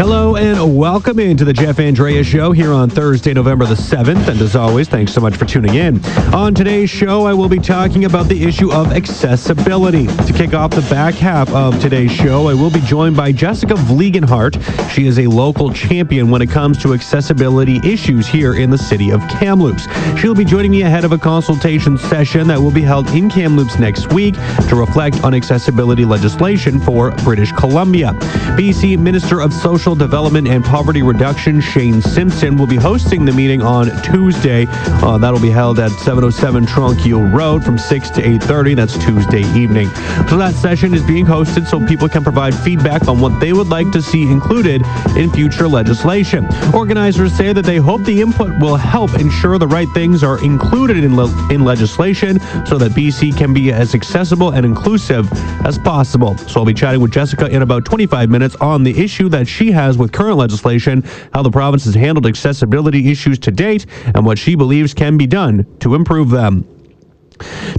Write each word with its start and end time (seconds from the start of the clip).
Hello 0.00 0.34
and 0.34 0.78
welcome 0.78 1.18
into 1.18 1.44
the 1.44 1.52
Jeff 1.52 1.78
Andrea 1.78 2.24
Show 2.24 2.52
here 2.52 2.72
on 2.72 2.88
Thursday, 2.88 3.34
November 3.34 3.66
the 3.66 3.74
7th. 3.74 4.28
And 4.28 4.40
as 4.40 4.56
always, 4.56 4.88
thanks 4.88 5.12
so 5.12 5.20
much 5.20 5.36
for 5.36 5.44
tuning 5.44 5.74
in. 5.74 6.02
On 6.34 6.54
today's 6.54 6.88
show, 6.88 7.26
I 7.26 7.34
will 7.34 7.50
be 7.50 7.58
talking 7.58 8.06
about 8.06 8.26
the 8.26 8.42
issue 8.42 8.72
of 8.72 8.92
accessibility. 8.92 10.06
To 10.06 10.32
kick 10.32 10.54
off 10.54 10.70
the 10.70 10.86
back 10.88 11.12
half 11.16 11.52
of 11.52 11.78
today's 11.82 12.10
show, 12.10 12.48
I 12.48 12.54
will 12.54 12.70
be 12.70 12.80
joined 12.80 13.14
by 13.14 13.30
Jessica 13.30 13.74
Vliegenthart. 13.74 14.90
She 14.90 15.06
is 15.06 15.18
a 15.18 15.26
local 15.26 15.70
champion 15.70 16.30
when 16.30 16.40
it 16.40 16.48
comes 16.48 16.78
to 16.78 16.94
accessibility 16.94 17.78
issues 17.84 18.26
here 18.26 18.54
in 18.54 18.70
the 18.70 18.78
city 18.78 19.10
of 19.10 19.20
Kamloops. 19.28 19.86
She'll 20.18 20.34
be 20.34 20.46
joining 20.46 20.70
me 20.70 20.80
ahead 20.80 21.04
of 21.04 21.12
a 21.12 21.18
consultation 21.18 21.98
session 21.98 22.48
that 22.48 22.58
will 22.58 22.72
be 22.72 22.80
held 22.80 23.06
in 23.10 23.28
Kamloops 23.28 23.78
next 23.78 24.14
week 24.14 24.34
to 24.70 24.76
reflect 24.76 25.22
on 25.24 25.34
accessibility 25.34 26.06
legislation 26.06 26.80
for 26.80 27.10
British 27.16 27.52
Columbia. 27.52 28.14
BC 28.56 28.98
Minister 28.98 29.42
of 29.42 29.52
Social 29.52 29.89
Development 29.94 30.46
and 30.46 30.64
Poverty 30.64 31.02
Reduction, 31.02 31.60
Shane 31.60 32.00
Simpson, 32.00 32.56
will 32.56 32.66
be 32.66 32.76
hosting 32.76 33.24
the 33.24 33.32
meeting 33.32 33.62
on 33.62 33.90
Tuesday. 34.02 34.66
Uh, 34.68 35.18
that'll 35.18 35.40
be 35.40 35.50
held 35.50 35.78
at 35.78 35.90
707 35.90 36.66
Tranquille 36.66 37.22
Road 37.22 37.64
from 37.64 37.78
6 37.78 38.10
to 38.10 38.22
8.30. 38.22 38.76
That's 38.76 38.96
Tuesday 39.04 39.42
evening. 39.58 39.88
So 40.28 40.36
that 40.36 40.54
session 40.54 40.94
is 40.94 41.02
being 41.02 41.26
hosted 41.26 41.66
so 41.66 41.84
people 41.86 42.08
can 42.08 42.22
provide 42.22 42.54
feedback 42.54 43.08
on 43.08 43.20
what 43.20 43.40
they 43.40 43.52
would 43.52 43.68
like 43.68 43.90
to 43.92 44.02
see 44.02 44.22
included 44.22 44.82
in 45.16 45.30
future 45.32 45.66
legislation. 45.66 46.46
Organizers 46.74 47.32
say 47.32 47.52
that 47.52 47.64
they 47.64 47.78
hope 47.78 48.02
the 48.04 48.20
input 48.20 48.58
will 48.60 48.76
help 48.76 49.14
ensure 49.18 49.58
the 49.58 49.66
right 49.66 49.88
things 49.90 50.22
are 50.22 50.42
included 50.44 51.02
in, 51.02 51.16
le- 51.16 51.52
in 51.52 51.64
legislation 51.64 52.38
so 52.66 52.78
that 52.78 52.92
BC 52.92 53.36
can 53.36 53.52
be 53.52 53.72
as 53.72 53.94
accessible 53.94 54.50
and 54.50 54.64
inclusive 54.66 55.28
as 55.64 55.78
possible. 55.78 56.36
So 56.38 56.60
I'll 56.60 56.66
be 56.66 56.74
chatting 56.74 57.00
with 57.00 57.10
Jessica 57.12 57.48
in 57.48 57.62
about 57.62 57.84
25 57.84 58.30
minutes 58.30 58.56
on 58.56 58.82
the 58.82 58.96
issue 59.02 59.28
that 59.30 59.48
she 59.48 59.70
has 59.70 59.79
has 59.80 59.96
with 59.96 60.12
current 60.12 60.36
legislation, 60.36 61.02
how 61.32 61.42
the 61.42 61.50
province 61.50 61.84
has 61.86 61.94
handled 61.94 62.26
accessibility 62.26 63.10
issues 63.10 63.38
to 63.38 63.50
date, 63.50 63.86
and 64.14 64.26
what 64.26 64.38
she 64.38 64.54
believes 64.54 64.92
can 64.92 65.16
be 65.16 65.26
done 65.26 65.66
to 65.80 65.94
improve 65.94 66.30
them. 66.30 66.66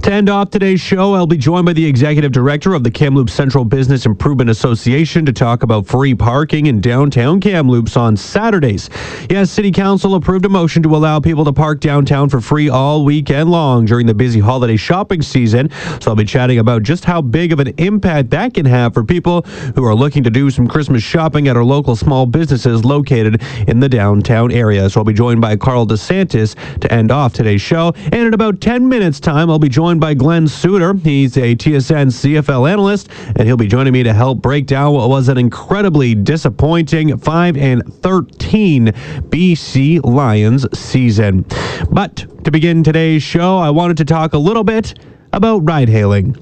To 0.02 0.12
end 0.12 0.28
off 0.28 0.50
today's 0.50 0.80
show, 0.80 1.14
I'll 1.14 1.28
be 1.28 1.36
joined 1.36 1.64
by 1.64 1.74
the 1.74 1.86
executive 1.86 2.32
director 2.32 2.74
of 2.74 2.82
the 2.82 2.90
Kamloops 2.90 3.32
Central 3.32 3.64
Business 3.64 4.04
Improvement 4.04 4.50
Association 4.50 5.24
to 5.26 5.32
talk 5.32 5.62
about 5.62 5.86
free 5.86 6.12
parking 6.12 6.66
in 6.66 6.80
downtown 6.80 7.38
Kamloops 7.38 7.96
on 7.96 8.16
Saturdays. 8.16 8.90
Yes, 9.30 9.52
City 9.52 9.70
Council 9.70 10.16
approved 10.16 10.44
a 10.44 10.48
motion 10.48 10.82
to 10.82 10.96
allow 10.96 11.20
people 11.20 11.44
to 11.44 11.52
park 11.52 11.78
downtown 11.78 12.28
for 12.28 12.40
free 12.40 12.68
all 12.68 13.04
weekend 13.04 13.48
long 13.48 13.84
during 13.84 14.06
the 14.06 14.12
busy 14.12 14.40
holiday 14.40 14.76
shopping 14.76 15.22
season. 15.22 15.70
So 16.00 16.10
I'll 16.10 16.16
be 16.16 16.24
chatting 16.24 16.58
about 16.58 16.82
just 16.82 17.04
how 17.04 17.22
big 17.22 17.52
of 17.52 17.60
an 17.60 17.68
impact 17.78 18.30
that 18.30 18.54
can 18.54 18.66
have 18.66 18.94
for 18.94 19.04
people 19.04 19.42
who 19.76 19.84
are 19.84 19.94
looking 19.94 20.24
to 20.24 20.30
do 20.30 20.50
some 20.50 20.66
Christmas 20.66 21.04
shopping 21.04 21.46
at 21.46 21.56
our 21.56 21.64
local 21.64 21.94
small 21.94 22.26
businesses 22.26 22.84
located 22.84 23.40
in 23.68 23.78
the 23.78 23.88
downtown 23.88 24.50
area. 24.50 24.90
So 24.90 25.00
I'll 25.00 25.04
be 25.04 25.12
joined 25.12 25.40
by 25.40 25.54
Carl 25.56 25.86
DeSantis 25.86 26.80
to 26.80 26.92
end 26.92 27.12
off 27.12 27.34
today's 27.34 27.62
show. 27.62 27.92
And 28.06 28.14
in 28.14 28.34
about 28.34 28.60
10 28.60 28.88
minutes' 28.88 29.20
time, 29.20 29.48
I'll 29.48 29.60
be 29.60 29.68
joined 29.68 29.91
by 29.98 30.14
Glen 30.14 30.46
Suitor. 30.46 30.94
He's 30.94 31.36
a 31.36 31.54
TSN 31.54 32.08
CFL 32.08 32.70
analyst, 32.70 33.08
and 33.36 33.46
he'll 33.46 33.56
be 33.56 33.66
joining 33.66 33.92
me 33.92 34.02
to 34.02 34.12
help 34.12 34.42
break 34.42 34.66
down 34.66 34.94
what 34.94 35.08
was 35.08 35.28
an 35.28 35.38
incredibly 35.38 36.14
disappointing 36.14 37.16
5 37.18 37.56
and 37.56 37.82
13 38.02 38.86
BC 38.86 40.04
Lions 40.04 40.66
season. 40.78 41.44
But 41.90 42.44
to 42.44 42.50
begin 42.50 42.82
today's 42.82 43.22
show, 43.22 43.58
I 43.58 43.70
wanted 43.70 43.96
to 43.98 44.04
talk 44.04 44.32
a 44.32 44.38
little 44.38 44.64
bit 44.64 44.98
about 45.32 45.58
ride 45.58 45.88
hailing. 45.88 46.36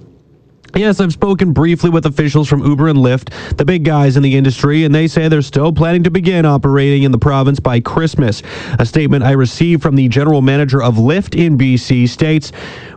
Yes, 0.75 1.01
I've 1.01 1.13
spoken 1.13 1.53
briefly 1.53 1.91
with 1.91 2.07
officials 2.07 2.49
from 2.49 2.65
Uber 2.65 2.89
and 2.89 2.99
Lyft, 3.01 3.57
the 3.57 3.65
big 3.65 3.85
guys 3.85 4.17
in 4.17 4.23
the 4.23 4.37
industry, 4.37 4.85
and 4.85 4.95
they 4.95 5.09
say 5.09 5.27
they're 5.27 5.43
still 5.43 5.73
planning 5.73 6.05
to 6.05 6.11
begin 6.11 6.47
operating 6.47 7.03
in 7.03 7.11
the 7.11 7.19
province 7.19 7.59
by 7.59 7.81
Christmas. 7.81 8.43
A 8.79 8.87
statement 8.87 9.25
I 9.25 9.33
received 9.33 9.83
from 9.83 9.97
the 9.97 10.09
general 10.09 10.43
manager 10.43 10.81
of 10.81 10.95
Lyft 10.95 11.37
in 11.37 11.59
BC 11.59 12.09
states, 12.09 12.53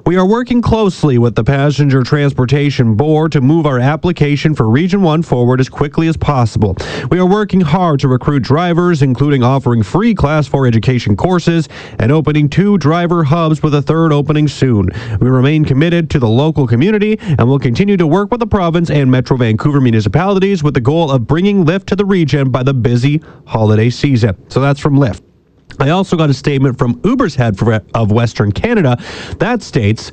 we 0.06 0.18
are 0.18 0.26
working 0.26 0.62
closely 0.62 1.18
with 1.18 1.36
the 1.36 1.44
Passenger 1.44 2.04
Transportation 2.04 2.96
Board 2.96 3.32
to 3.32 3.42
move 3.42 3.66
our 3.66 3.80
application 3.80 4.54
for 4.54 4.70
Region 4.70 5.02
1 5.02 5.24
forward 5.24 5.60
as 5.60 5.70
quickly 5.70 6.08
as 6.08 6.18
possible. 6.18 6.76
We 7.10 7.20
are 7.20 7.26
working 7.26 7.62
hard 7.62 8.02
to 8.02 8.08
recruit 8.08 8.42
drivers, 8.42 9.02
including 9.02 9.44
offering 9.44 9.82
free 9.82 10.14
Class 10.14 10.46
4 10.46 10.68
education 10.68 11.16
courses 11.16 11.70
and 12.00 12.12
opening 12.12 12.50
two 12.50 12.78
driver 12.78 13.24
hubs 13.24 13.64
with 13.64 13.74
a 13.76 13.82
third 13.82 14.12
opening 14.12 14.48
soon. 14.48 14.90
We 15.22 15.30
remain 15.30 15.64
committed 15.64 16.10
to 16.12 16.20
the 16.20 16.30
local 16.30 16.68
community 16.68 17.18
and 17.20 17.48
will 17.48 17.60
continue 17.60 17.98
to 17.98 18.06
work 18.06 18.30
with 18.30 18.40
the 18.40 18.48
province 18.48 18.90
and 18.90 19.10
Metro 19.10 19.38
Vancouver 19.38 19.80
municipalities 19.80 20.64
with 20.64 20.74
the 20.74 20.82
goal 20.82 21.12
of 21.12 21.26
bringing 21.28 21.66
Lyft 21.66 21.86
to 21.88 21.96
the 21.96 22.06
region 22.06 22.52
by 22.52 22.64
the 22.64 22.74
busy 22.74 23.22
holiday 23.46 23.90
season. 23.90 24.36
So 24.50 24.60
that's 24.60 24.80
from 24.80 24.96
Lyft. 24.96 25.22
I 25.80 25.90
also 25.90 26.16
got 26.16 26.30
a 26.30 26.34
statement 26.34 26.78
from 26.78 27.00
Uber's 27.04 27.36
head 27.36 27.58
of 27.94 28.12
Western 28.12 28.52
Canada 28.52 28.98
that 29.40 29.62
states 29.62 30.12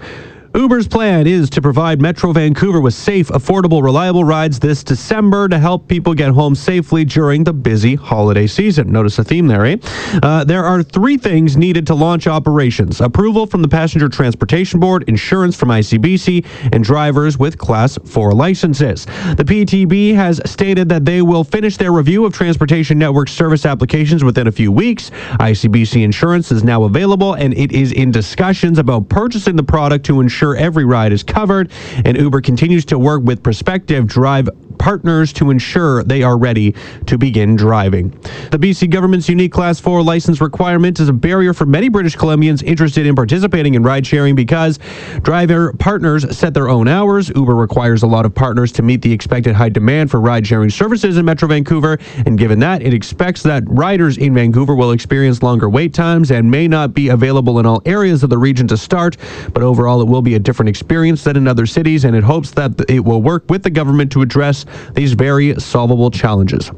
Uber's 0.52 0.88
plan 0.88 1.28
is 1.28 1.48
to 1.50 1.62
provide 1.62 2.00
Metro 2.00 2.32
Vancouver 2.32 2.80
with 2.80 2.94
safe, 2.94 3.28
affordable, 3.28 3.84
reliable 3.84 4.24
rides 4.24 4.58
this 4.58 4.82
December 4.82 5.48
to 5.48 5.56
help 5.56 5.86
people 5.86 6.12
get 6.12 6.32
home 6.32 6.56
safely 6.56 7.04
during 7.04 7.44
the 7.44 7.52
busy 7.52 7.94
holiday 7.94 8.48
season. 8.48 8.90
Notice 8.90 9.16
a 9.20 9.24
theme 9.24 9.46
there, 9.46 9.64
eh? 9.64 9.76
Uh, 10.24 10.42
there 10.42 10.64
are 10.64 10.82
three 10.82 11.16
things 11.16 11.56
needed 11.56 11.86
to 11.86 11.94
launch 11.94 12.26
operations 12.26 13.00
approval 13.00 13.46
from 13.46 13.62
the 13.62 13.68
Passenger 13.68 14.08
Transportation 14.08 14.80
Board, 14.80 15.04
insurance 15.08 15.54
from 15.54 15.68
ICBC, 15.68 16.44
and 16.72 16.82
drivers 16.82 17.38
with 17.38 17.56
Class 17.56 17.96
4 18.04 18.32
licenses. 18.32 19.06
The 19.36 19.44
PTB 19.44 20.16
has 20.16 20.40
stated 20.46 20.88
that 20.88 21.04
they 21.04 21.22
will 21.22 21.44
finish 21.44 21.76
their 21.76 21.92
review 21.92 22.24
of 22.24 22.34
transportation 22.34 22.98
network 22.98 23.28
service 23.28 23.64
applications 23.64 24.24
within 24.24 24.48
a 24.48 24.52
few 24.52 24.72
weeks. 24.72 25.10
ICBC 25.38 26.02
insurance 26.02 26.50
is 26.50 26.64
now 26.64 26.82
available, 26.82 27.34
and 27.34 27.54
it 27.54 27.70
is 27.70 27.92
in 27.92 28.10
discussions 28.10 28.80
about 28.80 29.08
purchasing 29.08 29.54
the 29.54 29.62
product 29.62 30.04
to 30.06 30.20
ensure 30.20 30.39
ensure 30.40 30.56
every 30.56 30.86
ride 30.86 31.12
is 31.12 31.22
covered, 31.22 31.70
and 32.06 32.16
Uber 32.16 32.40
continues 32.40 32.86
to 32.86 32.98
work 32.98 33.22
with 33.22 33.42
prospective 33.42 34.06
drive 34.06 34.48
partners 34.80 35.32
to 35.34 35.50
ensure 35.50 36.02
they 36.02 36.22
are 36.22 36.38
ready 36.38 36.74
to 37.06 37.18
begin 37.18 37.54
driving. 37.54 38.08
The 38.50 38.58
BC 38.58 38.90
government's 38.90 39.28
unique 39.28 39.52
Class 39.52 39.78
4 39.78 40.02
license 40.02 40.40
requirement 40.40 40.98
is 40.98 41.10
a 41.10 41.12
barrier 41.12 41.52
for 41.52 41.66
many 41.66 41.90
British 41.90 42.16
Columbians 42.16 42.62
interested 42.62 43.06
in 43.06 43.14
participating 43.14 43.74
in 43.74 43.82
ride 43.82 44.06
sharing 44.06 44.34
because 44.34 44.78
driver 45.20 45.74
partners 45.74 46.36
set 46.36 46.54
their 46.54 46.70
own 46.70 46.88
hours. 46.88 47.30
Uber 47.36 47.54
requires 47.54 48.02
a 48.02 48.06
lot 48.06 48.24
of 48.24 48.34
partners 48.34 48.72
to 48.72 48.82
meet 48.82 49.02
the 49.02 49.12
expected 49.12 49.54
high 49.54 49.68
demand 49.68 50.10
for 50.10 50.18
ride 50.18 50.46
sharing 50.46 50.70
services 50.70 51.18
in 51.18 51.26
Metro 51.26 51.46
Vancouver, 51.46 51.98
and 52.24 52.38
given 52.38 52.58
that, 52.60 52.82
it 52.82 52.94
expects 52.94 53.42
that 53.42 53.62
riders 53.66 54.16
in 54.16 54.32
Vancouver 54.32 54.74
will 54.74 54.92
experience 54.92 55.42
longer 55.42 55.68
wait 55.68 55.92
times 55.92 56.30
and 56.30 56.50
may 56.50 56.66
not 56.66 56.94
be 56.94 57.10
available 57.10 57.58
in 57.58 57.66
all 57.66 57.82
areas 57.84 58.22
of 58.22 58.30
the 58.30 58.38
region 58.38 58.66
to 58.66 58.78
start, 58.78 59.18
but 59.52 59.62
overall 59.62 60.00
it 60.00 60.08
will 60.08 60.22
be 60.22 60.36
a 60.36 60.38
different 60.38 60.70
experience 60.70 61.22
than 61.22 61.36
in 61.36 61.46
other 61.46 61.66
cities, 61.66 62.06
and 62.06 62.16
it 62.16 62.24
hopes 62.24 62.50
that 62.52 62.72
it 62.88 63.04
will 63.04 63.20
work 63.20 63.44
with 63.50 63.62
the 63.62 63.70
government 63.70 64.10
to 64.10 64.22
address 64.22 64.64
these 64.94 65.12
very 65.12 65.54
solvable 65.60 66.10
challenges. 66.10 66.70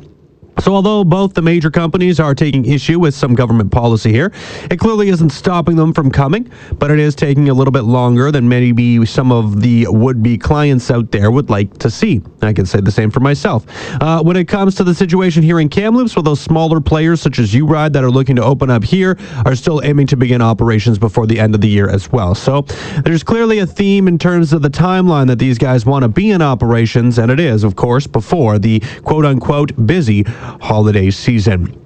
So, 0.60 0.74
although 0.74 1.02
both 1.02 1.34
the 1.34 1.42
major 1.42 1.70
companies 1.70 2.20
are 2.20 2.34
taking 2.34 2.64
issue 2.66 3.00
with 3.00 3.14
some 3.14 3.34
government 3.34 3.72
policy 3.72 4.12
here, 4.12 4.32
it 4.70 4.78
clearly 4.78 5.08
isn't 5.08 5.30
stopping 5.30 5.76
them 5.76 5.92
from 5.94 6.10
coming, 6.10 6.50
but 6.78 6.90
it 6.90 6.98
is 6.98 7.14
taking 7.14 7.48
a 7.48 7.54
little 7.54 7.72
bit 7.72 7.82
longer 7.84 8.30
than 8.30 8.48
maybe 8.48 9.04
some 9.06 9.32
of 9.32 9.60
the 9.62 9.86
would 9.88 10.22
be 10.22 10.36
clients 10.36 10.90
out 10.90 11.10
there 11.10 11.30
would 11.30 11.48
like 11.48 11.78
to 11.78 11.90
see. 11.90 12.20
I 12.42 12.52
can 12.52 12.66
say 12.66 12.80
the 12.80 12.92
same 12.92 13.10
for 13.10 13.20
myself. 13.20 13.64
Uh, 14.00 14.22
when 14.22 14.36
it 14.36 14.46
comes 14.46 14.74
to 14.76 14.84
the 14.84 14.94
situation 14.94 15.42
here 15.42 15.58
in 15.58 15.68
Kamloops, 15.68 16.14
with 16.14 16.26
those 16.26 16.40
smaller 16.40 16.80
players 16.80 17.20
such 17.20 17.38
as 17.38 17.54
U 17.54 17.66
Ride 17.66 17.92
that 17.94 18.04
are 18.04 18.10
looking 18.10 18.36
to 18.36 18.44
open 18.44 18.70
up 18.70 18.84
here 18.84 19.19
are 19.46 19.56
still 19.56 19.82
aiming 19.82 20.06
to 20.08 20.16
begin 20.16 20.43
operations 20.43 20.98
before 20.98 21.26
the 21.26 21.40
end 21.40 21.55
of 21.55 21.60
the 21.60 21.69
year 21.69 21.88
as 21.88 22.12
well. 22.12 22.34
So, 22.34 22.62
there's 23.05 23.22
clearly 23.22 23.60
a 23.60 23.66
theme 23.66 24.06
in 24.06 24.19
terms 24.19 24.52
of 24.52 24.62
the 24.62 24.70
timeline 24.70 25.28
that 25.28 25.38
these 25.38 25.56
guys 25.56 25.87
want 25.87 26.02
to 26.02 26.08
be 26.08 26.31
in 26.31 26.43
operations, 26.43 27.19
and 27.19 27.31
it 27.31 27.40
is, 27.40 27.64
of 27.64 27.75
course, 27.75 28.06
before 28.06 28.58
the 28.58 28.81
quote 29.02 29.25
unquote 29.25 29.87
busy 29.87 30.25
holiday 30.60 31.10
season. 31.10 31.81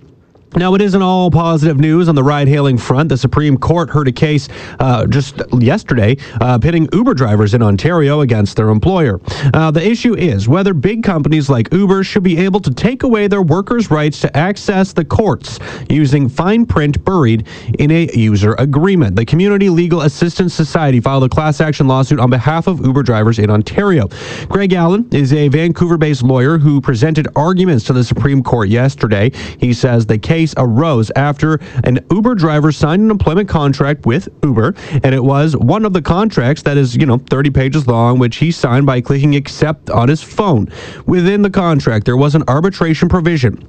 Now, 0.56 0.72
it 0.72 0.80
isn't 0.80 1.02
all 1.02 1.30
positive 1.30 1.78
news 1.78 2.08
on 2.08 2.14
the 2.14 2.22
ride 2.22 2.48
hailing 2.48 2.78
front. 2.78 3.10
The 3.10 3.18
Supreme 3.18 3.58
Court 3.58 3.90
heard 3.90 4.08
a 4.08 4.12
case 4.12 4.48
uh, 4.80 5.06
just 5.06 5.42
yesterday 5.52 6.16
uh, 6.40 6.58
pitting 6.58 6.88
Uber 6.94 7.12
drivers 7.12 7.52
in 7.52 7.62
Ontario 7.62 8.22
against 8.22 8.56
their 8.56 8.70
employer. 8.70 9.20
Uh, 9.52 9.70
the 9.70 9.86
issue 9.86 10.16
is 10.16 10.48
whether 10.48 10.72
big 10.72 11.02
companies 11.02 11.50
like 11.50 11.70
Uber 11.72 12.02
should 12.04 12.22
be 12.22 12.38
able 12.38 12.60
to 12.60 12.72
take 12.72 13.02
away 13.02 13.28
their 13.28 13.42
workers' 13.42 13.90
rights 13.90 14.18
to 14.22 14.34
access 14.34 14.94
the 14.94 15.04
courts 15.04 15.58
using 15.90 16.26
fine 16.26 16.64
print 16.64 17.04
buried 17.04 17.46
in 17.78 17.90
a 17.90 18.08
user 18.14 18.54
agreement. 18.54 19.14
The 19.14 19.26
Community 19.26 19.68
Legal 19.68 20.00
Assistance 20.02 20.54
Society 20.54 21.00
filed 21.00 21.24
a 21.24 21.28
class 21.28 21.60
action 21.60 21.86
lawsuit 21.86 22.18
on 22.18 22.30
behalf 22.30 22.66
of 22.66 22.82
Uber 22.82 23.02
drivers 23.02 23.38
in 23.38 23.50
Ontario. 23.50 24.08
Greg 24.48 24.72
Allen 24.72 25.06
is 25.12 25.34
a 25.34 25.48
Vancouver 25.48 25.98
based 25.98 26.22
lawyer 26.22 26.56
who 26.56 26.80
presented 26.80 27.28
arguments 27.36 27.84
to 27.84 27.92
the 27.92 28.02
Supreme 28.02 28.42
Court 28.42 28.70
yesterday. 28.70 29.30
He 29.60 29.74
says 29.74 30.06
the 30.06 30.16
case 30.16 30.45
case 30.46 30.54
arose 30.56 31.10
after 31.16 31.58
an 31.84 31.98
Uber 32.10 32.34
driver 32.34 32.72
signed 32.72 33.02
an 33.02 33.10
employment 33.10 33.48
contract 33.48 34.06
with 34.06 34.28
Uber, 34.42 34.74
and 35.02 35.14
it 35.14 35.24
was 35.24 35.56
one 35.56 35.84
of 35.84 35.92
the 35.92 36.02
contracts 36.02 36.62
that 36.62 36.76
is, 36.76 36.94
you 36.96 37.06
know, 37.06 37.18
30 37.18 37.50
pages 37.50 37.86
long, 37.86 38.18
which 38.18 38.36
he 38.36 38.50
signed 38.52 38.86
by 38.86 39.00
clicking 39.00 39.34
accept 39.34 39.90
on 39.90 40.08
his 40.08 40.22
phone. 40.22 40.68
Within 41.06 41.42
the 41.42 41.50
contract, 41.50 42.04
there 42.04 42.16
was 42.16 42.34
an 42.34 42.44
arbitration 42.48 43.08
provision. 43.08 43.68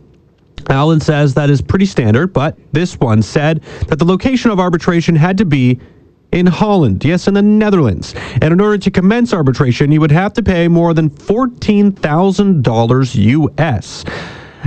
Allen 0.69 0.99
says 0.99 1.33
that 1.33 1.49
is 1.49 1.61
pretty 1.61 1.85
standard, 1.85 2.33
but 2.33 2.57
this 2.73 2.99
one 2.99 3.21
said 3.21 3.61
that 3.87 3.99
the 3.99 4.05
location 4.05 4.51
of 4.51 4.59
arbitration 4.59 5.15
had 5.15 5.37
to 5.37 5.45
be 5.45 5.79
in 6.33 6.45
Holland, 6.45 7.05
yes, 7.05 7.29
in 7.29 7.33
the 7.33 7.41
Netherlands. 7.41 8.13
And 8.41 8.51
in 8.51 8.59
order 8.59 8.77
to 8.77 8.91
commence 8.91 9.33
arbitration, 9.33 9.93
you 9.93 10.01
would 10.01 10.11
have 10.11 10.33
to 10.33 10.43
pay 10.43 10.67
more 10.67 10.93
than 10.93 11.09
$14,000 11.09 13.15
US. 13.57 14.03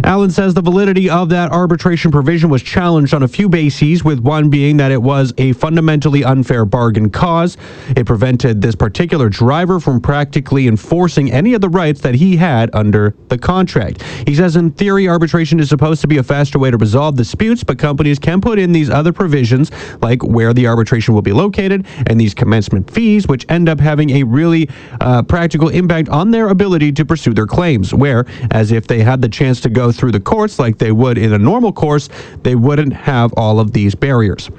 Allen 0.04 0.30
says 0.30 0.54
the 0.54 0.62
validity 0.62 1.10
of 1.10 1.28
that 1.28 1.52
arbitration 1.52 2.10
provision 2.10 2.50
was 2.50 2.62
challenged 2.62 3.14
on 3.14 3.22
a 3.22 3.28
few 3.28 3.48
bases, 3.48 4.02
with 4.04 4.20
one 4.20 4.50
being 4.50 4.76
that 4.78 4.90
it 4.90 5.00
was 5.00 5.32
a 5.38 5.52
fundamentally 5.54 6.24
unfair 6.24 6.64
bargain 6.64 7.10
cause. 7.10 7.56
It 7.96 8.06
prevented 8.06 8.60
this 8.60 8.74
particular 8.74 9.28
driver 9.28 9.80
from 9.80 10.00
practically 10.00 10.68
enforcing 10.68 11.30
any 11.30 11.54
of 11.54 11.60
the 11.60 11.68
rights 11.68 12.00
that 12.02 12.14
he 12.14 12.36
had 12.36 12.70
under 12.74 13.14
the 13.28 13.38
contract. 13.38 14.02
He 14.26 14.34
says, 14.34 14.56
in 14.56 14.70
theory, 14.70 15.08
arbitration 15.08 15.60
is 15.60 15.68
supposed 15.68 16.00
to 16.02 16.08
be 16.08 16.18
a 16.18 16.22
faster 16.22 16.58
way 16.58 16.70
to 16.70 16.76
resolve 16.76 17.16
disputes, 17.16 17.64
but 17.64 17.78
companies 17.78 18.18
can 18.18 18.40
put 18.40 18.58
in 18.58 18.72
these 18.72 18.90
other 18.90 19.12
provisions, 19.12 19.70
like 20.00 20.22
where 20.22 20.52
the 20.52 20.66
arbitration 20.66 21.14
will 21.14 21.22
be 21.22 21.32
located 21.32 21.86
and 22.06 22.20
these 22.20 22.34
commencement 22.34 22.90
fees, 22.90 23.26
which 23.28 23.44
end 23.48 23.68
up 23.68 23.80
having 23.80 24.10
a 24.10 24.22
really 24.22 24.68
uh, 25.00 25.22
practical 25.22 25.68
impact 25.68 26.08
on 26.08 26.30
their 26.30 26.48
ability 26.48 26.92
to 26.92 27.04
pursue 27.04 27.34
their 27.34 27.46
claims. 27.46 27.92
Where, 27.92 28.24
as 28.50 28.72
if 28.72 28.86
they 28.86 29.00
had 29.00 29.20
the 29.20 29.28
chance 29.28 29.60
to 29.62 29.68
go 29.68 29.89
through 29.92 30.12
the 30.12 30.20
courts 30.20 30.58
like 30.58 30.78
they 30.78 30.92
would 30.92 31.18
in 31.18 31.32
a 31.32 31.38
normal 31.38 31.72
course, 31.72 32.08
they 32.42 32.54
wouldn't 32.54 32.92
have 32.92 33.32
all 33.36 33.60
of 33.60 33.72
these 33.72 33.94
barriers. 33.94 34.50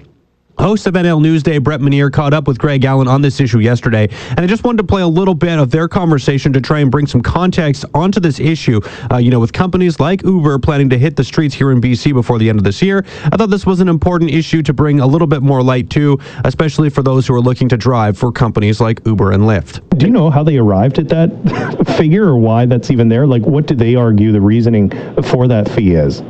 Host 0.61 0.85
of 0.85 0.93
NL 0.93 1.19
Newsday, 1.19 1.61
Brett 1.61 1.81
Manier, 1.81 2.13
caught 2.13 2.35
up 2.35 2.47
with 2.47 2.59
Greg 2.59 2.85
Allen 2.85 3.07
on 3.07 3.23
this 3.23 3.39
issue 3.39 3.57
yesterday, 3.57 4.07
and 4.29 4.41
I 4.41 4.45
just 4.45 4.63
wanted 4.63 4.77
to 4.77 4.83
play 4.83 5.01
a 5.01 5.07
little 5.07 5.33
bit 5.33 5.57
of 5.57 5.71
their 5.71 5.87
conversation 5.87 6.53
to 6.53 6.61
try 6.61 6.81
and 6.81 6.91
bring 6.91 7.07
some 7.07 7.19
context 7.19 7.83
onto 7.95 8.19
this 8.19 8.39
issue. 8.39 8.79
Uh, 9.11 9.17
you 9.17 9.31
know, 9.31 9.39
with 9.39 9.53
companies 9.53 9.99
like 9.99 10.23
Uber 10.23 10.59
planning 10.59 10.87
to 10.91 10.99
hit 10.99 11.15
the 11.15 11.23
streets 11.23 11.55
here 11.55 11.71
in 11.71 11.81
BC 11.81 12.13
before 12.13 12.37
the 12.37 12.47
end 12.47 12.59
of 12.59 12.63
this 12.63 12.79
year, 12.79 13.03
I 13.23 13.37
thought 13.37 13.49
this 13.49 13.65
was 13.65 13.79
an 13.79 13.89
important 13.89 14.29
issue 14.29 14.61
to 14.61 14.71
bring 14.71 14.99
a 14.99 15.07
little 15.07 15.25
bit 15.25 15.41
more 15.41 15.63
light 15.63 15.89
to, 15.91 16.19
especially 16.45 16.91
for 16.91 17.01
those 17.01 17.25
who 17.25 17.33
are 17.33 17.41
looking 17.41 17.67
to 17.69 17.75
drive 17.75 18.15
for 18.15 18.31
companies 18.31 18.79
like 18.79 19.01
Uber 19.03 19.31
and 19.31 19.45
Lyft. 19.45 19.81
Do 19.97 20.05
you 20.05 20.11
know 20.11 20.29
how 20.29 20.43
they 20.43 20.59
arrived 20.59 20.99
at 20.99 21.09
that 21.09 21.87
figure 21.97 22.27
or 22.27 22.37
why 22.37 22.67
that's 22.67 22.91
even 22.91 23.09
there? 23.09 23.25
Like, 23.25 23.41
what 23.47 23.65
do 23.65 23.73
they 23.73 23.95
argue 23.95 24.31
the 24.31 24.41
reasoning 24.41 24.91
for 25.23 25.47
that 25.47 25.67
fee 25.71 25.95
is? 25.95 26.21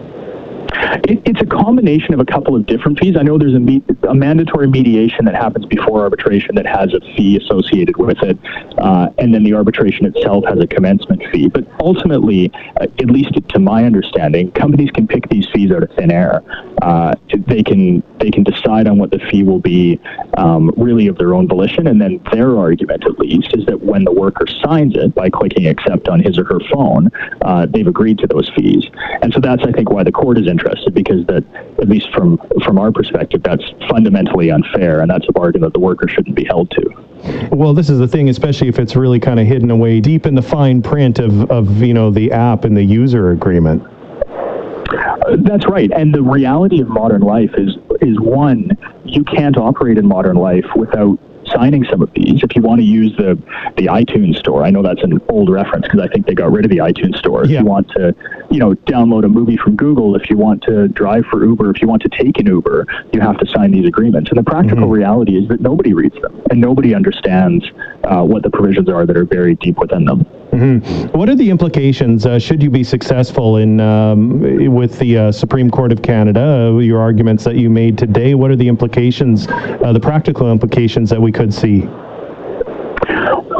It, 1.04 1.22
it's 1.26 1.42
a 1.42 1.46
combination 1.46 2.14
of 2.14 2.20
a 2.20 2.26
couple 2.26 2.56
of 2.56 2.66
different 2.66 3.00
fees. 3.00 3.16
I 3.18 3.24
know 3.24 3.38
there's 3.38 3.54
a, 3.54 3.60
me- 3.60 3.84
a, 4.08 4.16
mandatory 4.16 4.68
mediation 4.68 5.26
that 5.26 5.36
happens 5.36 5.66
before 5.66 6.02
arbitration 6.02 6.56
that 6.56 6.66
has 6.66 6.94
a 6.94 7.00
fee 7.16 7.38
associated 7.38 7.98
with 7.98 8.18
it, 8.24 8.38
uh, 8.78 9.10
and 9.18 9.34
then 9.34 9.44
the 9.44 9.54
arbitration 9.54 10.06
itself 10.06 10.44
has 10.48 10.60
a 10.60 10.68
commencement 10.68 11.24
fee. 11.32 11.50
But 11.50 11.66
ultimately, 11.80 12.52
uh, 12.80 12.84
at 12.84 13.06
least 13.06 13.32
to 13.50 13.60
my 13.60 13.86
understanding, 13.86 14.52
companies 14.52 14.92
can 14.92 15.08
pick 15.08 15.30
these 15.30 15.48
fees 15.54 15.72
out 15.72 15.84
of 15.84 15.90
thin 15.92 16.12
air. 16.12 16.42
Uh, 16.82 17.14
they 17.48 17.64
can 17.64 18.04
they 18.20 18.32
can 18.32 18.44
decide 18.44 18.88
on 18.88 18.98
what 18.98 19.12
the 19.12 19.20
fee 19.30 19.44
will 19.44 19.60
be, 19.60 20.00
um, 20.38 20.72
really 20.78 21.08
of 21.08 21.18
their 21.18 21.34
own 21.34 21.48
volition, 21.48 21.88
and 21.88 22.02
then 22.02 22.20
their 22.32 22.58
argument, 22.58 23.04
at 23.06 23.18
least, 23.20 23.56
is 23.56 23.66
that 23.66 23.82
when 23.82 24.04
the 24.04 24.12
worker 24.12 24.46
signs 24.64 24.96
it 24.96 25.14
by 25.16 25.30
clicking 25.30 25.68
accept 25.68 26.08
on 26.08 26.20
his 26.20 26.38
or 26.38 26.44
her 26.46 26.60
phone, 26.74 27.10
uh, 27.44 27.66
they've 27.68 27.88
agreed 27.88 28.18
to 28.18 28.28
those 28.28 28.50
fees. 28.56 28.84
And 29.22 29.34
so 29.34 29.40
that's, 29.40 29.64
I 29.64 29.72
think, 29.72 29.90
why 29.90 30.04
the 30.04 30.12
court 30.12 30.38
is 30.38 30.48
interested 30.48 30.72
interested 30.72 30.81
because 30.94 31.26
that, 31.28 31.44
at 31.80 31.88
least 31.88 32.12
from 32.14 32.40
from 32.64 32.78
our 32.78 32.92
perspective, 32.92 33.44
that's 33.44 33.64
fundamentally 33.90 34.52
unfair, 34.52 35.02
and 35.02 35.10
that's 35.10 35.28
a 35.30 35.32
bargain 35.32 35.62
that 35.62 35.74
the 35.74 35.80
worker 35.80 36.08
shouldn't 36.08 36.36
be 36.36 36.46
held 36.46 36.72
to. 36.72 37.50
Well, 37.52 37.74
this 37.74 37.90
is 37.90 38.00
the 38.00 38.08
thing, 38.08 38.30
especially 38.30 38.68
if 38.68 38.80
it's 38.80 38.96
really 38.96 39.20
kind 39.20 39.40
of 39.40 39.46
hidden 39.46 39.70
away 39.70 40.00
deep 40.00 40.26
in 40.26 40.36
the 40.36 40.42
fine 40.42 40.82
print 40.82 41.20
of, 41.20 41.50
of 41.52 41.82
you 41.82 41.94
know 41.94 42.12
the 42.12 42.32
app 42.32 42.66
and 42.66 42.76
the 42.76 42.84
user 42.84 43.32
agreement. 43.32 43.84
Uh, 43.84 45.38
that's 45.40 45.68
right, 45.68 45.92
and 45.92 46.14
the 46.14 46.22
reality 46.22 46.82
of 46.82 46.88
modern 46.88 47.22
life 47.22 47.52
is 47.58 47.78
is 48.02 48.20
one 48.20 48.70
you 49.06 49.24
can't 49.24 49.58
operate 49.58 49.98
in 49.98 50.08
modern 50.08 50.36
life 50.36 50.66
without 50.76 51.20
signing 51.54 51.86
some 51.90 52.02
of 52.02 52.12
these. 52.14 52.44
If 52.44 52.56
you 52.56 52.62
want 52.62 52.80
to 52.80 52.86
use 52.86 53.16
the 53.18 53.38
the 53.78 53.88
iTunes 53.88 54.38
store, 54.38 54.64
I 54.64 54.70
know 54.70 54.82
that's 54.82 55.04
an 55.04 55.20
old 55.30 55.50
reference 55.50 55.86
because 55.86 56.00
I 56.00 56.08
think 56.08 56.26
they 56.26 56.34
got 56.34 56.52
rid 56.52 56.66
of 56.66 56.72
the 56.72 56.78
iTunes 56.78 57.18
store. 57.18 57.44
If 57.44 57.52
you 57.52 57.64
want 57.64 57.90
to, 57.92 58.16
you 58.50 58.60
know, 58.60 58.74
download 58.86 59.26
a 59.26 59.28
movie 59.28 59.58
from 59.58 59.76
Google, 59.76 60.16
if 60.16 60.30
you 60.30 60.38
want 60.38 60.64
to 60.64 60.88
drive 60.90 61.26
for 61.26 61.44
Uber, 61.44 61.70
if 61.72 61.82
you 61.82 61.88
want 61.88 62.02
to 62.04 62.10
take 62.10 62.40
an 62.40 62.48
Uber, 62.48 62.86
you 63.14 63.22
have 63.22 63.38
to 63.40 63.46
sign 63.48 63.72
these 63.72 63.88
agreements. 63.88 64.30
And 64.30 64.38
the 64.38 64.44
practical 64.44 64.84
mm-hmm. 64.84 64.92
reality 64.92 65.38
is 65.38 65.48
that 65.50 65.62
nobody 65.62 65.94
reads 65.94 66.20
them 66.22 66.42
and 66.50 66.60
nobody 66.60 66.94
understands 66.94 67.66
uh, 68.04 68.24
what 68.24 68.44
the 68.44 68.50
provisions 68.50 68.90
are 68.90 69.06
that 69.06 69.18
are 69.18 69.26
buried 69.26 69.60
deep 69.60 69.78
within 69.78 70.06
them. 70.06 70.26
Mm-hmm. 70.52 71.18
What 71.18 71.30
are 71.30 71.36
the 71.36 71.50
implications 71.50 72.26
uh, 72.26 72.38
should 72.38 72.62
you 72.62 72.70
be 72.70 72.84
successful 72.84 73.58
in 73.58 73.80
um, 73.80 74.42
with 74.74 75.00
the 75.00 75.18
uh, 75.18 75.32
Supreme 75.32 75.72
Court 75.72 75.94
of 75.94 76.02
Canada? 76.02 76.72
Uh, 76.74 76.78
your 76.80 77.00
arguments 77.00 77.46
that 77.46 77.56
you 77.56 77.70
made 77.70 77.98
today. 77.98 78.36
What 78.36 78.52
are 78.52 78.58
the 78.58 78.68
implications, 78.68 79.48
uh, 79.48 79.94
the 79.94 80.00
practical 80.00 80.52
implications 80.52 81.10
that 81.10 81.22
we 81.22 81.32
could 81.32 81.54
see? 81.54 81.88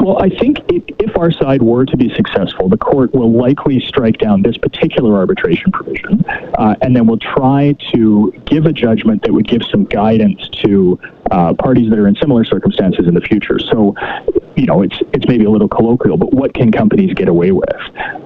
Well, 0.02 0.20
I 0.20 0.30
think 0.30 0.58
if, 0.68 0.82
if, 0.98 1.16
our 1.16 1.30
side 1.30 1.62
were 1.62 1.86
to 1.86 1.96
be 1.96 2.12
successful, 2.16 2.68
the 2.68 2.76
court 2.76 3.14
will 3.14 3.30
likely 3.30 3.78
strike 3.86 4.18
down 4.18 4.42
this 4.42 4.58
particular 4.58 5.14
arbitration 5.14 5.70
provision, 5.70 6.24
uh, 6.58 6.74
and 6.82 6.96
then 6.96 7.06
will 7.06 7.20
try 7.20 7.76
to 7.94 8.32
give 8.44 8.66
a 8.66 8.72
judgment 8.72 9.22
that 9.22 9.32
would 9.32 9.46
give 9.46 9.62
some 9.70 9.84
guidance 9.84 10.48
to 10.64 10.98
uh, 11.30 11.54
parties 11.54 11.88
that 11.88 12.00
are 12.00 12.08
in 12.08 12.16
similar 12.16 12.44
circumstances 12.44 13.06
in 13.06 13.14
the 13.14 13.20
future. 13.20 13.60
So, 13.60 13.94
you 14.56 14.66
know, 14.66 14.82
it's 14.82 14.98
it's 15.12 15.28
maybe 15.28 15.44
a 15.44 15.50
little 15.50 15.68
colloquial, 15.68 16.16
but 16.16 16.34
what 16.34 16.52
can 16.52 16.72
companies 16.72 17.14
get 17.14 17.28
away 17.28 17.52
with? 17.52 17.80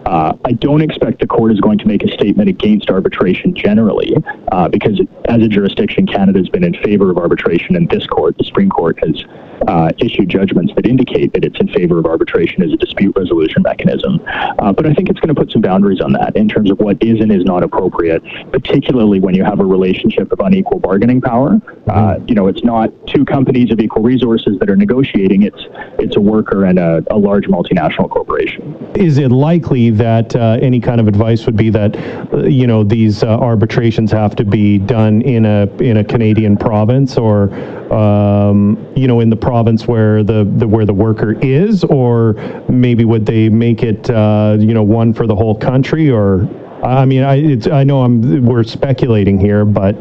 Uh, 0.07 0.33
I 0.47 0.53
don't 0.53 0.81
expect 0.81 1.21
the 1.21 1.27
court 1.27 1.53
is 1.53 1.61
going 1.61 1.77
to 1.77 1.87
make 1.87 2.03
a 2.03 2.09
statement 2.15 2.49
against 2.49 2.89
arbitration 2.89 3.55
generally, 3.55 4.17
uh, 4.51 4.69
because 4.69 4.99
as 5.27 5.43
a 5.43 5.49
jurisdiction, 5.49 6.07
Canada 6.07 6.39
has 6.39 6.49
been 6.49 6.65
in 6.65 6.73
favor 6.83 7.11
of 7.11 7.19
arbitration, 7.19 7.77
and 7.77 7.87
this 7.91 8.07
court, 8.07 8.39
the 8.39 8.45
Supreme 8.45 8.71
Court, 8.71 8.99
has 9.05 9.23
uh, 9.67 9.91
issued 9.99 10.29
judgments 10.29 10.73
that 10.77 10.87
indicate 10.87 11.33
that 11.33 11.45
it's 11.45 11.59
in 11.61 11.69
favor 11.69 11.99
of 11.99 12.07
arbitration 12.07 12.63
as 12.63 12.73
a 12.73 12.77
dispute 12.77 13.15
resolution 13.17 13.63
mechanism. 13.63 14.21
Uh, 14.59 14.73
but 14.73 14.87
I 14.87 14.95
think 14.95 15.09
it's 15.09 15.21
going 15.21 15.35
to 15.35 15.41
put 15.41 15.51
some 15.51 15.63
boundaries 15.63 16.01
on 16.01 16.13
that 16.13 16.37
in 16.37 16.49
terms 16.49 16.71
of 16.71 16.79
what 16.79 17.03
is 17.03 17.21
and 17.21 17.33
is 17.33 17.45
not 17.45 17.63
appropriate, 17.63 18.23
particularly 18.53 19.21
when 19.21 19.35
you 19.35 19.45
have 19.45 19.61
a 19.61 19.65
relationship 19.65 20.33
of 20.33 20.41
unequal 20.41 20.79
bargaining 20.79 21.21
power. 21.21 21.61
Uh, 21.87 22.19
you 22.27 22.35
know, 22.35 22.47
it's 22.47 22.65
not 22.65 22.91
two 23.07 23.25
companies 23.25 23.71
of 23.73 23.81
equal 23.81 24.03
resources 24.03 24.59
that 24.59 24.71
are 24.71 24.77
negotiating. 24.77 25.43
It's 25.43 25.67
it's 25.99 26.17
a 26.17 26.21
worker 26.21 26.65
and 26.65 26.79
a, 26.79 27.03
a 27.11 27.17
large 27.17 27.45
multinational 27.47 28.11
corporation. 28.11 28.75
Is 28.95 29.19
it 29.19 29.31
likely 29.31 29.91
that 29.91 30.35
uh, 30.35 30.59
any 30.61 30.81
kind 30.81 31.01
of 31.01 31.09
advice 31.09 31.47
would 31.47 31.57
be 31.57 31.71
that 31.71 31.97
uh, 32.33 32.45
you 32.45 32.67
know 32.67 32.85
these 32.85 33.23
uh, 33.23 33.39
arbitrations 33.39 34.11
have 34.13 34.37
to 34.37 34.45
be 34.45 34.79
done 34.79 35.23
in 35.23 35.45
a 35.45 35.67
in 35.79 35.99
a 35.99 36.05
Canadian 36.05 36.57
province 36.57 37.17
or 37.17 37.53
um, 37.93 38.77
you 38.97 39.07
know 39.07 39.21
in 39.21 39.31
the 39.31 39.37
province 39.47 39.87
where 39.87 40.25
the, 40.25 40.45
the 40.57 40.67
where 40.67 40.85
the 40.85 40.93
worker 40.93 41.33
is, 41.41 41.85
or 41.85 42.35
maybe 42.69 43.05
would 43.05 43.25
they 43.25 43.49
make 43.49 43.85
it 43.85 44.11
uh, 44.11 44.57
you 44.59 44.75
know 44.75 44.83
one 44.83 45.15
for 45.15 45.27
the 45.27 45.37
whole 45.37 45.55
country 45.55 46.11
or 46.11 46.49
I 46.83 47.05
mean, 47.07 47.23
I, 47.23 47.59
I 47.71 47.85
know 47.85 48.03
I'm, 48.03 48.45
we're 48.45 48.63
speculating 48.63 49.41
here, 49.41 49.65
but 49.65 49.95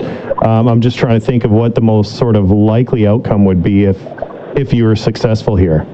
um, 0.45 0.67
I'm 0.67 0.81
just 0.81 0.97
trying 0.97 1.19
to 1.19 1.25
think 1.25 1.45
of 1.45 1.51
what 1.51 1.73
the 1.73 1.81
most 1.81 2.17
sort 2.17 2.35
of 2.35 2.51
likely 2.51 3.07
outcome 3.07 3.45
would 3.45 3.63
be 3.63 3.85
if, 3.85 3.97
if 4.55 4.73
you 4.73 4.83
were 4.83 4.95
successful 4.95 5.55
here. 5.55 5.87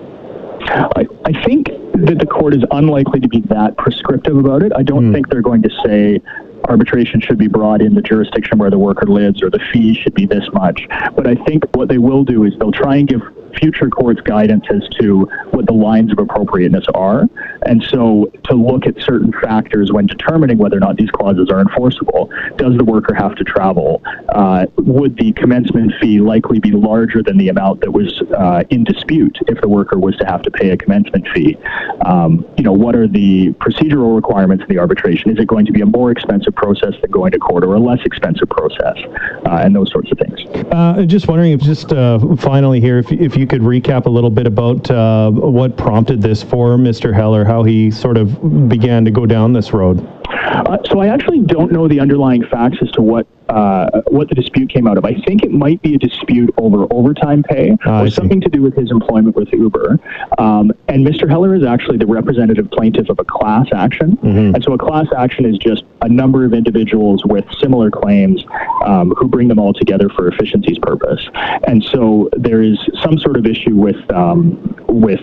I, 0.65 1.05
I 1.25 1.43
think 1.45 1.67
that 1.93 2.17
the 2.17 2.25
court 2.25 2.55
is 2.55 2.63
unlikely 2.71 3.19
to 3.19 3.27
be 3.27 3.41
that 3.41 3.77
prescriptive 3.77 4.35
about 4.35 4.63
it. 4.63 4.73
I 4.75 4.81
don't 4.81 5.11
mm. 5.11 5.13
think 5.13 5.29
they're 5.29 5.43
going 5.43 5.61
to 5.61 5.69
say 5.85 6.19
arbitration 6.67 7.21
should 7.21 7.37
be 7.37 7.47
brought 7.47 7.81
in 7.81 7.93
the 7.93 8.01
jurisdiction 8.01 8.57
where 8.57 8.69
the 8.69 8.79
worker 8.79 9.05
lives 9.05 9.41
or 9.43 9.49
the 9.49 9.59
fee 9.71 9.93
should 9.93 10.13
be 10.13 10.25
this 10.25 10.43
much. 10.53 10.87
But 11.15 11.27
I 11.27 11.35
think 11.45 11.63
what 11.75 11.89
they 11.89 11.99
will 11.99 12.23
do 12.23 12.43
is 12.43 12.53
they'll 12.59 12.71
try 12.71 12.97
and 12.97 13.07
give 13.07 13.21
future 13.59 13.89
courts 13.89 14.21
guidance 14.21 14.65
as 14.69 14.87
to 14.99 15.21
what 15.51 15.65
the 15.65 15.73
lines 15.73 16.11
of 16.11 16.19
appropriateness 16.19 16.85
are. 16.93 17.27
And 17.65 17.83
so 17.83 18.31
to 18.45 18.55
look 18.55 18.85
at 18.85 18.99
certain 19.01 19.31
factors 19.41 19.91
when 19.91 20.07
determining 20.07 20.57
whether 20.57 20.77
or 20.77 20.79
not 20.79 20.97
these 20.97 21.09
clauses 21.11 21.49
are 21.49 21.59
enforceable. 21.59 22.29
Does 22.57 22.77
the 22.77 22.83
worker 22.83 23.13
have 23.13 23.35
to 23.35 23.43
travel? 23.43 24.01
Uh, 24.29 24.65
would 24.77 25.17
the 25.17 25.31
commencement 25.33 25.93
fee 25.99 26.19
likely 26.19 26.59
be 26.59 26.71
larger 26.71 27.21
than 27.23 27.37
the 27.37 27.49
amount 27.49 27.81
that 27.81 27.91
was 27.91 28.21
uh, 28.37 28.63
in 28.69 28.83
dispute 28.83 29.37
if 29.47 29.59
the 29.61 29.67
worker 29.67 29.99
was 29.99 30.15
to 30.17 30.25
have 30.25 30.41
to 30.43 30.51
pay 30.51 30.71
a 30.71 30.77
commencement 30.77 31.27
fee? 31.33 31.57
Um, 32.05 32.45
you 32.57 32.63
know, 32.63 32.73
what 32.73 32.95
are 32.95 33.07
the 33.07 33.51
procedural 33.53 34.15
requirements 34.15 34.63
of 34.63 34.69
the 34.69 34.79
arbitration? 34.79 35.31
Is 35.31 35.39
it 35.39 35.47
going 35.47 35.65
to 35.65 35.71
be 35.71 35.81
a 35.81 35.85
more 35.85 36.11
expensive 36.11 36.55
process 36.55 36.93
than 37.01 37.11
going 37.11 37.31
to 37.31 37.39
court 37.39 37.63
or 37.63 37.75
a 37.75 37.79
less 37.79 37.99
expensive 38.05 38.49
process? 38.49 38.97
Uh, 39.45 39.61
and 39.61 39.75
those 39.75 39.91
sorts 39.91 40.11
of 40.11 40.17
things. 40.17 40.39
Uh, 40.71 41.03
just 41.03 41.27
wondering 41.27 41.51
if 41.51 41.61
just 41.61 41.91
uh, 41.93 42.19
finally 42.37 42.79
here, 42.79 42.97
if, 42.97 43.11
if 43.11 43.37
you 43.37 43.40
could 43.45 43.61
recap 43.61 44.05
a 44.05 44.09
little 44.09 44.29
bit 44.29 44.47
about 44.47 44.89
uh, 44.89 45.31
what 45.31 45.77
prompted 45.77 46.21
this 46.21 46.41
for 46.43 46.77
Mr. 46.77 47.13
Heller, 47.13 47.45
how 47.45 47.63
he 47.63 47.91
sort 47.91 48.17
of 48.17 48.69
began 48.69 49.05
to 49.05 49.11
go 49.11 49.25
down 49.25 49.53
this 49.53 49.73
road. 49.73 50.05
Uh, 50.27 50.77
so 50.85 50.99
I 50.99 51.07
actually 51.07 51.39
don't 51.39 51.71
know 51.71 51.87
the 51.87 51.99
underlying 51.99 52.43
facts 52.45 52.77
as 52.81 52.91
to 52.91 53.01
what 53.01 53.27
uh, 53.51 54.01
what 54.07 54.29
the 54.29 54.35
dispute 54.35 54.69
came 54.69 54.87
out 54.87 54.97
of. 54.97 55.05
I 55.05 55.13
think 55.25 55.43
it 55.43 55.51
might 55.51 55.81
be 55.81 55.95
a 55.95 55.97
dispute 55.97 56.53
over 56.57 56.87
overtime 56.91 57.43
pay 57.43 57.77
I 57.85 58.03
or 58.03 58.09
something 58.09 58.39
to 58.41 58.49
do 58.49 58.61
with 58.61 58.75
his 58.75 58.91
employment 58.91 59.35
with 59.35 59.51
Uber. 59.51 59.99
Um, 60.37 60.71
and 60.87 61.05
Mr. 61.05 61.29
Heller 61.29 61.53
is 61.55 61.63
actually 61.63 61.97
the 61.97 62.07
representative 62.07 62.69
plaintiff 62.71 63.09
of 63.09 63.19
a 63.19 63.25
class 63.25 63.67
action. 63.73 64.17
Mm-hmm. 64.17 64.55
And 64.55 64.63
so 64.63 64.73
a 64.73 64.77
class 64.77 65.07
action 65.17 65.45
is 65.45 65.57
just 65.57 65.83
a 66.01 66.09
number 66.09 66.45
of 66.45 66.53
individuals 66.53 67.23
with 67.25 67.45
similar 67.59 67.91
claims 67.91 68.43
um, 68.85 69.11
who 69.17 69.27
bring 69.27 69.47
them 69.47 69.59
all 69.59 69.73
together 69.73 70.09
for 70.09 70.27
efficiency's 70.27 70.79
purpose. 70.79 71.27
And 71.67 71.83
so 71.83 72.29
there 72.33 72.61
is 72.61 72.79
some 73.03 73.17
sort 73.19 73.37
of 73.37 73.45
issue 73.45 73.75
with 73.75 74.11
um, 74.11 74.75
with 74.87 75.21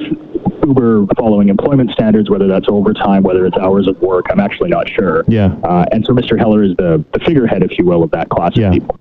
Uber 0.67 1.07
following 1.17 1.49
employment 1.49 1.91
standards, 1.93 2.31
whether 2.31 2.47
that's 2.47 2.67
overtime, 2.69 3.23
whether 3.23 3.47
it's 3.47 3.57
hours 3.57 3.87
of 3.87 4.01
work. 4.01 4.27
I'm 4.31 4.41
actually 4.41 4.71
not 4.71 4.89
sure. 4.89 5.25
Yeah. 5.29 5.55
Uh, 5.65 5.87
and 5.93 6.05
so 6.05 6.13
Mr. 6.13 6.39
Heller 6.39 6.63
is 6.63 6.77
the, 6.77 7.05
the 7.13 7.21
figurehead, 7.21 7.63
if 7.63 7.79
you 7.79 7.85
will, 7.85 8.03
of 8.03 8.11
that 8.11 8.18
class 8.25 8.53
Yeah. 8.57 8.69
of 8.69 8.73
people. 8.75 8.99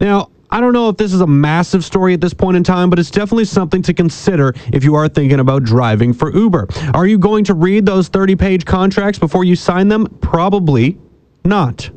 Now, 0.00 0.28
I 0.50 0.60
don't 0.60 0.72
know 0.72 0.88
if 0.88 0.96
this 0.96 1.12
is 1.12 1.20
a 1.20 1.26
massive 1.26 1.84
story 1.84 2.14
at 2.14 2.20
this 2.20 2.34
point 2.34 2.56
in 2.56 2.62
time, 2.62 2.88
but 2.90 2.98
it's 2.98 3.10
definitely 3.10 3.46
something 3.46 3.82
to 3.82 3.94
consider 3.94 4.54
if 4.72 4.84
you 4.84 4.94
are 4.94 5.08
thinking 5.08 5.40
about 5.40 5.64
driving 5.64 6.12
for 6.12 6.32
Uber. 6.32 6.68
Are 6.94 7.06
you 7.06 7.18
going 7.18 7.44
to 7.44 7.54
read 7.54 7.86
those 7.86 8.08
30 8.08 8.36
page 8.36 8.64
contracts 8.64 9.18
before 9.18 9.44
you 9.44 9.56
sign 9.56 9.88
them? 9.88 10.06
Probably 10.20 10.96
not. 11.44 11.90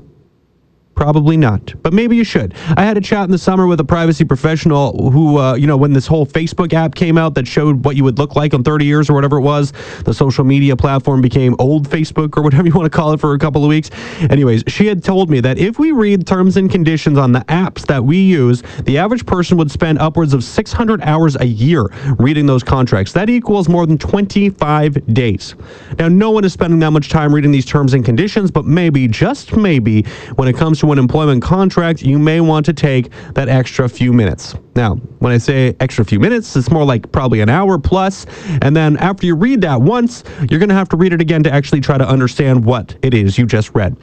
Probably 0.97 1.37
not, 1.37 1.75
but 1.83 1.93
maybe 1.93 2.15
you 2.15 2.23
should. 2.23 2.55
I 2.75 2.83
had 2.83 2.97
a 2.97 3.01
chat 3.01 3.23
in 3.25 3.29
the 3.29 3.37
summer 3.37 3.67
with 3.67 3.79
a 3.79 3.83
privacy 3.83 4.25
professional 4.25 5.11
who, 5.11 5.37
uh, 5.37 5.53
you 5.53 5.67
know, 5.67 5.77
when 5.77 5.93
this 5.93 6.07
whole 6.07 6.25
Facebook 6.25 6.73
app 6.73 6.95
came 6.95 7.19
out 7.19 7.35
that 7.35 7.47
showed 7.47 7.85
what 7.85 7.95
you 7.95 8.03
would 8.03 8.17
look 8.17 8.35
like 8.35 8.55
in 8.55 8.63
30 8.63 8.83
years 8.83 9.07
or 9.07 9.13
whatever 9.13 9.37
it 9.37 9.41
was, 9.41 9.73
the 10.05 10.13
social 10.13 10.43
media 10.43 10.75
platform 10.75 11.21
became 11.21 11.55
old 11.59 11.87
Facebook 11.87 12.35
or 12.35 12.41
whatever 12.47 12.65
you 12.65 12.73
want 12.73 12.91
to 12.91 12.97
call 12.97 13.13
it 13.13 13.19
for 13.19 13.35
a 13.35 13.37
couple 13.37 13.63
of 13.63 13.69
weeks. 13.69 13.91
Anyways, 14.31 14.63
she 14.65 14.87
had 14.87 15.03
told 15.03 15.29
me 15.29 15.39
that 15.39 15.59
if 15.59 15.77
we 15.77 15.91
read 15.91 16.25
terms 16.25 16.57
and 16.57 16.67
conditions 16.67 17.19
on 17.19 17.31
the 17.31 17.41
apps 17.41 17.85
that 17.85 18.03
we 18.03 18.17
use, 18.17 18.63
the 18.85 18.97
average 18.97 19.23
person 19.27 19.55
would 19.57 19.69
spend 19.69 19.99
upwards 19.99 20.33
of 20.33 20.43
600 20.43 21.03
hours 21.03 21.35
a 21.35 21.45
year 21.45 21.85
reading 22.17 22.47
those 22.47 22.63
contracts. 22.63 23.13
That 23.13 23.29
equals 23.29 23.69
more 23.69 23.85
than 23.85 23.99
25 23.99 25.13
days. 25.13 25.53
Now, 25.99 26.07
no 26.07 26.31
one 26.31 26.43
is 26.43 26.53
spending 26.53 26.79
that 26.79 26.89
much 26.89 27.09
time 27.09 27.35
reading 27.35 27.51
these 27.51 27.67
terms 27.67 27.93
and 27.93 28.03
conditions, 28.03 28.49
but 28.49 28.65
maybe, 28.65 29.07
just 29.07 29.55
maybe, 29.55 30.01
when 30.37 30.47
it 30.47 30.57
comes 30.57 30.79
to 30.79 30.86
an 30.91 30.99
employment 30.99 31.41
contract, 31.41 32.01
you 32.01 32.19
may 32.19 32.41
want 32.41 32.65
to 32.67 32.73
take 32.73 33.11
that 33.33 33.49
extra 33.49 33.87
few 33.87 34.13
minutes. 34.13 34.55
Now, 34.75 34.95
when 35.19 35.31
I 35.31 35.37
say 35.37 35.75
extra 35.79 36.05
few 36.05 36.19
minutes, 36.19 36.55
it's 36.55 36.69
more 36.69 36.85
like 36.85 37.11
probably 37.11 37.41
an 37.41 37.49
hour 37.49 37.77
plus, 37.77 38.25
And 38.61 38.75
then 38.75 38.97
after 38.97 39.25
you 39.25 39.35
read 39.35 39.61
that 39.61 39.81
once, 39.81 40.23
you're 40.49 40.59
going 40.59 40.69
to 40.69 40.75
have 40.75 40.89
to 40.89 40.97
read 40.97 41.13
it 41.13 41.21
again 41.21 41.43
to 41.43 41.51
actually 41.51 41.81
try 41.81 41.97
to 41.97 42.07
understand 42.07 42.65
what 42.65 42.95
it 43.01 43.13
is 43.13 43.37
you 43.37 43.45
just 43.45 43.73
read. 43.73 43.95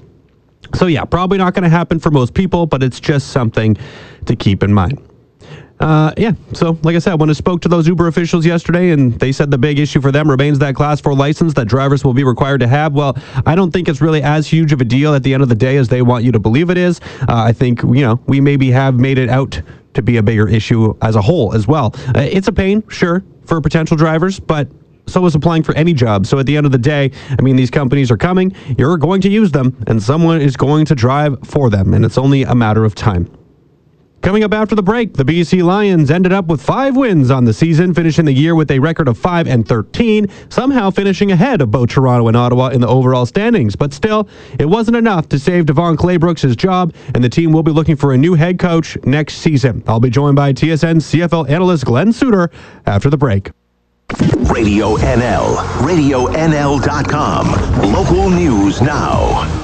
So, 0.74 0.86
yeah, 0.86 1.04
probably 1.04 1.38
not 1.38 1.54
going 1.54 1.64
to 1.64 1.68
happen 1.68 2.00
for 2.00 2.10
most 2.10 2.34
people, 2.34 2.66
but 2.66 2.82
it's 2.82 3.00
just 3.00 3.28
something 3.28 3.76
to 4.26 4.36
keep 4.36 4.62
in 4.62 4.72
mind. 4.72 5.00
Uh, 5.80 6.12
yeah, 6.16 6.32
so 6.52 6.78
like 6.82 6.94
I 6.94 6.98
said, 6.98 7.14
when 7.14 7.28
I 7.28 7.32
spoke 7.32 7.60
to 7.62 7.68
those 7.68 7.86
Uber 7.88 8.06
officials 8.06 8.46
yesterday 8.46 8.90
and 8.90 9.18
they 9.18 9.32
said 9.32 9.50
the 9.50 9.58
big 9.58 9.78
issue 9.78 10.00
for 10.00 10.12
them 10.12 10.30
remains 10.30 10.58
that 10.60 10.74
class 10.74 11.00
4 11.00 11.14
license 11.14 11.52
that 11.54 11.66
drivers 11.66 12.04
will 12.04 12.14
be 12.14 12.24
required 12.24 12.60
to 12.60 12.68
have, 12.68 12.92
well, 12.92 13.18
I 13.44 13.54
don't 13.54 13.72
think 13.72 13.88
it's 13.88 14.00
really 14.00 14.22
as 14.22 14.46
huge 14.46 14.72
of 14.72 14.80
a 14.80 14.84
deal 14.84 15.14
at 15.14 15.22
the 15.24 15.34
end 15.34 15.42
of 15.42 15.48
the 15.48 15.54
day 15.54 15.76
as 15.76 15.88
they 15.88 16.00
want 16.02 16.24
you 16.24 16.32
to 16.32 16.38
believe 16.38 16.70
it 16.70 16.78
is. 16.78 17.00
Uh, 17.22 17.42
I 17.42 17.52
think, 17.52 17.82
you 17.82 18.02
know, 18.02 18.20
we 18.26 18.40
maybe 18.40 18.70
have 18.70 18.98
made 19.00 19.18
it 19.18 19.28
out 19.28 19.60
to 19.94 20.02
be 20.02 20.16
a 20.16 20.22
bigger 20.22 20.48
issue 20.48 20.96
as 21.02 21.16
a 21.16 21.22
whole 21.22 21.54
as 21.54 21.66
well. 21.66 21.94
Uh, 22.14 22.20
it's 22.20 22.48
a 22.48 22.52
pain, 22.52 22.82
sure, 22.88 23.24
for 23.44 23.60
potential 23.60 23.96
drivers, 23.96 24.38
but 24.38 24.68
so 25.06 25.26
is 25.26 25.34
applying 25.34 25.62
for 25.62 25.74
any 25.74 25.92
job. 25.92 26.26
So 26.26 26.38
at 26.38 26.46
the 26.46 26.56
end 26.56 26.66
of 26.66 26.72
the 26.72 26.78
day, 26.78 27.10
I 27.36 27.42
mean, 27.42 27.56
these 27.56 27.70
companies 27.70 28.10
are 28.10 28.16
coming, 28.16 28.54
you're 28.78 28.96
going 28.96 29.20
to 29.22 29.28
use 29.28 29.50
them, 29.50 29.76
and 29.86 30.02
someone 30.02 30.40
is 30.40 30.56
going 30.56 30.86
to 30.86 30.94
drive 30.94 31.36
for 31.44 31.68
them, 31.68 31.94
and 31.94 32.04
it's 32.04 32.16
only 32.16 32.44
a 32.44 32.54
matter 32.54 32.84
of 32.84 32.94
time. 32.94 33.30
Coming 34.24 34.42
up 34.42 34.54
after 34.54 34.74
the 34.74 34.82
break, 34.82 35.12
the 35.12 35.22
BC 35.22 35.62
Lions 35.62 36.10
ended 36.10 36.32
up 36.32 36.46
with 36.46 36.62
five 36.62 36.96
wins 36.96 37.30
on 37.30 37.44
the 37.44 37.52
season, 37.52 37.92
finishing 37.92 38.24
the 38.24 38.32
year 38.32 38.54
with 38.54 38.70
a 38.70 38.78
record 38.78 39.06
of 39.06 39.18
5 39.18 39.46
and 39.46 39.68
13, 39.68 40.26
somehow 40.48 40.88
finishing 40.88 41.30
ahead 41.30 41.60
of 41.60 41.70
both 41.70 41.90
Toronto 41.90 42.26
and 42.28 42.34
Ottawa 42.34 42.68
in 42.68 42.80
the 42.80 42.88
overall 42.88 43.26
standings. 43.26 43.76
But 43.76 43.92
still, 43.92 44.26
it 44.58 44.64
wasn't 44.64 44.96
enough 44.96 45.28
to 45.28 45.38
save 45.38 45.66
DeVone 45.66 45.96
Claybrooks 45.96 46.56
job, 46.56 46.94
and 47.14 47.22
the 47.22 47.28
team 47.28 47.52
will 47.52 47.62
be 47.62 47.70
looking 47.70 47.96
for 47.96 48.14
a 48.14 48.16
new 48.16 48.32
head 48.32 48.58
coach 48.58 48.96
next 49.04 49.34
season. 49.34 49.84
I'll 49.86 50.00
be 50.00 50.08
joined 50.08 50.36
by 50.36 50.54
TSN 50.54 51.02
CFL 51.02 51.50
analyst 51.50 51.84
Glen 51.84 52.10
Suitor 52.10 52.50
after 52.86 53.10
the 53.10 53.18
break. 53.18 53.50
Radio 54.50 54.96
NL, 54.96 55.56
RadioNL.com. 55.84 57.92
Local 57.92 58.30
news 58.30 58.80
now. 58.80 59.63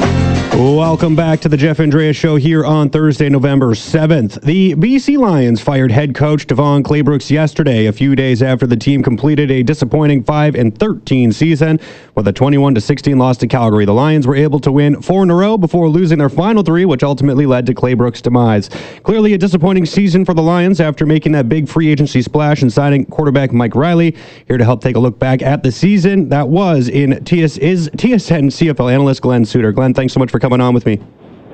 Welcome 0.53 1.15
back 1.15 1.39
to 1.41 1.49
the 1.49 1.55
Jeff 1.55 1.79
Andrea 1.79 2.11
Show 2.11 2.35
here 2.35 2.65
on 2.65 2.89
Thursday, 2.89 3.29
November 3.29 3.67
7th. 3.67 4.41
The 4.41 4.75
BC 4.75 5.17
Lions 5.17 5.61
fired 5.61 5.93
head 5.93 6.13
coach 6.13 6.45
DeVone 6.45 6.83
Claybrooks 6.83 7.31
yesterday, 7.31 7.85
a 7.85 7.93
few 7.93 8.17
days 8.17 8.43
after 8.43 8.67
the 8.67 8.75
team 8.75 9.01
completed 9.01 9.49
a 9.49 9.63
disappointing 9.63 10.23
5 10.23 10.55
and 10.55 10.77
13 10.77 11.31
season 11.31 11.79
with 12.15 12.27
a 12.27 12.33
21 12.33 12.75
to 12.75 12.81
16 12.81 13.17
loss 13.17 13.37
to 13.37 13.47
Calgary. 13.47 13.85
The 13.85 13.93
Lions 13.93 14.27
were 14.27 14.35
able 14.35 14.59
to 14.59 14.73
win 14.73 15.01
four 15.01 15.23
in 15.23 15.31
a 15.31 15.35
row 15.35 15.57
before 15.57 15.87
losing 15.87 16.17
their 16.19 16.29
final 16.29 16.63
three, 16.63 16.83
which 16.83 17.01
ultimately 17.01 17.45
led 17.45 17.65
to 17.67 17.73
Claybrooks' 17.73 18.21
demise. 18.21 18.69
Clearly 19.03 19.33
a 19.33 19.37
disappointing 19.37 19.85
season 19.85 20.25
for 20.25 20.33
the 20.33 20.43
Lions 20.43 20.81
after 20.81 21.05
making 21.05 21.31
that 21.31 21.47
big 21.47 21.69
free 21.69 21.87
agency 21.87 22.21
splash 22.21 22.61
and 22.61 22.71
signing 22.71 23.05
quarterback 23.05 23.53
Mike 23.53 23.73
Reilly. 23.73 24.17
Here 24.47 24.57
to 24.57 24.65
help 24.65 24.81
take 24.81 24.97
a 24.97 24.99
look 24.99 25.17
back 25.17 25.41
at 25.41 25.63
the 25.63 25.71
season 25.71 26.27
that 26.27 26.49
was 26.49 26.89
in 26.89 27.23
TS 27.23 27.57
is 27.57 27.89
TSN 27.91 28.51
CFL 28.51 28.91
analyst 28.91 29.21
Glen 29.21 29.45
Suitor. 29.45 29.71
Glenn, 29.71 29.93
thanks 29.93 30.13
so 30.13 30.19
much 30.19 30.29
for 30.29 30.40
coming 30.41 30.59
on 30.59 30.73
with 30.73 30.85
me. 30.85 30.99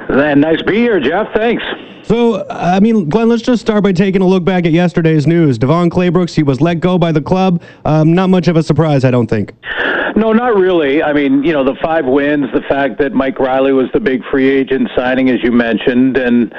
Then 0.09 0.39
nice 0.39 0.59
to 0.59 0.63
be 0.63 0.77
here, 0.77 0.99
Jeff. 0.99 1.27
Thanks. 1.33 1.63
So, 2.03 2.47
I 2.49 2.79
mean, 2.79 3.09
Glenn, 3.09 3.27
let's 3.27 3.41
just 3.41 3.61
start 3.61 3.83
by 3.83 3.91
taking 3.91 4.21
a 4.21 4.25
look 4.25 4.45
back 4.45 4.65
at 4.65 4.71
yesterday's 4.71 5.27
news. 5.27 5.59
DeVone 5.59 5.89
Claybrooks, 5.89 6.33
he 6.33 6.41
was 6.41 6.61
let 6.61 6.79
go 6.79 6.97
by 6.97 7.11
the 7.11 7.21
club. 7.21 7.61
Um, 7.83 8.13
not 8.13 8.29
much 8.29 8.47
of 8.47 8.55
a 8.55 8.63
surprise, 8.63 9.03
I 9.03 9.11
don't 9.11 9.27
think. 9.27 9.53
No, 10.17 10.33
not 10.33 10.55
really. 10.55 11.03
I 11.03 11.13
mean, 11.13 11.43
you 11.43 11.53
know, 11.53 11.63
the 11.63 11.75
five 11.79 12.03
wins, 12.03 12.47
the 12.51 12.63
fact 12.67 12.97
that 12.97 13.13
Mike 13.13 13.37
Reilly 13.37 13.71
was 13.71 13.85
the 13.93 13.99
big 13.99 14.23
free 14.31 14.49
agent 14.49 14.89
signing, 14.95 15.29
as 15.29 15.43
you 15.43 15.51
mentioned, 15.51 16.17
and 16.17 16.51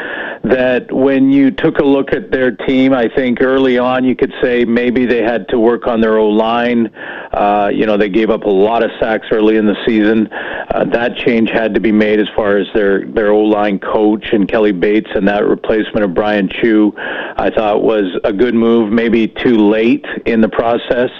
that 0.44 0.92
when 0.92 1.32
you 1.32 1.50
took 1.50 1.78
a 1.78 1.84
look 1.84 2.12
at 2.12 2.30
their 2.30 2.52
team, 2.52 2.92
I 2.92 3.08
think 3.08 3.42
early 3.42 3.76
on 3.76 4.04
you 4.04 4.14
could 4.14 4.32
say 4.40 4.64
maybe 4.64 5.06
they 5.06 5.24
had 5.24 5.48
to 5.48 5.58
work 5.58 5.88
on 5.88 6.00
their 6.00 6.18
O 6.18 6.28
line. 6.28 6.86
Uh, 7.32 7.68
you 7.74 7.84
know, 7.84 7.96
they 7.96 8.08
gave 8.08 8.30
up 8.30 8.44
a 8.44 8.48
lot 8.48 8.84
of 8.84 8.92
sacks 9.00 9.26
early 9.32 9.56
in 9.56 9.66
the 9.66 9.74
season. 9.84 10.28
Uh, 10.30 10.84
that 10.92 11.16
change 11.16 11.50
had 11.50 11.74
to 11.74 11.80
be 11.80 11.90
made 11.90 12.20
as 12.20 12.28
far 12.36 12.58
as 12.58 12.68
their 12.74 13.06
their 13.06 13.32
O 13.32 13.40
line 13.40 13.80
coach 13.80 14.26
and 14.30 14.48
Kelly 14.48 14.70
Bates 14.70 15.10
and 15.16 15.26
that 15.26 15.44
replacement 15.44 16.04
of 16.04 16.14
Brian 16.14 16.48
Chiu. 16.48 16.92
I 16.96 17.50
thought 17.50 17.82
was 17.82 18.18
a 18.22 18.32
good 18.32 18.54
move, 18.54 18.92
maybe 18.92 19.26
too 19.26 19.68
late 19.68 20.06
in 20.26 20.42
the 20.42 20.48
process. 20.48 21.10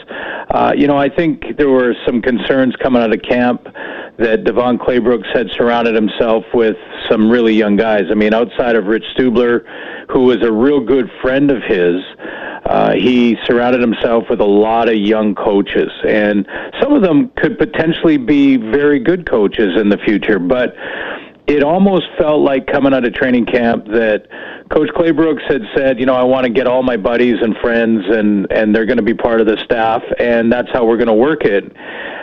Uh, 0.51 0.73
you 0.77 0.87
know, 0.87 0.97
I 0.97 1.09
think 1.09 1.57
there 1.59 1.69
were 1.69 1.95
some 2.07 2.23
concerns 2.29 2.77
coming 2.77 3.01
out 3.01 3.11
of 3.11 3.23
camp 3.23 3.65
that 4.19 4.45
DeVone 4.45 4.77
Claybrooks 4.77 5.35
had 5.35 5.49
surrounded 5.57 5.95
himself 5.95 6.45
with 6.53 6.77
some 7.09 7.31
really 7.31 7.55
young 7.55 7.77
guys. 7.77 8.03
I 8.11 8.15
mean, 8.15 8.35
outside 8.35 8.77
of 8.77 8.85
Rich 8.85 9.05
Stubler, 9.17 9.65
who 10.11 10.25
was 10.25 10.43
a 10.43 10.53
real 10.53 10.81
good 10.81 11.11
friend 11.23 11.51
of 11.51 11.63
his, 11.63 11.97
uh, 12.67 12.93
he 12.93 13.37
surrounded 13.47 13.81
himself 13.81 14.25
with 14.29 14.41
a 14.41 14.45
lot 14.45 14.89
of 14.89 14.97
young 14.97 15.35
coaches, 15.35 15.91
and 16.07 16.47
some 16.83 16.93
of 16.93 17.01
them 17.01 17.31
could 17.37 17.57
potentially 17.57 18.19
be 18.19 18.59
very 18.59 18.99
good 18.99 19.29
coaches 19.29 19.81
in 19.81 19.89
the 19.89 19.99
future. 20.05 20.39
But 20.39 20.75
it 21.49 21.63
almost 21.63 22.05
felt 22.19 22.43
like 22.43 22.67
coming 22.67 22.93
out 22.93 23.07
of 23.07 23.15
training 23.15 23.47
camp 23.47 23.87
that 23.87 24.27
Coach 24.71 24.91
Claybrooks 24.91 25.51
had 25.51 25.63
said, 25.75 25.99
you 25.99 26.05
know, 26.05 26.15
I 26.15 26.23
want 26.23 26.45
to 26.45 26.51
get 26.51 26.67
all 26.67 26.83
my 26.83 26.99
buddies 26.99 27.37
and 27.41 27.57
friends, 27.57 28.05
and 28.07 28.47
and 28.53 28.75
they're 28.75 28.85
going 28.85 28.99
to 28.99 29.03
be 29.03 29.15
part 29.15 29.41
of 29.41 29.47
the 29.47 29.57
staff, 29.65 30.03
and 30.19 30.53
that's 30.53 30.69
how 30.73 30.85
we're 30.85 30.99
going 30.99 31.09
to 31.09 31.15
work 31.15 31.45
it. 31.45 31.65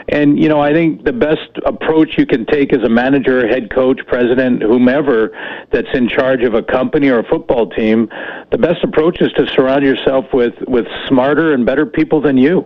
And 0.10 0.40
you 0.40 0.50
know, 0.50 0.62
I 0.62 0.72
think 0.72 1.04
the 1.04 1.14
best 1.14 1.50
approach 1.66 2.18
you 2.18 2.26
can 2.26 2.46
take 2.46 2.74
as 2.74 2.84
a 2.84 2.90
manager, 2.90 3.48
head 3.48 3.74
coach, 3.74 4.00
president, 4.06 4.62
whomever 4.62 5.32
that's 5.72 5.88
in 5.94 6.08
charge 6.08 6.44
of 6.44 6.54
a 6.54 6.62
company 6.62 7.10
or 7.10 7.20
a 7.20 7.24
football 7.24 7.70
team, 7.70 8.10
the 8.52 8.58
best 8.58 8.84
approach 8.84 9.20
is 9.20 9.32
to 9.34 9.48
surround 9.48 9.84
yourself 9.84 10.26
with 10.34 10.54
with 10.68 10.86
smarter 11.08 11.54
and 11.54 11.66
better 11.66 11.86
people 11.86 12.22
than 12.22 12.38
you. 12.38 12.66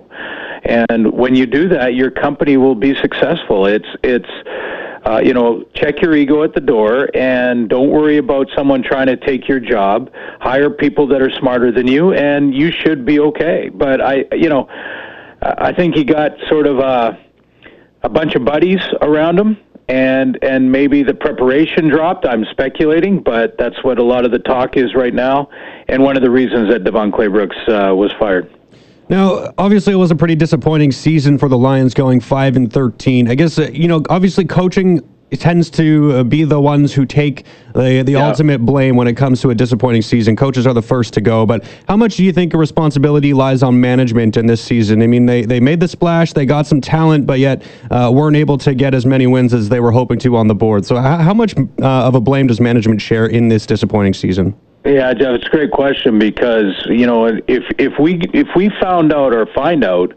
And 0.64 1.14
when 1.14 1.36
you 1.36 1.46
do 1.46 1.70
that, 1.70 1.96
your 1.96 2.12
company 2.12 2.58
will 2.58 2.76
be 2.76 2.94
successful. 2.96 3.66
It's 3.66 3.88
it's 4.04 4.30
uh, 5.06 5.22
you 5.24 5.34
know, 5.34 5.64
check 5.74 6.02
your 6.02 6.14
ego 6.16 6.44
at 6.44 6.54
the 6.54 6.60
door 6.60 7.10
and 7.16 7.70
don't 7.70 7.90
worry 7.90 8.18
about 8.18 8.48
someone 8.56 8.84
trying 8.84 9.08
to 9.08 9.16
take 9.16 9.48
your 9.48 9.60
job. 9.60 10.12
Hire 10.42 10.70
people 10.70 11.08
that 11.08 11.22
are 11.22 11.32
smarter 11.40 11.72
than 11.72 11.88
you, 11.88 12.14
and 12.14 12.54
you 12.54 12.70
should 12.72 13.06
be 13.06 13.20
okay. 13.20 13.70
But 13.70 14.02
I, 14.02 14.26
you 14.34 14.50
know, 14.50 14.68
I 15.42 15.74
think 15.74 15.96
he 15.96 16.04
got 16.04 16.32
sort 16.50 16.68
of 16.68 16.80
a, 16.80 17.18
a 18.04 18.10
bunch 18.10 18.36
of 18.36 18.46
buddies 18.46 18.80
around 19.02 19.40
him, 19.40 19.58
and 19.88 20.38
and 20.42 20.72
maybe 20.72 21.04
the 21.04 21.14
preparation 21.14 21.90
dropped. 21.90 22.26
I'm 22.26 22.46
speculating, 22.52 23.22
but 23.22 23.58
that's 23.58 23.84
what 23.84 24.00
a 24.00 24.04
lot 24.04 24.26
of 24.26 24.32
the 24.32 24.40
talk 24.40 24.78
is 24.78 24.96
right 24.96 25.14
now, 25.14 25.50
and 25.88 26.04
one 26.04 26.16
of 26.16 26.24
the 26.24 26.30
reasons 26.30 26.70
that 26.70 26.84
DeVone 26.84 27.12
Claybrooks 27.12 27.68
uh, 27.70 27.96
was 27.96 28.12
fired. 28.20 28.50
Now, 29.10 29.52
obviously, 29.58 29.94
it 29.94 29.98
was 29.98 30.12
a 30.12 30.16
pretty 30.16 30.36
disappointing 30.36 30.92
season 30.92 31.40
for 31.40 31.50
the 31.50 31.58
Lions, 31.58 31.94
going 31.96 32.20
five 32.20 32.56
and 32.56 32.72
thirteen. 32.72 33.30
I 33.30 33.36
guess 33.36 33.58
uh, 33.58 33.70
you 33.74 33.88
know, 33.88 34.04
obviously, 34.10 34.46
coaching 34.46 35.02
tends 35.38 35.70
to 35.72 36.14
uh, 36.14 36.24
be 36.24 36.44
the 36.44 36.60
ones 36.60 36.94
who 36.94 37.06
take 37.06 37.46
the 37.74 38.02
the 38.02 38.14
yeah. 38.14 38.28
ultimate 38.28 38.60
blame 38.60 38.96
when 38.96 39.08
it 39.08 39.16
comes 39.16 39.42
to 39.42 39.50
a 39.50 39.56
disappointing 39.56 40.02
season. 40.02 40.36
Coaches 40.36 40.66
are 40.66 40.74
the 40.74 40.82
first 40.82 41.14
to 41.14 41.22
go, 41.22 41.46
but 41.46 41.64
how 41.88 41.96
much 41.96 42.18
do 42.18 42.24
you 42.24 42.34
think 42.34 42.54
a 42.54 42.58
responsibility 42.58 43.34
lies 43.34 43.62
on 43.62 43.80
management 43.80 44.38
in 44.38 44.46
this 44.46 44.64
season? 44.64 45.02
I 45.02 45.08
mean, 45.08 45.26
they 45.26 45.44
they 45.44 45.60
made 45.60 45.80
the 45.80 45.88
splash, 45.88 46.34
they 46.34 46.46
got 46.46 46.66
some 46.66 46.82
talent, 46.82 47.26
but 47.26 47.40
yet 47.40 47.64
uh, 47.92 48.12
weren't 48.14 48.36
able 48.36 48.58
to 48.60 48.74
get 48.74 48.94
as 48.94 49.06
many 49.06 49.28
wins 49.28 49.54
as 49.54 49.70
they 49.70 49.80
were 49.80 49.92
hoping 49.92 50.20
to 50.20 50.36
on 50.36 50.48
the 50.48 50.56
board. 50.56 50.86
So, 50.86 50.96
how, 50.96 51.18
how 51.18 51.34
much 51.34 51.56
uh, 51.58 51.64
of 51.86 52.16
a 52.16 52.22
blame 52.22 52.48
does 52.48 52.60
management 52.60 53.02
share 53.02 53.28
in 53.28 53.50
this 53.50 53.66
disappointing 53.66 54.14
season? 54.14 54.56
Yeah, 54.90 55.14
Jeff, 55.14 55.36
it's 55.36 55.46
a 55.46 55.50
great 55.52 55.70
question 55.70 56.18
because 56.18 56.74
you 56.90 57.06
know 57.06 57.28
if 57.28 57.64
if 57.78 58.00
we 58.00 58.20
if 58.34 58.48
we 58.56 58.72
found 58.82 59.14
out 59.14 59.36
or 59.36 59.46
find 59.54 59.84
out, 59.84 60.12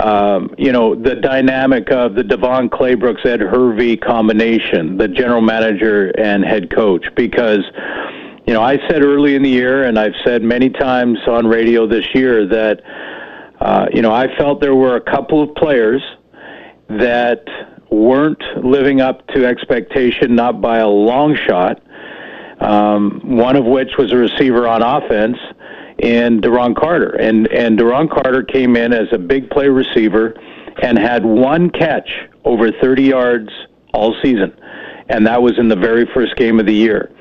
um, 0.00 0.54
you 0.56 0.72
know, 0.72 0.94
the 0.94 1.16
dynamic 1.16 1.90
of 1.90 2.14
the 2.14 2.22
DeVone 2.22 2.70
Claybrooks 2.70 3.26
Ed 3.26 3.40
Hervey 3.40 3.98
combination, 3.98 4.96
the 4.96 5.06
general 5.06 5.42
manager 5.42 6.12
and 6.18 6.46
head 6.46 6.74
coach, 6.74 7.04
because 7.14 7.60
you 8.46 8.54
know 8.54 8.62
I 8.62 8.78
said 8.88 9.02
early 9.02 9.34
in 9.34 9.42
the 9.42 9.50
year, 9.50 9.84
and 9.84 9.98
I've 9.98 10.16
said 10.24 10.42
many 10.42 10.70
times 10.70 11.18
on 11.26 11.46
radio 11.46 11.86
this 11.86 12.06
year 12.14 12.46
that 12.46 12.80
uh, 13.60 13.88
you 13.92 14.00
know 14.00 14.14
I 14.14 14.34
felt 14.38 14.62
there 14.62 14.74
were 14.74 14.96
a 14.96 15.02
couple 15.02 15.42
of 15.42 15.54
players 15.56 16.00
that 16.88 17.44
weren't 17.90 18.42
living 18.64 19.02
up 19.02 19.26
to 19.34 19.44
expectation, 19.44 20.34
not 20.34 20.62
by 20.62 20.78
a 20.78 20.88
long 20.88 21.36
shot 21.36 21.82
um, 22.60 23.20
one 23.24 23.56
of 23.56 23.64
which 23.64 23.90
was 23.98 24.12
a 24.12 24.16
receiver 24.16 24.66
on 24.66 24.82
offense 24.82 25.36
in 25.98 26.40
Duron 26.40 26.76
Carter. 26.76 27.10
And, 27.16 27.48
and 27.48 27.78
Duron 27.78 28.10
Carter 28.10 28.42
came 28.42 28.76
in 28.76 28.92
as 28.92 29.08
a 29.12 29.18
big 29.18 29.50
play 29.50 29.68
receiver 29.68 30.34
and 30.82 30.98
had 30.98 31.24
one 31.24 31.70
catch 31.70 32.08
over 32.44 32.70
30 32.70 33.02
yards 33.02 33.48
all 33.92 34.14
season. 34.22 34.54
And 35.08 35.26
that 35.26 35.40
was 35.40 35.58
in 35.58 35.68
the 35.68 35.76
very 35.76 36.06
first 36.12 36.36
game 36.36 36.58
of 36.60 36.66
the 36.66 36.74
year. 36.74 37.12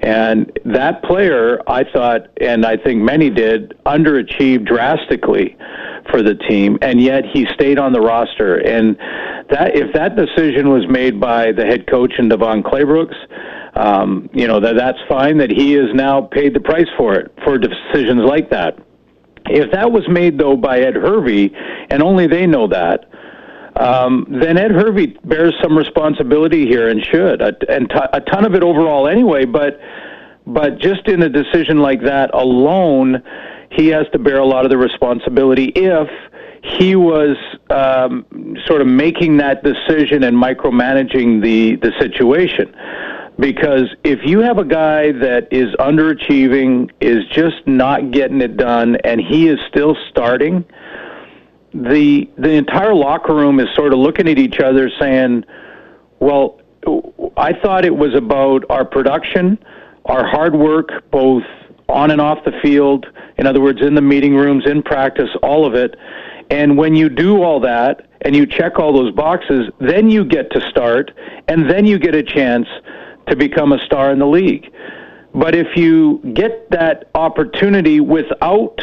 And 0.00 0.58
that 0.64 1.02
player, 1.02 1.60
I 1.68 1.84
thought, 1.84 2.28
and 2.40 2.64
I 2.64 2.76
think 2.76 3.02
many 3.02 3.30
did, 3.30 3.74
underachieved 3.84 4.66
drastically 4.66 5.56
for 6.10 6.22
the 6.22 6.34
team, 6.34 6.78
and 6.82 7.00
yet 7.00 7.24
he 7.32 7.46
stayed 7.54 7.78
on 7.78 7.92
the 7.92 8.00
roster. 8.00 8.56
And 8.56 8.96
that, 9.50 9.76
if 9.76 9.92
that 9.94 10.16
decision 10.16 10.70
was 10.70 10.86
made 10.88 11.20
by 11.20 11.52
the 11.52 11.64
head 11.64 11.86
coach 11.86 12.14
and 12.18 12.30
DeVone 12.30 12.62
Claybrooks, 12.62 13.16
um, 13.76 14.28
you 14.32 14.46
know 14.46 14.60
that 14.60 14.76
that's 14.76 14.98
fine. 15.08 15.38
That 15.38 15.50
he 15.50 15.74
is 15.76 15.94
now 15.94 16.22
paid 16.22 16.54
the 16.54 16.60
price 16.60 16.88
for 16.96 17.14
it 17.14 17.32
for 17.44 17.58
decisions 17.58 18.22
like 18.24 18.50
that. 18.50 18.78
If 19.46 19.70
that 19.72 19.92
was 19.92 20.06
made 20.08 20.38
though 20.38 20.56
by 20.56 20.80
Ed 20.80 20.94
Hervey, 20.94 21.50
and 21.90 22.02
only 22.02 22.26
they 22.26 22.46
know 22.46 22.66
that, 22.68 23.08
um, 23.76 24.26
then 24.28 24.58
Ed 24.58 24.72
Hervey 24.72 25.06
bears 25.24 25.54
some 25.62 25.78
responsibility 25.78 26.66
here 26.66 26.88
and 26.88 27.04
should, 27.04 27.40
and 27.42 27.88
t- 27.88 27.96
a 28.12 28.20
ton 28.20 28.44
of 28.44 28.54
it 28.54 28.62
overall 28.62 29.06
anyway. 29.06 29.44
But 29.44 29.80
but 30.46 30.78
just 30.78 31.06
in 31.08 31.22
a 31.22 31.28
decision 31.28 31.78
like 31.78 32.02
that 32.02 32.34
alone, 32.34 33.22
he 33.70 33.88
has 33.88 34.06
to 34.12 34.18
bear 34.18 34.38
a 34.38 34.46
lot 34.46 34.64
of 34.64 34.70
the 34.70 34.78
responsibility 34.78 35.72
if 35.74 36.08
he 36.62 36.96
was 36.96 37.36
um, 37.70 38.24
sort 38.66 38.80
of 38.80 38.86
making 38.86 39.36
that 39.38 39.62
decision 39.62 40.24
and 40.24 40.36
micromanaging 40.36 41.42
the 41.42 41.76
the 41.76 41.92
situation. 42.00 42.74
Because 43.38 43.86
if 44.02 44.18
you 44.24 44.40
have 44.40 44.58
a 44.58 44.64
guy 44.64 45.12
that 45.12 45.46
is 45.52 45.72
underachieving, 45.76 46.90
is 47.00 47.24
just 47.32 47.64
not 47.66 48.10
getting 48.10 48.40
it 48.40 48.56
done, 48.56 48.96
and 49.04 49.20
he 49.20 49.46
is 49.46 49.60
still 49.68 49.96
starting, 50.10 50.64
the 51.72 52.28
the 52.36 52.50
entire 52.50 52.94
locker 52.94 53.34
room 53.34 53.60
is 53.60 53.68
sort 53.76 53.92
of 53.92 54.00
looking 54.00 54.28
at 54.28 54.38
each 54.38 54.58
other, 54.58 54.90
saying, 54.98 55.44
"Well, 56.18 56.60
I 57.36 57.52
thought 57.52 57.84
it 57.84 57.96
was 57.96 58.14
about 58.14 58.64
our 58.70 58.84
production, 58.84 59.58
our 60.06 60.26
hard 60.26 60.56
work, 60.56 61.08
both 61.12 61.44
on 61.88 62.10
and 62.10 62.20
off 62.20 62.44
the 62.44 62.52
field. 62.62 63.06
In 63.38 63.46
other 63.46 63.60
words, 63.60 63.80
in 63.80 63.94
the 63.94 64.02
meeting 64.02 64.34
rooms, 64.34 64.64
in 64.66 64.82
practice, 64.82 65.30
all 65.42 65.66
of 65.66 65.74
it." 65.74 65.96
And 66.50 66.78
when 66.78 66.94
you 66.94 67.08
do 67.08 67.42
all 67.42 67.60
that 67.60 68.06
and 68.22 68.34
you 68.34 68.46
check 68.46 68.78
all 68.78 68.92
those 68.92 69.12
boxes, 69.12 69.68
then 69.80 70.10
you 70.10 70.24
get 70.24 70.50
to 70.52 70.60
start, 70.70 71.10
and 71.46 71.70
then 71.70 71.84
you 71.84 71.98
get 71.98 72.14
a 72.14 72.22
chance 72.22 72.66
to 73.28 73.36
become 73.36 73.72
a 73.72 73.78
star 73.84 74.10
in 74.10 74.18
the 74.18 74.26
league. 74.26 74.72
But 75.34 75.54
if 75.54 75.76
you 75.76 76.20
get 76.34 76.70
that 76.70 77.10
opportunity 77.14 78.00
without 78.00 78.80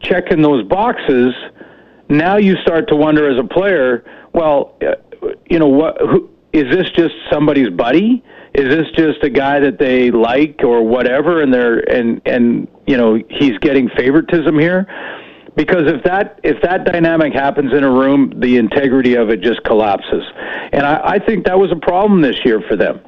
checking 0.00 0.42
those 0.42 0.64
boxes, 0.66 1.32
now 2.08 2.36
you 2.36 2.56
start 2.56 2.88
to 2.88 2.96
wonder 2.96 3.30
as 3.30 3.38
a 3.38 3.46
player, 3.46 4.04
well, 4.32 4.76
uh, 4.82 4.96
you 5.48 5.58
know, 5.58 5.68
what 5.68 6.00
who, 6.00 6.28
is 6.52 6.64
this 6.74 6.90
just 6.90 7.14
somebody's 7.30 7.70
buddy? 7.70 8.22
Is 8.54 8.68
this 8.74 8.86
just 8.96 9.22
a 9.22 9.30
guy 9.30 9.60
that 9.60 9.78
they 9.78 10.10
like 10.10 10.60
or 10.64 10.82
whatever 10.86 11.42
and 11.42 11.52
they're 11.52 11.78
and 11.90 12.20
and 12.26 12.68
you 12.86 12.96
know, 12.96 13.18
he's 13.30 13.56
getting 13.58 13.88
favoritism 13.96 14.58
here? 14.58 14.86
because 15.56 15.82
if 15.86 16.02
that 16.04 16.38
if 16.42 16.60
that 16.62 16.84
dynamic 16.84 17.32
happens 17.32 17.72
in 17.72 17.84
a 17.84 17.90
room, 17.90 18.32
the 18.36 18.56
integrity 18.56 19.14
of 19.14 19.30
it 19.30 19.40
just 19.40 19.62
collapses, 19.64 20.22
and 20.72 20.86
I, 20.86 21.00
I 21.04 21.18
think 21.18 21.46
that 21.46 21.58
was 21.58 21.72
a 21.72 21.76
problem 21.76 22.22
this 22.22 22.36
year 22.44 22.62
for 22.68 22.76
them. 22.76 23.00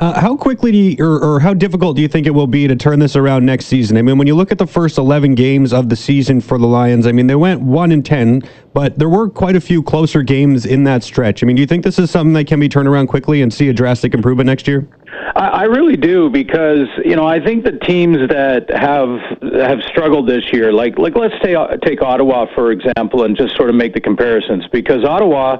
Uh, 0.00 0.18
how 0.18 0.34
quickly 0.34 0.72
do 0.72 0.78
you, 0.78 0.96
or, 0.98 1.22
or, 1.22 1.40
how 1.40 1.52
difficult 1.52 1.94
do 1.94 2.00
you 2.00 2.08
think 2.08 2.26
it 2.26 2.30
will 2.30 2.46
be 2.46 2.66
to 2.66 2.74
turn 2.74 2.98
this 2.98 3.16
around 3.16 3.44
next 3.44 3.66
season? 3.66 3.98
I 3.98 4.02
mean, 4.02 4.16
when 4.16 4.26
you 4.26 4.34
look 4.34 4.50
at 4.50 4.56
the 4.56 4.66
first 4.66 4.96
11 4.96 5.34
games 5.34 5.74
of 5.74 5.90
the 5.90 5.96
season 5.96 6.40
for 6.40 6.56
the 6.56 6.66
Lions, 6.66 7.06
I 7.06 7.12
mean, 7.12 7.26
they 7.26 7.34
went 7.34 7.60
1 7.60 7.92
and 7.92 8.02
10, 8.04 8.42
but 8.72 8.98
there 8.98 9.10
were 9.10 9.28
quite 9.28 9.56
a 9.56 9.60
few 9.60 9.82
closer 9.82 10.22
games 10.22 10.64
in 10.64 10.84
that 10.84 11.02
stretch. 11.02 11.42
I 11.42 11.46
mean, 11.46 11.54
do 11.54 11.60
you 11.60 11.66
think 11.66 11.84
this 11.84 11.98
is 11.98 12.10
something 12.10 12.32
that 12.32 12.46
can 12.46 12.58
be 12.58 12.66
turned 12.66 12.88
around 12.88 13.08
quickly 13.08 13.42
and 13.42 13.52
see 13.52 13.68
a 13.68 13.74
drastic 13.74 14.14
improvement 14.14 14.46
next 14.46 14.66
year? 14.66 14.88
I, 15.36 15.48
I 15.48 15.62
really 15.64 15.96
do 15.96 16.30
because 16.30 16.88
you 17.04 17.14
know 17.14 17.26
I 17.26 17.44
think 17.44 17.64
the 17.64 17.72
teams 17.72 18.16
that 18.30 18.70
have 18.70 19.18
have 19.52 19.80
struggled 19.90 20.28
this 20.28 20.50
year, 20.52 20.72
like 20.72 20.98
like 20.98 21.14
let's 21.14 21.34
take 21.42 21.56
take 21.82 22.00
Ottawa 22.00 22.46
for 22.54 22.72
example, 22.72 23.24
and 23.24 23.36
just 23.36 23.54
sort 23.56 23.68
of 23.68 23.74
make 23.74 23.92
the 23.92 24.00
comparisons 24.00 24.66
because 24.72 25.04
Ottawa 25.04 25.58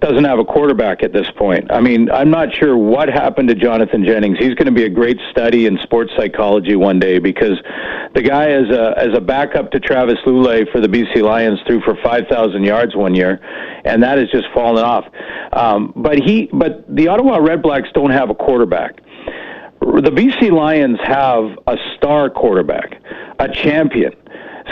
doesn't 0.00 0.24
have 0.24 0.38
a 0.38 0.44
quarterback 0.44 1.02
at 1.02 1.12
this 1.12 1.28
point. 1.36 1.70
I 1.72 1.80
mean, 1.80 2.08
I'm 2.10 2.30
not 2.30 2.54
sure 2.54 2.76
what 2.76 3.08
happened 3.08 3.48
to 3.48 3.54
Jonathan 3.54 4.04
Jennings. 4.04 4.38
He's 4.38 4.54
going 4.54 4.66
to 4.66 4.72
be 4.72 4.84
a 4.84 4.88
great 4.88 5.18
study 5.30 5.66
in 5.66 5.76
sports 5.82 6.12
psychology 6.16 6.76
one 6.76 7.00
day 7.00 7.18
because 7.18 7.58
the 8.14 8.22
guy 8.22 8.50
as 8.50 8.70
a 8.70 8.94
as 8.96 9.16
a 9.16 9.20
backup 9.20 9.72
to 9.72 9.80
Travis 9.80 10.18
Lulay 10.24 10.70
for 10.70 10.80
the 10.80 10.86
BC 10.86 11.22
Lions 11.22 11.58
threw 11.66 11.80
for 11.80 11.96
5,000 12.02 12.62
yards 12.62 12.94
one 12.94 13.14
year, 13.14 13.40
and 13.84 14.02
that 14.02 14.18
has 14.18 14.30
just 14.30 14.46
fallen 14.54 14.84
off. 14.84 15.04
Um, 15.52 15.92
but 15.96 16.18
he, 16.18 16.48
but 16.52 16.84
the 16.94 17.08
Ottawa 17.08 17.38
Redblacks 17.38 17.92
don't 17.92 18.10
have 18.10 18.30
a 18.30 18.34
quarterback. 18.34 19.00
The 19.80 20.12
BC 20.12 20.52
Lions 20.52 20.98
have 21.02 21.58
a 21.66 21.76
star 21.96 22.30
quarterback, 22.30 23.00
a 23.40 23.48
champion. 23.48 24.12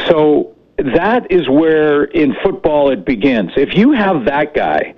So 0.08 0.55
that 0.78 1.30
is 1.30 1.48
where 1.48 2.04
in 2.04 2.34
football 2.42 2.90
it 2.90 3.04
begins. 3.04 3.52
If 3.56 3.74
you 3.74 3.92
have 3.92 4.24
that 4.26 4.54
guy, 4.54 4.94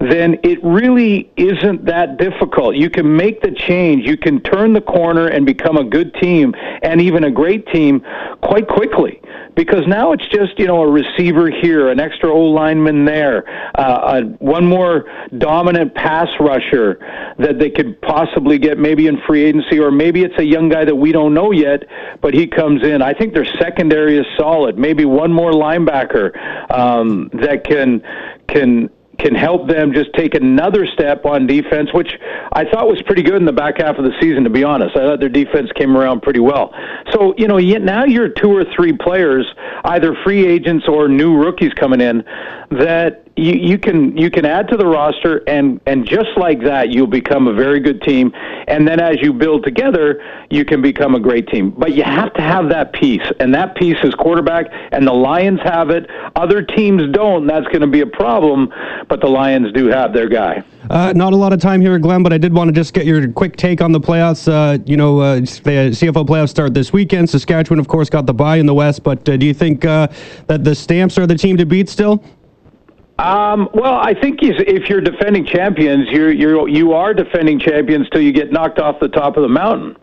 then 0.00 0.38
it 0.42 0.58
really 0.64 1.30
isn't 1.36 1.84
that 1.84 2.16
difficult. 2.16 2.74
You 2.74 2.88
can 2.88 3.16
make 3.16 3.42
the 3.42 3.50
change. 3.50 4.06
You 4.06 4.16
can 4.16 4.40
turn 4.40 4.72
the 4.72 4.80
corner 4.80 5.26
and 5.28 5.44
become 5.44 5.76
a 5.76 5.84
good 5.84 6.14
team 6.14 6.54
and 6.82 7.02
even 7.02 7.24
a 7.24 7.30
great 7.30 7.66
team 7.66 8.02
quite 8.42 8.66
quickly. 8.66 9.20
Because 9.54 9.86
now 9.86 10.12
it's 10.12 10.26
just, 10.28 10.58
you 10.58 10.66
know, 10.66 10.80
a 10.80 10.90
receiver 10.90 11.50
here, 11.50 11.90
an 11.90 12.00
extra 12.00 12.32
O 12.32 12.40
lineman 12.40 13.04
there, 13.04 13.44
uh, 13.78 14.22
a, 14.22 14.26
one 14.42 14.64
more 14.64 15.04
dominant 15.36 15.94
pass 15.94 16.28
rusher 16.38 16.98
that 17.38 17.58
they 17.58 17.68
could 17.68 18.00
possibly 18.00 18.58
get 18.58 18.78
maybe 18.78 19.06
in 19.06 19.20
free 19.26 19.44
agency, 19.44 19.78
or 19.78 19.90
maybe 19.90 20.22
it's 20.22 20.38
a 20.38 20.44
young 20.44 20.70
guy 20.70 20.84
that 20.86 20.94
we 20.94 21.12
don't 21.12 21.34
know 21.34 21.50
yet, 21.50 21.82
but 22.22 22.32
he 22.32 22.46
comes 22.46 22.82
in. 22.84 23.02
I 23.02 23.12
think 23.12 23.34
their 23.34 23.44
secondary 23.60 24.16
is 24.16 24.24
solid. 24.38 24.78
Maybe 24.78 25.04
one 25.04 25.32
more 25.32 25.50
linebacker 25.52 26.30
um, 26.72 27.28
that 27.34 27.64
can 27.64 28.02
can 28.48 28.88
can 29.22 29.34
help 29.34 29.68
them 29.68 29.92
just 29.92 30.12
take 30.14 30.34
another 30.34 30.86
step 30.86 31.24
on 31.26 31.46
defense, 31.46 31.92
which 31.92 32.10
I 32.52 32.64
thought 32.64 32.88
was 32.88 33.00
pretty 33.02 33.22
good 33.22 33.36
in 33.36 33.44
the 33.44 33.52
back 33.52 33.78
half 33.78 33.96
of 33.96 34.04
the 34.04 34.12
season, 34.20 34.44
to 34.44 34.50
be 34.50 34.64
honest. 34.64 34.96
I 34.96 35.00
thought 35.00 35.20
their 35.20 35.28
defense 35.28 35.70
came 35.74 35.96
around 35.96 36.22
pretty 36.22 36.40
well. 36.40 36.74
So, 37.12 37.34
you 37.36 37.46
know, 37.46 37.58
now 37.58 38.04
you're 38.04 38.28
two 38.28 38.50
or 38.50 38.64
three 38.74 38.92
players, 38.92 39.46
either 39.84 40.16
free 40.24 40.46
agents 40.46 40.86
or 40.88 41.08
new 41.08 41.36
rookies 41.36 41.72
coming 41.74 42.00
in, 42.00 42.24
that 42.70 43.24
you, 43.36 43.54
you 43.54 43.78
can 43.78 44.16
you 44.16 44.30
can 44.30 44.44
add 44.44 44.68
to 44.68 44.76
the 44.76 44.86
roster 44.86 45.38
and 45.48 45.80
and 45.86 46.06
just 46.06 46.30
like 46.36 46.60
that 46.62 46.90
you'll 46.90 47.06
become 47.06 47.46
a 47.46 47.52
very 47.52 47.80
good 47.80 48.02
team. 48.02 48.32
And 48.68 48.86
then 48.86 49.00
as 49.00 49.16
you 49.20 49.32
build 49.32 49.64
together 49.64 50.22
you 50.50 50.64
can 50.64 50.82
become 50.82 51.14
a 51.14 51.20
great 51.20 51.48
team. 51.48 51.70
But 51.70 51.94
you 51.94 52.02
have 52.02 52.34
to 52.34 52.42
have 52.42 52.68
that 52.70 52.92
piece 52.92 53.26
and 53.38 53.54
that 53.54 53.76
piece 53.76 53.96
is 54.02 54.14
quarterback 54.14 54.66
and 54.92 55.06
the 55.06 55.12
Lions 55.12 55.60
have 55.62 55.90
it. 55.90 56.08
Other 56.36 56.62
teams 56.62 57.02
don't 57.12 57.46
that's 57.46 57.66
going 57.66 57.80
to 57.80 57.86
be 57.86 58.00
a 58.00 58.06
problem 58.06 58.72
but 59.08 59.20
the 59.20 59.28
Lions 59.28 59.72
do 59.72 59.86
have 59.86 60.12
their 60.12 60.28
guy. 60.28 60.62
Uh, 60.88 61.12
not 61.14 61.32
a 61.32 61.36
lot 61.36 61.52
of 61.52 61.60
time 61.60 61.80
here 61.80 61.98
Glenn 61.98 62.22
but 62.22 62.32
I 62.32 62.38
did 62.38 62.52
want 62.52 62.68
to 62.68 62.72
just 62.72 62.92
get 62.94 63.06
your 63.06 63.30
quick 63.32 63.56
take 63.56 63.80
on 63.80 63.92
the 63.92 64.00
playoffs. 64.00 64.48
Uh, 64.48 64.82
you 64.84 64.96
know 64.96 65.20
uh, 65.20 65.36
the 65.36 65.92
CFL 65.92 66.26
playoffs 66.26 66.50
start 66.50 66.74
this 66.74 66.92
weekend. 66.92 67.30
Saskatchewan 67.30 67.78
of 67.78 67.88
course 67.88 68.10
got 68.10 68.26
the 68.26 68.34
bye 68.34 68.56
in 68.56 68.66
the 68.66 68.74
West 68.74 69.02
but 69.02 69.26
uh, 69.28 69.36
do 69.36 69.46
you 69.46 69.54
think 69.54 69.84
uh, 69.84 70.08
that 70.46 70.64
the 70.64 70.74
Stamps 70.74 71.16
are 71.16 71.26
the 71.26 71.36
team 71.36 71.56
to 71.56 71.64
beat 71.64 71.88
still 71.88 72.22
um, 73.20 73.68
well, 73.74 73.96
I 73.96 74.14
think 74.14 74.38
if 74.42 74.88
you're 74.88 75.02
defending 75.02 75.44
champions, 75.44 76.08
you're 76.08 76.32
you're 76.32 76.66
you 76.68 76.94
are 76.94 77.12
defending 77.12 77.60
champions 77.60 78.08
till 78.10 78.22
you 78.22 78.32
get 78.32 78.50
knocked 78.50 78.78
off 78.78 78.96
the 78.98 79.08
top 79.08 79.36
of 79.36 79.42
the 79.42 79.48
mountain. 79.48 79.94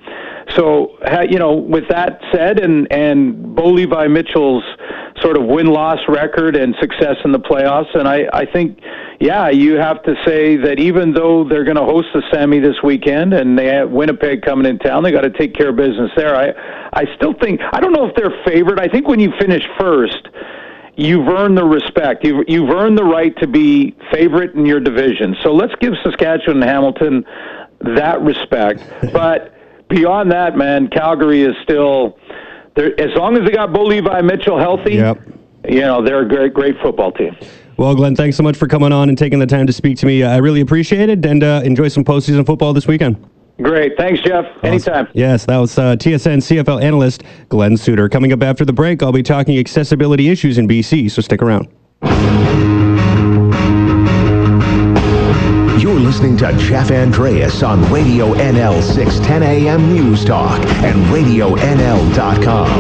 So, 0.56 0.98
you 1.28 1.40
know, 1.40 1.56
with 1.56 1.86
that 1.90 2.22
said, 2.32 2.60
and 2.60 2.88
and 2.92 3.56
Bo 3.56 3.70
Levi 3.70 4.08
Mitchell's 4.08 4.64
sort 5.22 5.36
of 5.36 5.46
win 5.46 5.66
loss 5.66 5.98
record 6.08 6.56
and 6.56 6.76
success 6.80 7.16
in 7.26 7.32
the 7.32 7.40
playoffs, 7.40 7.98
and 7.98 8.08
I 8.08 8.28
I 8.34 8.46
think, 8.46 8.80
yeah, 9.20 9.50
you 9.50 9.78
have 9.78 10.04
to 10.04 10.14
say 10.24 10.56
that 10.58 10.80
even 10.80 11.12
though 11.12 11.44
they're 11.44 11.66
going 11.66 11.78
to 11.78 11.86
host 11.86 12.10
the 12.14 12.22
semi 12.32 12.60
this 12.60 12.84
weekend, 12.84 13.34
and 13.34 13.58
they 13.58 13.66
have 13.66 13.90
Winnipeg 13.90 14.44
coming 14.44 14.68
in 14.68 14.78
town, 14.78 15.02
they 15.02 15.12
got 15.12 15.22
to 15.22 15.32
take 15.32 15.56
care 15.56 15.70
of 15.70 15.76
business 15.76 16.12
there. 16.16 16.36
I 16.36 16.54
I 16.94 17.06
still 17.16 17.34
think 17.42 17.62
I 17.74 17.80
don't 17.80 17.94
know 17.94 18.08
if 18.08 18.16
they're 18.16 18.44
favored. 18.46 18.80
I 18.80 18.88
think 18.88 19.08
when 19.08 19.20
you 19.20 19.34
finish 19.40 19.64
first 19.80 20.28
you've 20.98 21.28
earned 21.28 21.58
the 21.58 21.64
respect. 21.64 22.26
You've, 22.26 22.44
you've 22.50 22.70
earned 22.70 22.98
the 22.98 23.04
right 23.04 23.36
to 23.38 23.48
be 23.48 23.96
favorite 24.12 24.56
in 24.56 24.66
your 24.66 24.80
division. 24.80 25.36
So 25.44 25.54
let's 25.54 25.74
give 25.80 25.94
Saskatchewan 26.04 26.62
and 26.62 26.70
Hamilton 26.70 27.26
that 27.96 28.20
respect. 28.22 28.84
but 29.14 29.54
beyond 29.88 30.32
that, 30.32 30.58
man, 30.58 30.90
Calgary 30.90 31.44
is 31.44 31.56
still 31.64 32.18
there. 32.76 33.00
As 33.00 33.16
long 33.16 33.38
as 33.38 33.46
they 33.46 33.52
got 33.52 33.72
Bo 33.72 33.86
Levi 33.86 34.22
Mitchell 34.22 34.60
healthy, 34.60 34.96
yep. 34.96 35.22
you 35.70 35.82
know 35.82 36.04
they're 36.04 36.24
a 36.24 36.28
great, 36.28 36.54
great 36.54 36.76
football 36.82 37.12
team. 37.12 37.38
Well, 37.78 37.94
Glenn, 37.96 38.16
thanks 38.16 38.36
so 38.36 38.42
much 38.42 38.58
for 38.58 38.68
coming 38.68 38.92
on 38.92 39.08
and 39.08 39.16
taking 39.16 39.38
the 39.38 39.46
time 39.46 39.68
to 39.68 39.74
speak 39.74 40.00
to 40.00 40.08
me. 40.08 40.24
I 40.24 40.38
really 40.38 40.62
appreciate 40.62 41.10
it, 41.10 41.24
and 41.24 41.44
uh, 41.44 41.62
enjoy 41.64 41.90
some 41.90 42.04
postseason 42.04 42.44
football 42.44 42.74
this 42.74 42.88
weekend. 42.88 43.24
Great. 43.62 43.98
Thanks, 43.98 44.22
Jeff. 44.22 44.46
Anytime. 44.64 45.08
Yes, 45.14 45.46
that 45.46 45.58
was 45.58 45.78
uh, 45.78 45.96
TSN 45.96 46.38
CFL 46.38 46.82
analyst 46.82 47.24
Glen 47.50 47.76
Suitor. 47.76 48.08
Coming 48.08 48.32
up 48.32 48.44
after 48.44 48.64
the 48.66 48.74
break, 48.74 49.02
I'll 49.02 49.12
be 49.12 49.24
talking 49.24 49.58
accessibility 49.58 50.30
issues 50.30 50.58
in 50.58 50.68
BC, 50.68 51.10
so 51.10 51.22
stick 51.22 51.42
around. 51.42 51.68
You're 55.82 56.00
listening 56.00 56.38
to 56.38 56.56
Jeff 56.58 56.92
Andreas 56.92 57.64
on 57.64 57.82
Radio 57.92 58.34
NL 58.36 58.82
610 58.84 59.42
AM 59.44 59.94
News 59.94 60.24
Talk 60.26 60.60
and 60.84 61.04
RadioNL.com. 61.06 62.78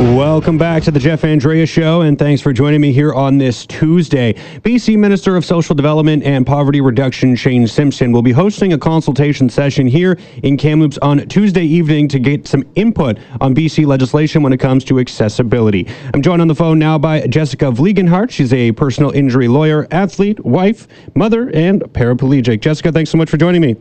Welcome 0.00 0.56
back 0.56 0.82
to 0.84 0.90
the 0.90 0.98
Jeff 0.98 1.24
Andrea 1.24 1.66
Show, 1.66 2.00
and 2.00 2.18
thanks 2.18 2.40
for 2.40 2.54
joining 2.54 2.80
me 2.80 2.90
here 2.90 3.12
on 3.12 3.36
this 3.36 3.66
Tuesday. 3.66 4.32
BC 4.62 4.96
Minister 4.96 5.36
of 5.36 5.44
Social 5.44 5.74
Development 5.74 6.22
and 6.24 6.46
Poverty 6.46 6.80
Reduction 6.80 7.36
Shane 7.36 7.66
Simpson 7.66 8.10
will 8.10 8.22
be 8.22 8.32
hosting 8.32 8.72
a 8.72 8.78
consultation 8.78 9.50
session 9.50 9.86
here 9.86 10.18
in 10.42 10.56
Kamloops 10.56 10.96
on 11.02 11.28
Tuesday 11.28 11.64
evening 11.64 12.08
to 12.08 12.18
get 12.18 12.48
some 12.48 12.64
input 12.76 13.18
on 13.42 13.54
BC 13.54 13.84
legislation 13.84 14.42
when 14.42 14.54
it 14.54 14.58
comes 14.58 14.84
to 14.84 15.00
accessibility. 15.00 15.86
I'm 16.14 16.22
joined 16.22 16.40
on 16.40 16.48
the 16.48 16.54
phone 16.54 16.78
now 16.78 16.96
by 16.96 17.26
Jessica 17.26 17.66
Vliegenthart. 17.66 18.30
She's 18.30 18.54
a 18.54 18.72
personal 18.72 19.10
injury 19.10 19.48
lawyer, 19.48 19.86
athlete, 19.90 20.42
wife, 20.42 20.88
mother, 21.14 21.50
and 21.50 21.82
paraplegic. 21.82 22.62
Jessica, 22.62 22.90
thanks 22.90 23.10
so 23.10 23.18
much 23.18 23.28
for 23.28 23.36
joining 23.36 23.60
me. 23.60 23.76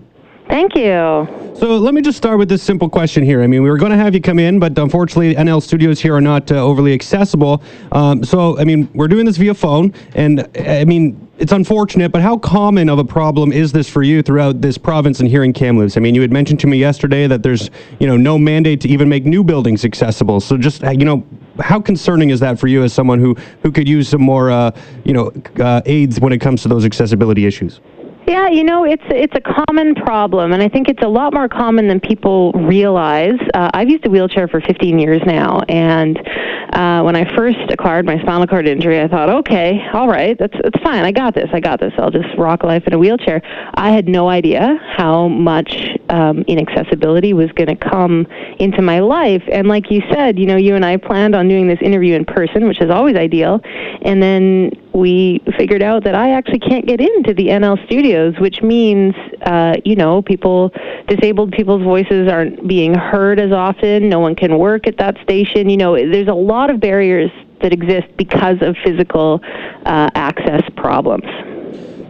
Thank 0.49 0.75
you. 0.75 1.48
So 1.59 1.77
let 1.77 1.93
me 1.93 2.01
just 2.01 2.17
start 2.17 2.39
with 2.39 2.47
this 2.47 2.63
simple 2.63 2.87
question 2.87 3.21
here. 3.21 3.43
I 3.43 3.47
mean, 3.47 3.61
we 3.61 3.69
were 3.69 3.77
going 3.77 3.91
to 3.91 3.97
have 3.97 4.15
you 4.15 4.21
come 4.21 4.39
in, 4.39 4.59
but 4.59 4.79
unfortunately, 4.79 5.35
NL 5.35 5.61
studios 5.61 5.99
here 5.99 6.15
are 6.15 6.21
not 6.21 6.49
uh, 6.53 6.55
overly 6.55 6.93
accessible. 6.93 7.61
Um, 7.91 8.23
so, 8.23 8.57
I 8.57 8.63
mean, 8.63 8.87
we're 8.93 9.09
doing 9.09 9.25
this 9.25 9.35
via 9.35 9.53
phone, 9.53 9.93
and 10.15 10.49
I 10.57 10.85
mean, 10.85 11.27
it's 11.37 11.51
unfortunate, 11.51 12.13
but 12.13 12.21
how 12.21 12.37
common 12.37 12.87
of 12.87 12.97
a 12.97 13.03
problem 13.03 13.51
is 13.51 13.73
this 13.73 13.89
for 13.89 14.03
you 14.03 14.21
throughout 14.21 14.61
this 14.61 14.77
province 14.77 15.19
and 15.19 15.27
here 15.27 15.43
in 15.43 15.51
Kamloops? 15.51 15.97
I 15.97 15.99
mean, 15.99 16.15
you 16.15 16.21
had 16.21 16.31
mentioned 16.31 16.61
to 16.61 16.67
me 16.67 16.77
yesterday 16.77 17.27
that 17.27 17.43
there's, 17.43 17.69
you 17.99 18.07
know, 18.07 18.15
no 18.15 18.37
mandate 18.37 18.79
to 18.81 18.87
even 18.87 19.09
make 19.09 19.25
new 19.25 19.43
buildings 19.43 19.83
accessible. 19.83 20.39
So 20.39 20.57
just, 20.57 20.81
you 20.83 21.03
know, 21.03 21.25
how 21.59 21.81
concerning 21.81 22.29
is 22.29 22.39
that 22.39 22.57
for 22.57 22.67
you 22.67 22.83
as 22.83 22.93
someone 22.93 23.19
who, 23.19 23.35
who 23.63 23.71
could 23.73 23.87
use 23.87 24.07
some 24.07 24.21
more, 24.21 24.49
uh, 24.49 24.71
you 25.03 25.11
know, 25.11 25.33
uh, 25.59 25.81
aids 25.85 26.21
when 26.21 26.31
it 26.31 26.39
comes 26.39 26.61
to 26.61 26.69
those 26.69 26.85
accessibility 26.85 27.45
issues? 27.45 27.81
Yeah, 28.27 28.49
you 28.49 28.63
know, 28.63 28.85
it's 28.85 29.03
it's 29.09 29.33
a 29.35 29.41
common 29.41 29.95
problem, 29.95 30.53
and 30.53 30.61
I 30.61 30.69
think 30.69 30.87
it's 30.87 31.01
a 31.01 31.07
lot 31.07 31.33
more 31.33 31.49
common 31.49 31.87
than 31.87 31.99
people 31.99 32.51
realize. 32.53 33.39
Uh, 33.53 33.71
I've 33.73 33.89
used 33.89 34.05
a 34.05 34.09
wheelchair 34.09 34.47
for 34.47 34.61
15 34.61 34.99
years 34.99 35.21
now, 35.25 35.61
and 35.67 36.17
uh, 36.73 37.01
when 37.01 37.15
I 37.15 37.25
first 37.35 37.57
acquired 37.69 38.05
my 38.05 38.19
spinal 38.21 38.45
cord 38.45 38.67
injury, 38.67 39.01
I 39.01 39.07
thought, 39.07 39.29
okay, 39.29 39.81
all 39.93 40.07
right, 40.07 40.37
that's 40.37 40.53
that's 40.63 40.81
fine. 40.83 41.03
I 41.03 41.11
got 41.11 41.33
this. 41.33 41.49
I 41.53 41.59
got 41.59 41.79
this. 41.79 41.91
I'll 41.97 42.11
just 42.11 42.27
rock 42.37 42.63
life 42.63 42.83
in 42.85 42.93
a 42.93 42.99
wheelchair. 42.99 43.41
I 43.73 43.89
had 43.91 44.07
no 44.07 44.29
idea 44.29 44.77
how 44.95 45.27
much 45.27 45.89
um, 46.09 46.43
inaccessibility 46.47 47.33
was 47.33 47.51
going 47.53 47.75
to 47.75 47.75
come 47.75 48.27
into 48.59 48.83
my 48.83 48.99
life, 48.99 49.43
and 49.51 49.67
like 49.67 49.89
you 49.89 50.03
said, 50.11 50.37
you 50.37 50.45
know, 50.45 50.57
you 50.57 50.75
and 50.75 50.85
I 50.85 50.97
planned 50.97 51.35
on 51.35 51.47
doing 51.47 51.67
this 51.67 51.79
interview 51.81 52.15
in 52.15 52.25
person, 52.25 52.67
which 52.67 52.79
is 52.79 52.91
always 52.91 53.15
ideal, 53.15 53.59
and 54.03 54.21
then 54.21 54.71
we 54.93 55.41
figured 55.57 55.83
out 55.83 56.03
that 56.03 56.15
I 56.15 56.31
actually 56.31 56.59
can't 56.59 56.85
get 56.85 56.99
into 56.99 57.33
the 57.33 57.47
NL 57.47 57.83
studios, 57.85 58.33
which 58.39 58.61
means, 58.61 59.13
uh, 59.43 59.75
you 59.85 59.95
know, 59.95 60.21
people, 60.21 60.71
disabled 61.07 61.51
people's 61.51 61.83
voices 61.83 62.27
aren't 62.27 62.67
being 62.67 62.93
heard 62.93 63.39
as 63.39 63.51
often. 63.51 64.09
No 64.09 64.19
one 64.19 64.35
can 64.35 64.57
work 64.57 64.87
at 64.87 64.97
that 64.97 65.17
station. 65.23 65.69
You 65.69 65.77
know, 65.77 65.95
there's 65.95 66.27
a 66.27 66.33
lot 66.33 66.69
of 66.69 66.79
barriers 66.79 67.31
that 67.61 67.73
exist 67.73 68.07
because 68.17 68.57
of 68.61 68.75
physical 68.83 69.41
uh, 69.85 70.09
access 70.15 70.63
problems. 70.75 71.25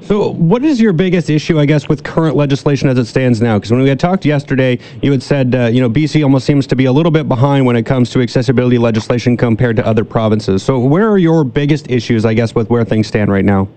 So, 0.01 0.31
what 0.31 0.63
is 0.63 0.79
your 0.79 0.93
biggest 0.93 1.29
issue, 1.29 1.59
I 1.59 1.65
guess, 1.65 1.87
with 1.87 2.03
current 2.03 2.35
legislation 2.35 2.89
as 2.89 2.97
it 2.97 3.05
stands 3.05 3.41
now? 3.41 3.57
Because 3.57 3.71
when 3.71 3.81
we 3.81 3.89
had 3.89 3.99
talked 3.99 4.25
yesterday, 4.25 4.79
you 5.01 5.11
had 5.11 5.21
said, 5.21 5.53
uh, 5.53 5.65
you 5.67 5.81
know, 5.81 5.89
BC 5.89 6.23
almost 6.23 6.45
seems 6.45 6.65
to 6.67 6.75
be 6.75 6.85
a 6.85 6.91
little 6.91 7.11
bit 7.11 7.27
behind 7.27 7.65
when 7.65 7.75
it 7.75 7.85
comes 7.85 8.09
to 8.11 8.21
accessibility 8.21 8.77
legislation 8.77 9.37
compared 9.37 9.75
to 9.75 9.85
other 9.85 10.03
provinces. 10.03 10.63
So, 10.63 10.79
where 10.79 11.09
are 11.09 11.17
your 11.17 11.43
biggest 11.43 11.91
issues, 11.91 12.25
I 12.25 12.33
guess, 12.33 12.55
with 12.55 12.69
where 12.69 12.85
things 12.85 13.07
stand 13.07 13.31
right 13.31 13.45
now? 13.45 13.67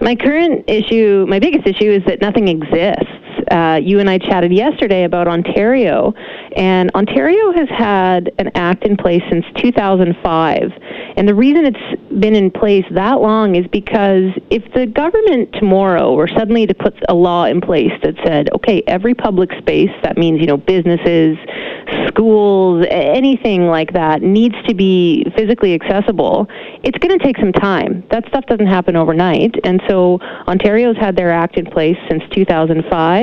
My 0.00 0.16
current 0.16 0.64
issue, 0.68 1.26
my 1.28 1.38
biggest 1.38 1.66
issue, 1.66 1.90
is 1.90 2.02
that 2.06 2.20
nothing 2.20 2.48
exists. 2.48 3.06
Uh, 3.50 3.80
you 3.82 4.00
and 4.00 4.08
I 4.08 4.18
chatted 4.18 4.52
yesterday 4.52 5.04
about 5.04 5.28
Ontario, 5.28 6.14
and 6.56 6.90
Ontario 6.94 7.52
has 7.52 7.68
had 7.68 8.32
an 8.38 8.50
act 8.54 8.84
in 8.84 8.96
place 8.96 9.22
since 9.30 9.44
2005. 9.56 10.72
And 11.16 11.28
the 11.28 11.34
reason 11.34 11.64
it's 11.66 12.02
been 12.20 12.34
in 12.34 12.50
place 12.50 12.84
that 12.92 13.20
long 13.20 13.56
is 13.56 13.66
because 13.68 14.32
if 14.50 14.62
the 14.74 14.86
government 14.86 15.52
tomorrow 15.54 16.14
were 16.14 16.28
suddenly 16.28 16.66
to 16.66 16.74
put 16.74 16.94
a 17.08 17.14
law 17.14 17.44
in 17.44 17.60
place 17.60 17.92
that 18.02 18.14
said, 18.24 18.48
okay, 18.54 18.82
every 18.86 19.14
public 19.14 19.50
space, 19.58 19.90
that 20.02 20.16
means, 20.16 20.40
you 20.40 20.46
know, 20.46 20.56
businesses, 20.56 21.36
schools, 22.08 22.86
anything 22.90 23.66
like 23.66 23.92
that, 23.92 24.22
needs 24.22 24.54
to 24.66 24.74
be 24.74 25.24
physically 25.36 25.74
accessible, 25.74 26.48
it's 26.82 26.98
going 26.98 27.16
to 27.16 27.24
take 27.24 27.36
some 27.38 27.52
time. 27.52 28.04
That 28.10 28.26
stuff 28.28 28.44
doesn't 28.46 28.66
happen 28.66 28.96
overnight. 28.96 29.54
And 29.64 29.82
so 29.88 30.18
Ontario's 30.46 30.96
had 30.96 31.16
their 31.16 31.32
act 31.32 31.56
in 31.56 31.66
place 31.66 31.96
since 32.08 32.22
2005. 32.32 33.21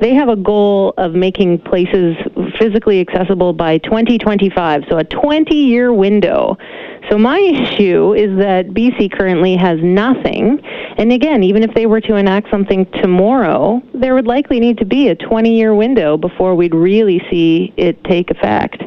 They 0.00 0.14
have 0.14 0.28
a 0.28 0.36
goal 0.36 0.94
of 0.96 1.12
making 1.12 1.60
places 1.60 2.16
physically 2.58 3.00
accessible 3.00 3.52
by 3.52 3.78
2025, 3.78 4.84
so 4.88 4.98
a 4.98 5.04
20 5.04 5.54
year 5.54 5.92
window. 5.92 6.56
So 7.10 7.18
my 7.18 7.38
issue 7.38 8.14
is 8.14 8.38
that 8.38 8.68
BC 8.68 9.12
currently 9.12 9.56
has 9.56 9.78
nothing. 9.82 10.60
And 10.96 11.12
again, 11.12 11.42
even 11.42 11.62
if 11.62 11.74
they 11.74 11.86
were 11.86 12.00
to 12.02 12.16
enact 12.16 12.50
something 12.50 12.86
tomorrow, 13.02 13.82
there 13.92 14.14
would 14.14 14.26
likely 14.26 14.58
need 14.58 14.78
to 14.78 14.86
be 14.86 15.08
a 15.08 15.14
20 15.14 15.54
year 15.54 15.74
window 15.74 16.16
before 16.16 16.54
we'd 16.54 16.74
really 16.74 17.20
see 17.30 17.74
it 17.76 18.02
take 18.04 18.30
effect. 18.30 18.82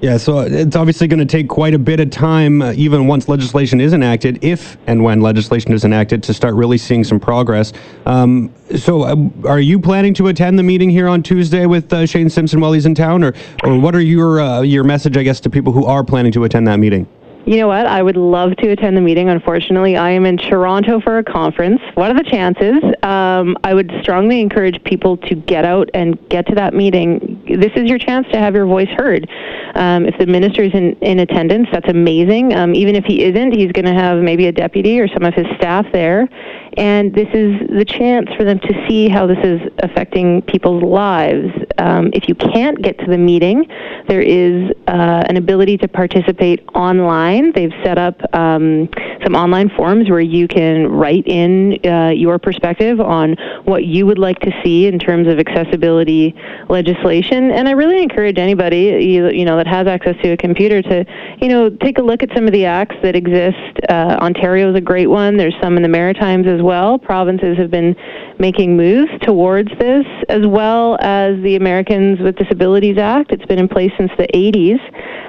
Yeah, 0.00 0.18
so 0.18 0.40
it's 0.40 0.76
obviously 0.76 1.08
going 1.08 1.20
to 1.20 1.24
take 1.26 1.48
quite 1.48 1.72
a 1.72 1.78
bit 1.78 2.00
of 2.00 2.10
time, 2.10 2.60
uh, 2.60 2.72
even 2.72 3.06
once 3.06 3.28
legislation 3.28 3.80
is 3.80 3.94
enacted, 3.94 4.44
if 4.44 4.76
and 4.86 5.02
when 5.02 5.20
legislation 5.22 5.72
is 5.72 5.84
enacted, 5.84 6.22
to 6.24 6.34
start 6.34 6.54
really 6.54 6.76
seeing 6.76 7.02
some 7.02 7.18
progress. 7.18 7.72
Um, 8.04 8.52
so, 8.76 9.02
uh, 9.02 9.16
are 9.48 9.60
you 9.60 9.78
planning 9.78 10.12
to 10.14 10.28
attend 10.28 10.58
the 10.58 10.62
meeting 10.62 10.90
here 10.90 11.08
on 11.08 11.22
Tuesday 11.22 11.64
with 11.64 11.90
uh, 11.92 12.04
Shane 12.04 12.28
Simpson 12.28 12.60
while 12.60 12.72
he's 12.72 12.84
in 12.84 12.94
town, 12.94 13.24
or, 13.24 13.32
or 13.64 13.78
what 13.78 13.94
are 13.94 14.00
your 14.00 14.40
uh, 14.40 14.60
your 14.60 14.84
message, 14.84 15.16
I 15.16 15.22
guess, 15.22 15.40
to 15.40 15.50
people 15.50 15.72
who 15.72 15.86
are 15.86 16.04
planning 16.04 16.32
to 16.32 16.44
attend 16.44 16.68
that 16.68 16.78
meeting? 16.78 17.08
You 17.46 17.58
know 17.58 17.68
what? 17.68 17.86
I 17.86 18.02
would 18.02 18.16
love 18.16 18.56
to 18.56 18.70
attend 18.70 18.96
the 18.96 19.00
meeting. 19.00 19.28
Unfortunately, 19.28 19.96
I 19.96 20.10
am 20.10 20.26
in 20.26 20.36
Toronto 20.36 21.00
for 21.00 21.18
a 21.18 21.24
conference. 21.24 21.80
What 21.94 22.10
are 22.10 22.14
the 22.14 22.28
chances? 22.28 22.82
Um, 23.04 23.56
I 23.62 23.72
would 23.72 23.92
strongly 24.02 24.40
encourage 24.40 24.82
people 24.82 25.16
to 25.18 25.36
get 25.36 25.64
out 25.64 25.88
and 25.94 26.18
get 26.28 26.48
to 26.48 26.56
that 26.56 26.74
meeting. 26.74 27.35
This 27.56 27.72
is 27.74 27.88
your 27.88 27.98
chance 27.98 28.26
to 28.32 28.38
have 28.38 28.54
your 28.54 28.66
voice 28.66 28.88
heard. 28.96 29.28
Um, 29.74 30.04
if 30.04 30.14
the 30.18 30.26
minister 30.26 30.62
is 30.62 30.74
in, 30.74 30.92
in 31.00 31.20
attendance, 31.20 31.68
that's 31.72 31.88
amazing. 31.88 32.54
Um, 32.54 32.74
even 32.74 32.94
if 32.94 33.04
he 33.04 33.24
isn't, 33.24 33.52
he's 33.52 33.72
going 33.72 33.86
to 33.86 33.94
have 33.94 34.18
maybe 34.18 34.46
a 34.46 34.52
deputy 34.52 35.00
or 35.00 35.08
some 35.08 35.24
of 35.24 35.32
his 35.32 35.46
staff 35.56 35.86
there. 35.92 36.28
And 36.76 37.14
this 37.14 37.28
is 37.32 37.68
the 37.68 37.84
chance 37.86 38.28
for 38.36 38.44
them 38.44 38.58
to 38.60 38.86
see 38.86 39.08
how 39.08 39.26
this 39.26 39.38
is 39.42 39.60
affecting 39.78 40.42
people's 40.42 40.82
lives. 40.82 41.48
Um, 41.78 42.10
if 42.12 42.28
you 42.28 42.34
can't 42.34 42.80
get 42.82 42.98
to 42.98 43.06
the 43.06 43.16
meeting, 43.16 43.66
there 44.08 44.20
is 44.20 44.70
uh, 44.86 45.24
an 45.26 45.36
ability 45.36 45.78
to 45.78 45.88
participate 45.88 46.62
online. 46.74 47.52
They've 47.52 47.72
set 47.82 47.96
up 47.96 48.20
um, 48.34 48.90
some 49.24 49.34
online 49.34 49.70
forums 49.70 50.10
where 50.10 50.20
you 50.20 50.46
can 50.48 50.86
write 50.86 51.26
in 51.26 51.78
uh, 51.86 52.10
your 52.10 52.38
perspective 52.38 53.00
on 53.00 53.36
what 53.64 53.84
you 53.84 54.04
would 54.04 54.18
like 54.18 54.38
to 54.40 54.50
see 54.62 54.86
in 54.86 54.98
terms 54.98 55.28
of 55.28 55.38
accessibility 55.38 56.34
legislation. 56.68 57.50
And 57.52 57.68
I 57.68 57.72
really 57.72 58.02
encourage 58.02 58.38
anybody 58.38 58.76
you, 58.76 59.30
you 59.30 59.44
know 59.44 59.56
that 59.56 59.66
has 59.66 59.86
access 59.86 60.16
to 60.22 60.32
a 60.32 60.36
computer 60.36 60.82
to 60.82 61.04
you 61.40 61.48
know 61.48 61.70
take 61.70 61.98
a 61.98 62.02
look 62.02 62.22
at 62.22 62.28
some 62.34 62.46
of 62.46 62.52
the 62.52 62.66
acts 62.66 62.96
that 63.02 63.16
exist. 63.16 63.56
Uh, 63.88 64.18
Ontario 64.20 64.70
is 64.70 64.76
a 64.76 64.80
great 64.80 65.06
one. 65.06 65.36
There's 65.36 65.56
some 65.62 65.76
in 65.76 65.82
the 65.82 65.88
Maritimes 65.88 66.46
as 66.46 66.60
well. 66.60 66.65
Provinces 66.98 67.56
have 67.58 67.70
been 67.70 67.94
making 68.40 68.76
moves 68.76 69.12
towards 69.22 69.68
this, 69.78 70.04
as 70.28 70.44
well 70.46 70.96
as 71.00 71.40
the 71.42 71.54
Americans 71.54 72.18
with 72.18 72.34
Disabilities 72.34 72.98
Act. 72.98 73.30
It's 73.30 73.46
been 73.46 73.60
in 73.60 73.68
place 73.68 73.92
since 73.96 74.10
the 74.18 74.26
80s. 74.34 74.80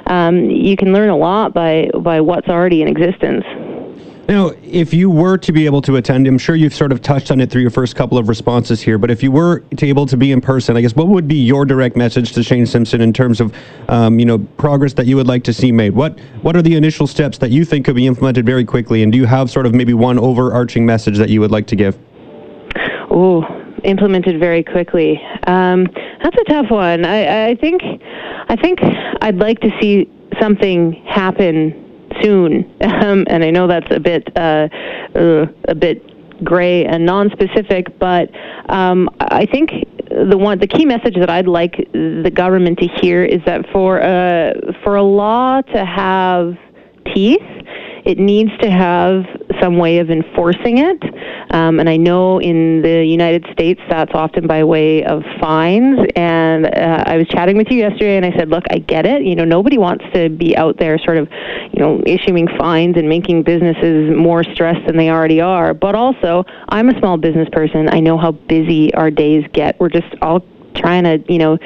Um, 0.09 0.49
you 0.49 0.75
can 0.75 0.93
learn 0.93 1.09
a 1.09 1.17
lot 1.17 1.53
by 1.53 1.89
by 2.01 2.21
what's 2.21 2.47
already 2.47 2.81
in 2.81 2.87
existence. 2.87 3.43
Now, 4.27 4.51
if 4.61 4.93
you 4.93 5.09
were 5.09 5.37
to 5.37 5.53
be 5.53 5.65
able 5.65 5.81
to 5.83 5.95
attend, 5.95 6.27
I'm 6.27 6.37
sure 6.37 6.53
you've 6.53 6.75
sort 6.75 6.91
of 6.91 7.01
touched 7.01 7.31
on 7.31 7.39
it 7.39 7.49
through 7.49 7.61
your 7.61 7.71
first 7.71 7.95
couple 7.95 8.17
of 8.17 8.27
responses 8.27 8.81
here, 8.81 8.97
but 8.97 9.09
if 9.09 9.23
you 9.23 9.31
were 9.31 9.59
to 9.77 9.87
able 9.87 10.05
to 10.05 10.17
be 10.17 10.33
in 10.33 10.41
person, 10.41 10.75
I 10.75 10.81
guess 10.81 10.93
what 10.97 11.07
would 11.07 11.29
be 11.29 11.35
your 11.35 11.63
direct 11.63 11.95
message 11.95 12.33
to 12.33 12.43
Shane 12.43 12.65
Simpson 12.65 12.99
in 12.99 13.13
terms 13.13 13.39
of, 13.39 13.55
um, 13.87 14.19
you 14.19 14.25
know, 14.25 14.39
progress 14.57 14.91
that 14.95 15.05
you 15.05 15.15
would 15.15 15.27
like 15.27 15.45
to 15.45 15.53
see 15.53 15.71
made? 15.71 15.93
What 15.93 16.19
What 16.41 16.57
are 16.57 16.61
the 16.61 16.75
initial 16.75 17.07
steps 17.07 17.37
that 17.37 17.51
you 17.51 17.63
think 17.63 17.85
could 17.85 17.95
be 17.95 18.05
implemented 18.05 18.45
very 18.45 18.65
quickly, 18.65 19.01
and 19.01 19.13
do 19.13 19.17
you 19.17 19.25
have 19.25 19.49
sort 19.49 19.65
of 19.65 19.73
maybe 19.73 19.93
one 19.93 20.19
overarching 20.19 20.85
message 20.85 21.17
that 21.17 21.29
you 21.29 21.39
would 21.39 21.51
like 21.51 21.67
to 21.67 21.77
give? 21.77 21.97
Oh, 23.09 23.45
implemented 23.85 24.41
very 24.41 24.61
quickly. 24.61 25.21
Um, 25.45 25.87
that's 26.21 26.35
a 26.35 26.43
tough 26.49 26.69
one. 26.69 27.05
I, 27.05 27.51
I 27.51 27.55
think, 27.55 27.81
I 28.49 28.57
think 28.57 28.79
I'd 29.21 29.37
like 29.37 29.61
to 29.61 29.71
see 29.79 30.09
something 30.37 30.91
happen 31.05 31.86
soon. 32.21 32.73
Um, 32.97 33.25
and 33.29 33.43
I 33.43 33.51
know 33.51 33.67
that's 33.67 33.87
a 33.91 33.99
bit 33.99 34.27
uh, 34.35 34.67
uh, 35.15 35.45
a 35.67 35.75
bit 35.75 36.43
gray 36.43 36.85
and 36.85 37.05
non-specific, 37.05 37.99
but 37.99 38.29
um, 38.69 39.09
I 39.19 39.45
think 39.45 39.69
the 40.09 40.37
one 40.37 40.59
the 40.59 40.67
key 40.67 40.85
message 40.85 41.15
that 41.15 41.29
I'd 41.29 41.47
like 41.47 41.75
the 41.93 42.31
government 42.33 42.79
to 42.79 42.87
hear 42.87 43.23
is 43.23 43.41
that 43.45 43.65
for 43.71 43.99
a 43.99 44.53
for 44.83 44.95
a 44.95 45.03
law 45.03 45.61
to 45.61 45.85
have 45.85 46.57
teeth, 47.13 47.39
it 48.07 48.17
needs 48.17 48.51
to 48.61 48.71
have 48.71 49.25
some 49.61 49.77
way 49.77 49.99
of 49.99 50.09
enforcing 50.09 50.77
it. 50.77 51.03
Um, 51.53 51.79
and 51.79 51.89
I 51.89 51.97
know 51.97 52.39
in 52.39 52.81
the 52.81 53.03
United 53.03 53.45
States 53.51 53.81
that's 53.89 54.11
often 54.13 54.47
by 54.47 54.63
way 54.63 55.03
of 55.03 55.23
fines. 55.41 55.99
And 56.15 56.67
uh, 56.67 57.03
I 57.05 57.17
was 57.17 57.27
chatting 57.27 57.57
with 57.57 57.67
you 57.69 57.79
yesterday 57.79 58.15
and 58.15 58.25
I 58.25 58.31
said, 58.37 58.49
look, 58.49 58.63
I 58.69 58.79
get 58.79 59.05
it. 59.05 59.23
You 59.23 59.35
know, 59.35 59.43
nobody 59.43 59.77
wants 59.77 60.05
to 60.13 60.29
be 60.29 60.55
out 60.55 60.77
there 60.77 60.97
sort 60.99 61.17
of, 61.17 61.27
you 61.73 61.79
know, 61.79 62.01
issuing 62.05 62.47
fines 62.57 62.95
and 62.97 63.09
making 63.09 63.43
businesses 63.43 64.15
more 64.15 64.43
stressed 64.43 64.85
than 64.87 64.95
they 64.95 65.09
already 65.09 65.41
are. 65.41 65.73
But 65.73 65.95
also, 65.95 66.45
I'm 66.69 66.89
a 66.89 66.97
small 66.99 67.17
business 67.17 67.49
person. 67.51 67.89
I 67.89 67.99
know 67.99 68.17
how 68.17 68.31
busy 68.31 68.93
our 68.93 69.11
days 69.11 69.43
get. 69.51 69.77
We're 69.81 69.89
just 69.89 70.15
all 70.21 70.41
trying 70.77 71.03
to, 71.03 71.23
you 71.31 71.39
know, 71.39 71.57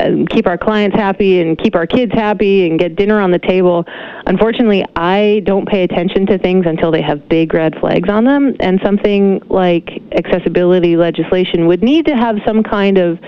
uh, 0.00 0.24
keep 0.30 0.46
our 0.46 0.58
clients 0.58 0.96
happy 0.96 1.40
and 1.40 1.58
keep 1.58 1.74
our 1.74 1.86
kids 1.86 2.12
happy 2.12 2.68
and 2.68 2.78
get 2.78 2.94
dinner 2.94 3.20
on 3.20 3.30
the 3.30 3.38
table. 3.38 3.84
Unfortunately, 4.26 4.84
I 4.94 5.42
don't 5.44 5.68
pay 5.68 5.82
attention 5.82 6.26
to 6.26 6.38
things 6.38 6.66
until 6.66 6.90
they 6.90 7.02
have 7.02 7.28
big 7.28 7.52
red 7.52 7.78
flags 7.80 8.08
on 8.08 8.24
them. 8.24 8.54
And 8.60 8.80
something 8.84 9.40
like 9.48 10.02
accessibility 10.12 10.96
legislation 10.96 11.66
would 11.66 11.82
need 11.82 12.06
to 12.06 12.16
have 12.16 12.36
some 12.46 12.62
kind 12.62 12.98
of 12.98 13.18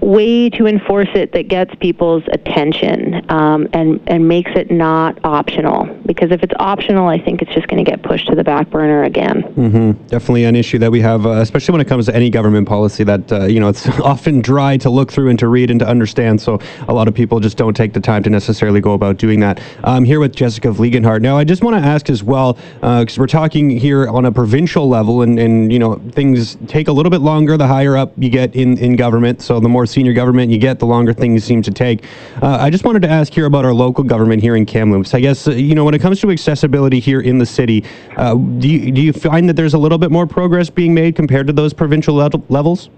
way 0.00 0.50
to 0.50 0.66
enforce 0.66 1.08
it 1.14 1.32
that 1.32 1.48
gets 1.48 1.74
people's 1.76 2.22
attention 2.32 3.24
um, 3.30 3.68
and 3.72 4.00
and 4.06 4.28
makes 4.28 4.50
it 4.54 4.70
not 4.70 5.18
optional. 5.24 5.86
Because 6.06 6.30
if 6.30 6.42
it's 6.42 6.54
optional, 6.58 7.08
I 7.08 7.18
think 7.18 7.42
it's 7.42 7.52
just 7.52 7.68
going 7.68 7.84
to 7.84 7.90
get 7.90 8.02
pushed 8.02 8.26
to 8.28 8.34
the 8.34 8.44
back 8.44 8.70
burner 8.70 9.04
again. 9.04 9.42
Mm-hmm. 9.42 10.06
Definitely 10.06 10.44
an 10.44 10.56
issue 10.56 10.78
that 10.78 10.90
we 10.90 11.00
have, 11.00 11.26
uh, 11.26 11.40
especially 11.40 11.72
when 11.72 11.80
it 11.80 11.88
comes 11.88 12.06
to 12.06 12.14
any 12.14 12.30
government 12.30 12.68
policy. 12.68 13.04
That 13.04 13.30
uh, 13.32 13.44
you 13.44 13.60
know, 13.60 13.68
it's 13.68 13.86
often 14.00 14.40
dry 14.40 14.76
to 14.78 14.90
look 14.90 15.12
through 15.12 15.30
and 15.30 15.38
to 15.38 15.48
read 15.48 15.70
and 15.70 15.80
to 15.80 15.88
understand. 15.88 16.40
So 16.40 16.60
a 16.88 16.94
lot 16.94 17.08
of 17.08 17.14
people 17.14 17.40
just 17.40 17.56
don't 17.56 17.74
take 17.74 17.92
the 17.92 18.00
time 18.00 18.22
to 18.24 18.30
necessarily 18.30 18.80
go 18.80 18.92
about 18.92 19.16
doing 19.16 19.40
that. 19.40 19.60
I'm 19.84 20.04
here 20.04 20.20
with 20.20 20.34
Jessica 20.34 20.68
Vliegenthart. 20.68 21.22
Now, 21.22 21.36
I 21.36 21.44
just 21.44 21.62
want 21.62 21.76
to 21.76 21.86
ask 21.86 22.10
as 22.10 22.22
well, 22.22 22.54
because 22.80 23.18
uh, 23.18 23.20
we're 23.20 23.26
talking 23.26 23.70
here 23.70 24.08
on 24.08 24.24
a 24.24 24.32
provincial 24.32 24.88
level, 24.88 25.22
and 25.22 25.38
and 25.38 25.72
you 25.72 25.78
know, 25.78 25.96
things 26.12 26.56
take 26.66 26.88
a 26.88 26.92
little 26.92 27.10
bit 27.10 27.20
longer 27.20 27.56
the 27.56 27.66
higher 27.66 27.96
up 27.96 28.12
you 28.16 28.28
get 28.28 28.54
in 28.54 28.78
in 28.78 28.96
government. 28.96 29.42
So 29.42 29.60
the 29.60 29.68
more 29.68 29.83
senior 29.86 30.12
government 30.12 30.50
you 30.50 30.58
get, 30.58 30.78
the 30.78 30.86
longer 30.86 31.12
things 31.12 31.44
seem 31.44 31.62
to 31.62 31.70
take. 31.70 32.04
Uh, 32.42 32.58
I 32.60 32.70
just 32.70 32.84
wanted 32.84 33.02
to 33.02 33.08
ask 33.08 33.32
here 33.32 33.46
about 33.46 33.64
our 33.64 33.74
local 33.74 34.04
government 34.04 34.42
here 34.42 34.56
in 34.56 34.66
Kamloops. 34.66 35.14
I 35.14 35.20
guess, 35.20 35.48
uh, 35.48 35.52
you 35.52 35.74
know, 35.74 35.84
when 35.84 35.94
it 35.94 36.00
comes 36.00 36.20
to 36.20 36.30
accessibility 36.30 37.00
here 37.00 37.20
in 37.20 37.38
the 37.38 37.46
city, 37.46 37.84
uh, 38.16 38.34
do, 38.34 38.68
you, 38.68 38.92
do 38.92 39.00
you 39.00 39.12
find 39.12 39.48
that 39.48 39.54
there's 39.54 39.74
a 39.74 39.78
little 39.78 39.98
bit 39.98 40.10
more 40.10 40.26
progress 40.26 40.70
being 40.70 40.94
made 40.94 41.16
compared 41.16 41.46
to 41.46 41.52
those 41.52 41.72
provincial 41.72 42.14
le- 42.14 42.30
levels? 42.48 42.90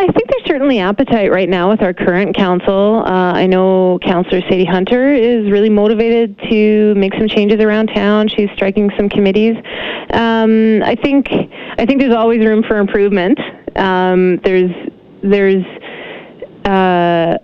I 0.00 0.06
think 0.12 0.30
there's 0.30 0.46
certainly 0.46 0.78
appetite 0.78 1.30
right 1.30 1.48
now 1.48 1.68
with 1.68 1.82
our 1.82 1.92
current 1.92 2.34
council. 2.34 3.02
Uh, 3.04 3.32
I 3.32 3.46
know 3.46 3.98
Councillor 4.02 4.40
Sadie 4.48 4.64
Hunter 4.64 5.12
is 5.12 5.50
really 5.50 5.68
motivated 5.68 6.38
to 6.50 6.94
make 6.94 7.12
some 7.14 7.28
changes 7.28 7.60
around 7.60 7.88
town. 7.88 8.26
She's 8.28 8.48
striking 8.54 8.90
some 8.96 9.10
committees. 9.10 9.56
Um, 10.14 10.82
I 10.82 10.96
think 10.96 11.28
I 11.78 11.84
think 11.84 12.00
there's 12.00 12.14
always 12.14 12.44
room 12.44 12.62
for 12.62 12.78
improvement. 12.78 13.38
Um, 13.76 14.38
there's 14.44 14.70
there's 15.22 15.64
uh, 16.64 17.38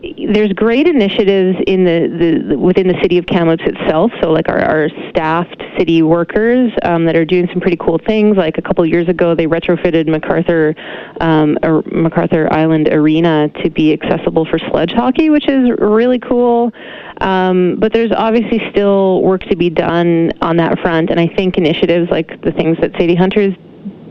there's 0.00 0.52
great 0.52 0.86
initiatives 0.86 1.58
in 1.66 1.84
the, 1.84 2.44
the, 2.48 2.58
within 2.58 2.86
the 2.86 2.98
city 3.02 3.18
of 3.18 3.26
Kamloops 3.26 3.64
itself. 3.66 4.12
So, 4.22 4.30
like 4.30 4.48
our, 4.48 4.60
our 4.60 4.88
staffed 5.10 5.60
city 5.76 6.02
workers 6.02 6.72
um, 6.84 7.04
that 7.06 7.16
are 7.16 7.24
doing 7.24 7.48
some 7.52 7.60
pretty 7.60 7.76
cool 7.76 7.98
things. 8.06 8.36
Like 8.36 8.58
a 8.58 8.62
couple 8.62 8.86
years 8.86 9.08
ago, 9.08 9.34
they 9.34 9.46
retrofitted 9.46 10.06
MacArthur 10.06 10.74
um, 11.20 11.58
MacArthur 11.90 12.52
Island 12.52 12.88
Arena 12.88 13.48
to 13.62 13.70
be 13.70 13.92
accessible 13.92 14.44
for 14.44 14.58
sledge 14.70 14.92
hockey, 14.92 15.30
which 15.30 15.48
is 15.48 15.70
really 15.78 16.20
cool. 16.20 16.72
Um, 17.20 17.76
but 17.78 17.92
there's 17.92 18.12
obviously 18.12 18.60
still 18.70 19.22
work 19.22 19.42
to 19.42 19.56
be 19.56 19.68
done 19.68 20.32
on 20.42 20.56
that 20.58 20.78
front, 20.78 21.10
and 21.10 21.18
I 21.18 21.26
think 21.26 21.56
initiatives 21.58 22.08
like 22.10 22.40
the 22.42 22.52
things 22.52 22.78
that 22.80 22.92
Sadie 22.92 23.16
Hunter 23.16 23.40
is 23.40 23.54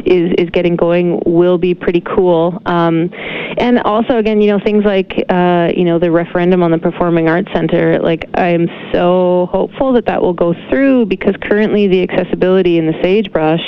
is 0.06 0.34
is 0.38 0.50
getting 0.50 0.76
going 0.76 1.22
will 1.26 1.58
be 1.58 1.74
pretty 1.74 2.02
cool. 2.02 2.62
Um, 2.66 3.10
and 3.58 3.80
also, 3.80 4.18
again, 4.18 4.42
you 4.42 4.52
know, 4.52 4.60
things 4.64 4.84
like 4.86 5.14
uh, 5.30 5.72
you 5.76 5.84
know 5.84 6.00
the 6.00 6.12
referendum 6.12 6.64
on 6.64 6.72
the 6.72 6.78
Performing 6.78 7.28
Arts 7.28 7.50
Center. 7.54 8.00
Like, 8.00 8.30
I 8.34 8.50
am 8.50 8.68
so 8.94 9.48
hopeful 9.52 9.94
that 9.94 10.06
that 10.06 10.22
will 10.22 10.34
go 10.34 10.54
through 10.70 11.06
because 11.08 11.36
currently 11.42 11.88
the 11.88 12.04
accessibility 12.04 12.78
in 12.78 12.86
the 12.86 13.00
sagebrush 13.02 13.66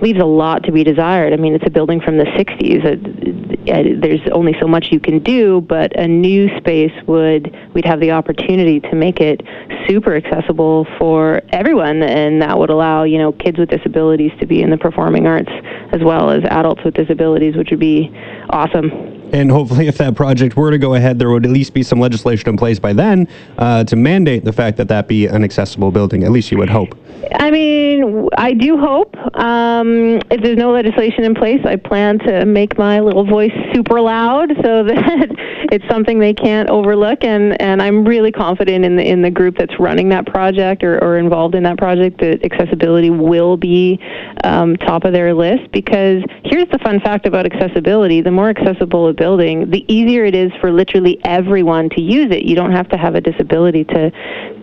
leaves 0.00 0.20
a 0.20 0.24
lot 0.24 0.62
to 0.64 0.72
be 0.72 0.84
desired. 0.84 1.32
I 1.32 1.36
mean, 1.36 1.54
it's 1.54 1.66
a 1.66 1.70
building 1.70 2.00
from 2.00 2.18
the 2.18 2.24
60s. 2.24 2.84
Uh, 2.84 4.00
there's 4.00 4.20
only 4.32 4.54
so 4.60 4.66
much 4.66 4.88
you 4.90 5.00
can 5.00 5.20
do, 5.20 5.60
but 5.62 5.98
a 5.98 6.06
new 6.06 6.54
space 6.58 6.92
would, 7.06 7.54
we'd 7.74 7.84
have 7.84 8.00
the 8.00 8.10
opportunity 8.10 8.80
to 8.80 8.94
make 8.94 9.20
it 9.20 9.40
super 9.88 10.14
accessible 10.16 10.86
for 10.98 11.40
everyone, 11.50 12.02
and 12.02 12.42
that 12.42 12.58
would 12.58 12.70
allow, 12.70 13.04
you 13.04 13.18
know, 13.18 13.32
kids 13.32 13.58
with 13.58 13.70
disabilities 13.70 14.32
to 14.40 14.46
be 14.46 14.62
in 14.62 14.70
the 14.70 14.78
performing 14.78 15.26
arts 15.26 15.50
as 15.92 16.02
well 16.02 16.30
as 16.30 16.44
adults 16.44 16.82
with 16.84 16.94
disabilities, 16.94 17.56
which 17.56 17.70
would 17.70 17.80
be 17.80 18.10
awesome. 18.50 19.13
And 19.32 19.50
hopefully, 19.50 19.88
if 19.88 19.98
that 19.98 20.14
project 20.14 20.56
were 20.56 20.70
to 20.70 20.78
go 20.78 20.94
ahead, 20.94 21.18
there 21.18 21.30
would 21.30 21.44
at 21.44 21.52
least 21.52 21.74
be 21.74 21.82
some 21.82 21.98
legislation 21.98 22.48
in 22.48 22.56
place 22.56 22.78
by 22.78 22.92
then 22.92 23.28
uh, 23.58 23.84
to 23.84 23.96
mandate 23.96 24.44
the 24.44 24.52
fact 24.52 24.76
that 24.76 24.88
that 24.88 25.08
be 25.08 25.26
an 25.26 25.42
accessible 25.42 25.90
building. 25.90 26.24
At 26.24 26.30
least 26.30 26.50
you 26.50 26.58
would 26.58 26.70
hope. 26.70 26.96
I 27.32 27.50
mean, 27.50 28.28
I 28.36 28.52
do 28.52 28.76
hope. 28.76 29.16
Um, 29.36 30.20
if 30.30 30.42
there's 30.42 30.58
no 30.58 30.72
legislation 30.72 31.24
in 31.24 31.34
place, 31.34 31.60
I 31.64 31.76
plan 31.76 32.18
to 32.20 32.44
make 32.44 32.76
my 32.78 33.00
little 33.00 33.24
voice 33.24 33.52
super 33.72 34.00
loud 34.00 34.50
so 34.62 34.84
that 34.84 35.36
it's 35.72 35.84
something 35.88 36.18
they 36.18 36.34
can't 36.34 36.68
overlook. 36.68 37.24
And, 37.24 37.60
and 37.60 37.82
I'm 37.82 38.04
really 38.04 38.32
confident 38.32 38.84
in 38.84 38.96
the 38.96 39.04
in 39.04 39.22
the 39.22 39.30
group 39.30 39.56
that's 39.56 39.78
running 39.78 40.08
that 40.10 40.26
project 40.26 40.82
or, 40.82 41.02
or 41.02 41.18
involved 41.18 41.54
in 41.54 41.62
that 41.64 41.78
project 41.78 42.20
that 42.20 42.44
accessibility 42.44 43.10
will 43.10 43.56
be 43.56 43.98
um, 44.44 44.76
top 44.76 45.04
of 45.04 45.12
their 45.12 45.34
list. 45.34 45.70
Because 45.72 46.22
here's 46.44 46.68
the 46.70 46.78
fun 46.78 47.00
fact 47.00 47.26
about 47.26 47.46
accessibility: 47.46 48.20
the 48.20 48.30
more 48.30 48.48
accessible 48.48 49.08
building, 49.14 49.70
the 49.70 49.84
easier 49.92 50.24
it 50.24 50.34
is 50.34 50.52
for 50.60 50.70
literally 50.70 51.18
everyone 51.24 51.88
to 51.90 52.00
use 52.00 52.30
it. 52.30 52.44
You 52.44 52.54
don't 52.56 52.72
have 52.72 52.88
to 52.90 52.96
have 52.96 53.14
a 53.14 53.20
disability 53.20 53.84
to 53.84 54.10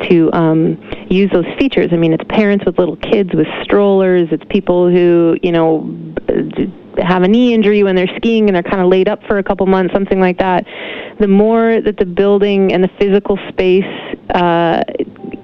to 0.10 0.34
um, 0.34 0.82
use 1.10 1.30
those 1.32 1.46
features. 1.58 1.90
I 1.92 1.98
mean, 1.98 2.14
it's 2.14 2.24
parents 2.30 2.66
with 2.66 2.78
little 2.78 2.98
kids 2.98 3.30
with 3.34 3.48
strollers. 3.64 4.28
It's 4.32 4.44
people 4.50 4.90
who 4.90 5.38
you 5.42 5.52
know 5.52 6.14
have 6.98 7.24
a 7.24 7.28
knee 7.28 7.54
injury 7.54 7.84
when 7.84 7.96
they're 7.96 8.14
skiing 8.18 8.48
and 8.48 8.56
they're 8.56 8.64
kind 8.64 8.82
of 8.82 8.90
laid 8.90 9.08
up 9.08 9.24
for 9.24 9.38
a 9.38 9.44
couple 9.44 9.66
months, 9.66 9.94
something 9.94 10.20
like 10.20 10.38
that. 10.40 10.66
The 11.20 11.28
more 11.28 11.82
that 11.82 11.98
the 11.98 12.06
building 12.06 12.74
and 12.74 12.84
the 12.84 12.90
physical 13.00 13.38
space 13.50 13.86
uh, 14.34 14.84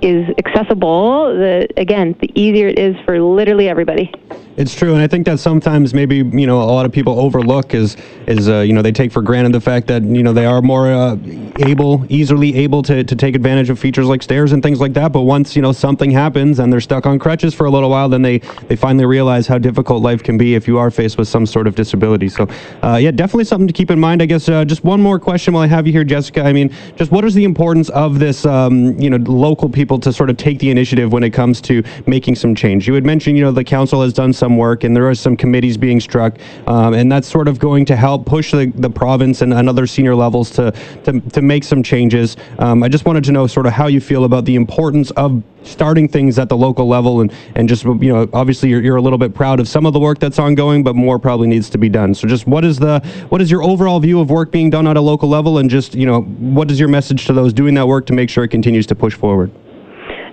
is 0.02 0.28
accessible, 0.38 1.28
the, 1.34 1.68
again, 1.78 2.16
the 2.20 2.32
easier 2.40 2.68
it 2.68 2.80
is 2.80 2.96
for 3.06 3.20
literally 3.20 3.70
everybody. 3.70 4.12
It's 4.58 4.74
true, 4.74 4.94
and 4.96 5.04
I 5.04 5.08
think 5.08 5.28
that 5.28 5.40
sometimes 5.40 5.94
maybe 5.94 6.16
you 6.16 6.48
know 6.48 6.60
a 6.60 6.66
lot 6.66 6.88
of 6.88 6.92
people 6.92 7.20
overlook 7.20 7.76
is 7.76 7.96
is 8.26 8.50
uh, 8.50 8.62
you 8.62 8.74
know 8.74 8.82
they 8.82 8.92
take 8.92 9.12
for 9.12 9.22
granted 9.22 9.54
the 9.54 9.62
fact 9.62 9.86
that 9.86 10.02
you 10.02 10.24
know 10.24 10.34
they 10.34 10.48
are 10.48 10.64
more 10.64 10.92
uh, 10.92 11.16
able, 11.60 12.04
easily 12.10 12.56
able 12.56 12.82
to, 12.82 13.04
to 13.04 13.16
take 13.16 13.36
advantage 13.36 13.70
of 13.70 13.78
features 13.78 14.08
like 14.08 14.24
stairs 14.24 14.54
and 14.54 14.64
things 14.64 14.82
like 14.82 14.94
that. 14.94 15.12
But 15.12 15.22
once 15.22 15.56
you 15.56 15.62
know 15.62 15.74
something 15.74 16.10
happens 16.10 16.58
and 16.58 16.74
they're 16.74 16.82
stuck 16.82 17.06
on 17.06 17.20
crutches 17.20 17.54
for 17.54 17.68
a 17.68 17.70
little 17.70 17.92
while, 17.92 18.10
then 18.10 18.24
they 18.24 18.40
they 18.68 18.76
finally 18.76 19.06
realize 19.06 19.46
how 19.46 19.60
difficult 19.60 20.02
life 20.02 20.24
can 20.24 20.40
be 20.40 20.56
if 20.56 20.68
you 20.68 20.80
are 20.80 20.90
faced 20.90 21.20
with 21.20 21.28
some 21.28 21.46
sort 21.46 21.68
of 21.68 21.76
disability. 21.76 22.28
So 22.28 22.48
uh, 22.82 22.98
yeah, 23.00 23.12
definitely 23.12 23.44
something 23.44 23.68
to 23.68 23.74
keep 23.74 23.92
in 23.92 24.00
mind. 24.00 24.24
I 24.24 24.26
guess 24.26 24.50
uh, 24.50 24.66
just 24.66 24.84
one 24.84 25.04
more 25.04 25.20
question 25.20 25.54
while 25.54 25.62
I 25.62 25.68
have 25.68 25.86
you 25.86 25.94
here, 25.94 26.04
Jessica. 26.04 26.42
I 26.42 26.52
mean, 26.52 26.74
just 26.96 27.12
what 27.12 27.24
is 27.26 27.36
the 27.36 27.44
importance 27.44 27.90
of 27.90 28.18
this 28.18 28.44
um, 28.44 29.00
you 29.00 29.12
know 29.12 29.18
local 29.18 29.70
people 29.70 29.87
to 30.00 30.12
sort 30.12 30.32
of 30.32 30.38
take 30.38 30.58
the 30.58 30.72
initiative 30.72 31.12
when 31.12 31.22
it 31.22 31.30
comes 31.30 31.62
to 31.62 31.84
making 32.08 32.34
some 32.34 32.56
change? 32.56 32.88
You 32.88 32.96
had 32.96 33.06
mentioned 33.06 33.38
you 33.38 33.44
know 33.44 33.52
the 33.52 33.64
council 33.64 34.02
has 34.02 34.14
done 34.14 34.34
some 34.34 34.48
some 34.48 34.56
work, 34.56 34.86
and 34.86 34.96
there 34.96 35.10
are 35.10 35.14
some 35.14 35.36
committees 35.36 35.76
being 35.76 36.00
struck, 36.00 36.38
um, 36.68 36.94
and 36.94 37.12
that's 37.12 37.28
sort 37.28 37.50
of 37.50 37.60
going 37.60 37.84
to 37.84 37.98
help 37.98 38.26
push 38.26 38.52
the, 38.52 38.72
the 38.76 38.90
province 38.90 39.42
and, 39.42 39.54
and 39.54 39.68
other 39.68 39.86
senior 39.86 40.16
levels 40.16 40.50
to, 40.52 40.72
to, 41.04 41.20
to 41.20 41.42
make 41.42 41.66
some 41.66 41.84
changes. 41.84 42.38
Um, 42.60 42.82
I 42.82 42.88
just 42.88 43.04
wanted 43.04 43.26
to 43.26 43.34
know 43.34 43.46
sort 43.46 43.66
of 43.66 43.74
how 43.74 43.88
you 43.88 44.00
feel 44.00 44.24
about 44.24 44.46
the 44.46 44.56
importance 44.56 45.12
of 45.12 45.44
starting 45.64 46.08
things 46.08 46.40
at 46.40 46.48
the 46.48 46.56
local 46.56 46.88
level 46.88 47.20
and, 47.20 47.34
and 47.56 47.68
just, 47.68 47.84
you 47.84 48.14
know, 48.14 48.30
obviously 48.32 48.70
you're, 48.70 48.82
you're 48.82 48.96
a 48.96 49.02
little 49.02 49.18
bit 49.18 49.36
proud 49.36 49.60
of 49.60 49.68
some 49.68 49.86
of 49.86 49.92
the 49.92 50.00
work 50.00 50.18
that's 50.18 50.40
ongoing, 50.40 50.82
but 50.82 50.96
more 50.96 51.20
probably 51.20 51.48
needs 51.48 51.70
to 51.70 51.78
be 51.78 51.90
done. 51.90 52.16
So 52.16 52.26
just 52.26 52.48
what 52.48 52.64
is 52.64 52.80
the, 52.80 53.02
what 53.28 53.42
is 53.42 53.52
your 53.52 53.64
overall 53.64 54.00
view 54.00 54.22
of 54.22 54.30
work 54.30 54.50
being 54.50 54.70
done 54.70 54.88
at 54.88 54.96
a 54.96 55.02
local 55.02 55.28
level 55.28 55.58
and 55.58 55.70
just, 55.70 55.94
you 55.94 56.06
know, 56.06 56.22
what 56.22 56.72
is 56.72 56.80
your 56.80 56.88
message 56.88 57.26
to 57.26 57.34
those 57.34 57.52
doing 57.52 57.74
that 57.74 57.86
work 57.86 58.06
to 58.06 58.14
make 58.14 58.30
sure 58.30 58.46
it 58.46 58.50
continues 58.50 58.88
to 58.88 58.96
push 58.96 59.14
forward? 59.14 59.52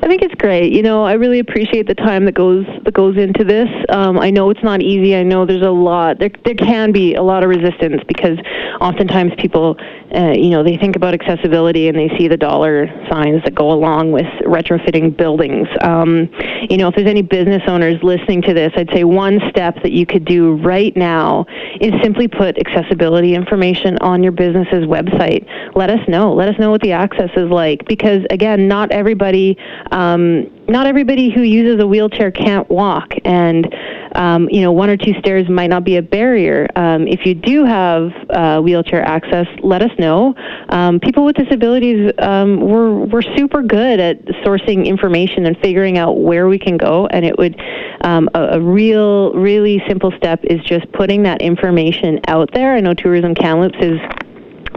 I 0.03 0.07
think 0.09 0.23
it's 0.23 0.35
great. 0.35 0.73
You 0.73 0.83
know, 0.83 1.05
I 1.05 1.13
really 1.15 1.39
appreciate 1.39 1.87
the 1.87 1.95
time 1.95 2.25
that 2.27 2.35
goes 2.35 2.67
that 2.85 2.93
goes 2.93 3.17
into 3.17 3.45
this. 3.45 3.69
Um, 3.89 4.19
I 4.19 4.31
know 4.31 4.51
it's 4.51 4.63
not 4.63 4.83
easy. 4.83 5.17
I 5.17 5.23
know 5.23 5.47
there's 5.47 5.63
a 5.63 5.71
lot. 5.71 6.19
There 6.19 6.31
there 6.45 6.55
can 6.55 6.93
be 6.93 7.15
a 7.15 7.23
lot 7.23 7.43
of 7.43 7.49
resistance 7.49 8.03
because 8.07 8.39
oftentimes 8.81 9.33
people, 9.39 9.77
uh, 10.15 10.33
you 10.33 10.51
know, 10.51 10.63
they 10.63 10.77
think 10.77 10.97
about 10.97 11.15
accessibility 11.15 11.89
and 11.89 11.99
they 11.99 12.09
see 12.17 12.29
the 12.29 12.37
dollar 12.37 12.87
signs 13.11 13.43
that 13.45 13.55
go 13.55 13.73
along 13.73 14.13
with 14.13 14.27
retrofitting 14.47 15.17
buildings. 15.17 15.67
Um, 15.83 16.31
you 16.71 16.77
know, 16.77 16.89
if 16.89 16.95
there's 16.95 17.09
any 17.09 17.23
business 17.23 17.63
owners 17.67 18.03
listening 18.03 18.43
to 18.43 18.55
this, 18.55 18.73
I'd 18.77 18.91
say 18.93 19.05
one 19.05 19.41
step 19.51 19.77
that 19.83 19.93
you 19.93 20.07
could 20.07 20.25
do 20.25 20.57
right 20.57 20.97
now 20.97 21.47
is 21.81 21.93
simply 22.03 22.29
put 22.29 22.59
accessibility 22.59 23.35
information 23.35 23.99
on 24.01 24.23
your 24.23 24.33
business's 24.33 24.85
website. 24.85 25.47
Let 25.75 25.91
us 25.91 26.01
know. 26.09 26.33
Let 26.33 26.49
us 26.49 26.59
know 26.59 26.71
what 26.71 26.83
the 26.83 26.93
access 26.93 27.31
is 27.37 27.51
like 27.51 27.85
because 27.87 28.23
again, 28.31 28.69
not 28.69 28.93
everybody 28.93 29.59
um, 29.91 30.51
not 30.69 30.87
everybody 30.87 31.31
who 31.31 31.43
uses 31.43 31.83
a 31.83 31.87
wheelchair 31.87 32.31
can't 32.31 32.69
walk, 32.71 33.13
and 33.25 33.75
um, 34.15 34.49
you 34.51 34.63
know 34.63 34.73
one 34.73 34.89
or 34.89 34.97
two 34.97 35.13
stairs 35.19 35.49
might 35.49 35.69
not 35.69 35.85
be 35.85 35.97
a 35.97 36.03
barrier. 36.03 36.69
Um, 36.77 37.07
if 37.07 37.27
you 37.27 37.35
do 37.35 37.65
have 37.65 38.11
uh, 38.31 38.61
wheelchair 38.61 39.03
access, 39.03 39.47
let 39.63 39.83
us 39.83 39.91
know. 39.99 40.35
Um, 40.69 41.01
people 41.01 41.25
with 41.25 41.37
disabilities, 41.37 42.13
um, 42.19 42.61
we're 42.61 42.93
we're 43.05 43.23
super 43.37 43.63
good 43.63 44.01
at 44.01 44.25
sourcing 44.45 44.87
information 44.87 45.47
and 45.47 45.57
figuring 45.59 45.99
out 45.99 46.21
where 46.21 46.49
we 46.49 46.59
can 46.59 46.77
go, 46.77 47.07
and 47.09 47.25
it 47.25 47.37
would 47.39 47.61
um, 48.03 48.29
a, 48.35 48.59
a 48.59 48.61
real 48.61 49.33
really 49.35 49.83
simple 49.89 50.13
step 50.17 50.41
is 50.45 50.61
just 50.65 50.91
putting 50.93 51.23
that 51.25 51.43
information 51.43 52.21
out 52.29 52.51
there. 52.55 52.75
I 52.75 52.81
know 52.81 52.95
Tourism 52.95 53.35
Kamloops 53.35 53.79
is 53.81 53.99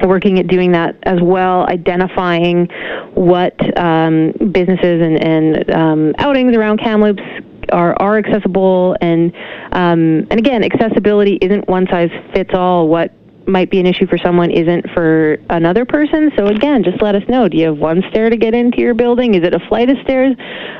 working 0.05 0.39
at 0.39 0.47
doing 0.47 0.71
that 0.73 0.97
as 1.03 1.19
well, 1.21 1.67
identifying 1.67 2.67
what 3.13 3.55
um, 3.77 4.31
businesses 4.51 5.01
and, 5.01 5.23
and 5.23 5.69
um, 5.71 6.15
outings 6.19 6.55
around 6.55 6.79
Kamloops 6.79 7.23
are, 7.71 7.95
are 7.99 8.17
accessible 8.17 8.95
and 9.01 9.33
um, 9.71 10.27
and 10.29 10.39
again 10.39 10.63
accessibility 10.63 11.37
isn't 11.41 11.67
one 11.67 11.87
size 11.87 12.09
fits 12.33 12.51
all. 12.53 12.87
What 12.87 13.11
might 13.47 13.69
be 13.71 13.79
an 13.79 13.85
issue 13.85 14.05
for 14.07 14.17
someone 14.17 14.51
isn't 14.51 14.89
for 14.91 15.37
another 15.49 15.85
person. 15.85 16.31
So 16.35 16.47
again 16.47 16.83
just 16.83 17.01
let 17.01 17.15
us 17.15 17.23
know. 17.29 17.47
Do 17.47 17.57
you 17.57 17.67
have 17.67 17.77
one 17.77 18.03
stair 18.09 18.29
to 18.29 18.35
get 18.37 18.53
into 18.53 18.79
your 18.79 18.93
building? 18.93 19.35
Is 19.35 19.43
it 19.43 19.53
a 19.53 19.59
flight 19.67 19.89
of 19.89 19.97
stairs? 20.03 20.35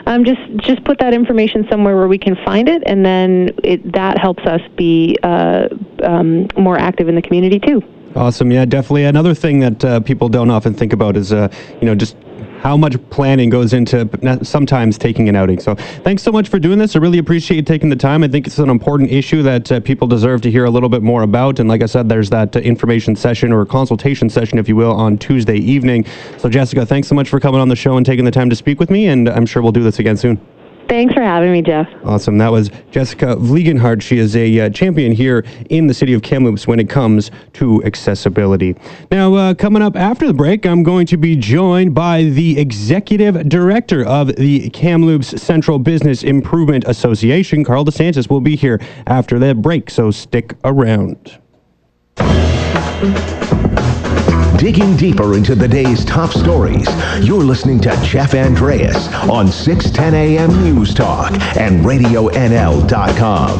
Um, 0.06 0.26
just 0.26 0.42
just 0.58 0.84
put 0.84 1.00
that 1.00 1.14
information 1.14 1.66
somewhere 1.70 1.96
where 1.96 2.08
we 2.08 2.18
can 2.18 2.36
find 2.46 2.68
it 2.68 2.84
and 2.86 3.06
then 3.06 3.50
it, 3.64 3.94
that 3.94 4.18
helps 4.18 4.44
us 4.46 4.62
be 4.76 5.18
uh, 5.24 5.70
um, 6.04 6.48
more 6.58 6.78
active 6.78 7.08
in 7.10 7.16
the 7.16 7.22
community 7.22 7.60
too 7.60 7.82
Awesome. 8.18 8.52
Yeah, 8.52 8.66
definitely. 8.66 9.04
Another 9.04 9.36
thing 9.36 9.60
that 9.60 9.86
uh, 9.86 10.00
people 10.00 10.28
don't 10.28 10.50
often 10.50 10.74
think 10.74 10.92
about 10.92 11.16
is, 11.16 11.32
uh, 11.32 11.50
you 11.80 11.86
know, 11.86 11.94
just 11.94 12.18
how 12.62 12.76
much 12.76 12.98
planning 13.12 13.52
goes 13.52 13.74
into 13.74 14.10
sometimes 14.44 14.98
taking 14.98 15.30
an 15.30 15.36
outing. 15.36 15.60
So 15.60 15.76
thanks 15.76 16.24
so 16.24 16.32
much 16.32 16.50
for 16.50 16.58
doing 16.58 16.80
this. 16.80 16.96
I 16.96 17.00
really 17.00 17.20
appreciate 17.20 17.58
you 17.58 17.62
taking 17.62 17.90
the 17.90 17.96
time. 17.96 18.24
I 18.24 18.28
think 18.28 18.48
it's 18.48 18.58
an 18.58 18.72
important 18.72 19.12
issue 19.12 19.44
that 19.44 19.72
uh, 19.72 19.80
people 19.82 20.08
deserve 20.08 20.42
to 20.42 20.52
hear 20.52 20.66
a 20.66 20.70
little 20.72 20.90
bit 20.90 21.04
more 21.04 21.22
about. 21.22 21.60
And 21.60 21.70
like 21.70 21.84
I 21.84 21.86
said, 21.86 22.10
there's 22.10 22.32
that 22.32 22.56
uh, 22.56 22.60
information 22.62 23.16
session 23.16 23.54
or 23.54 23.64
consultation 23.68 24.32
session, 24.32 24.58
if 24.58 24.68
you 24.68 24.76
will, 24.76 24.94
on 24.94 25.20
Tuesday 25.20 25.58
evening. 25.58 26.04
So 26.40 26.50
Jessica, 26.50 26.88
thanks 26.88 27.08
so 27.08 27.14
much 27.14 27.30
for 27.30 27.40
coming 27.40 27.62
on 27.62 27.70
the 27.70 27.76
show 27.76 27.98
and 27.98 28.06
taking 28.06 28.26
the 28.26 28.32
time 28.32 28.50
to 28.50 28.56
speak 28.56 28.80
with 28.80 28.90
me. 28.90 29.06
And 29.06 29.30
I'm 29.30 29.46
sure 29.46 29.62
we'll 29.62 29.72
do 29.72 29.84
this 29.84 30.00
again 30.00 30.18
soon. 30.18 30.42
Thanks 30.88 31.14
for 31.14 31.22
having 31.22 31.52
me, 31.52 31.62
Jeff. 31.62 31.88
Awesome. 32.06 32.38
That 32.38 32.52
was 32.52 32.72
Jessica 32.92 33.36
Vliegenthart. 33.36 34.02
She 34.02 34.18
is 34.20 34.36
a 34.36 34.60
uh, 34.62 34.70
champion 34.70 35.12
here 35.12 35.46
in 35.70 35.88
the 35.88 35.94
city 35.94 36.14
of 36.14 36.22
Kamloops 36.22 36.66
when 36.66 36.80
it 36.80 36.90
comes 36.90 37.30
to 37.54 37.84
accessibility. 37.84 38.76
Now, 39.12 39.34
uh, 39.34 39.54
coming 39.54 39.82
up 39.82 39.96
after 39.98 40.28
the 40.28 40.34
break, 40.34 40.66
I'm 40.66 40.84
going 40.84 41.06
to 41.08 41.18
be 41.18 41.36
joined 41.36 41.94
by 41.94 42.24
the 42.24 42.58
executive 42.58 43.50
director 43.50 44.06
of 44.06 44.36
the 44.38 44.70
Kamloops 44.70 45.42
Central 45.42 45.78
Business 45.78 46.24
Improvement 46.24 46.86
Association. 46.88 47.66
Carl 47.66 47.84
DeSantis 47.84 48.30
will 48.30 48.42
be 48.42 48.56
here 48.56 48.80
after 49.08 49.40
the 49.40 49.54
break, 49.54 49.90
so 49.90 50.10
stick 50.10 50.56
around. 50.64 51.38
Digging 54.58 54.98
deeper 54.98 55.36
into 55.36 55.54
the 55.54 55.68
day's 55.68 56.04
top 56.04 56.32
stories, 56.32 56.88
you're 57.22 57.44
listening 57.44 57.80
to 57.82 57.96
Jeff 58.04 58.34
Andreas 58.34 59.08
on 59.30 59.48
610 59.48 60.16
AM 60.16 60.50
News 60.64 60.96
Talk 60.96 61.32
and 61.56 61.86
RadioNL.com. 61.86 63.60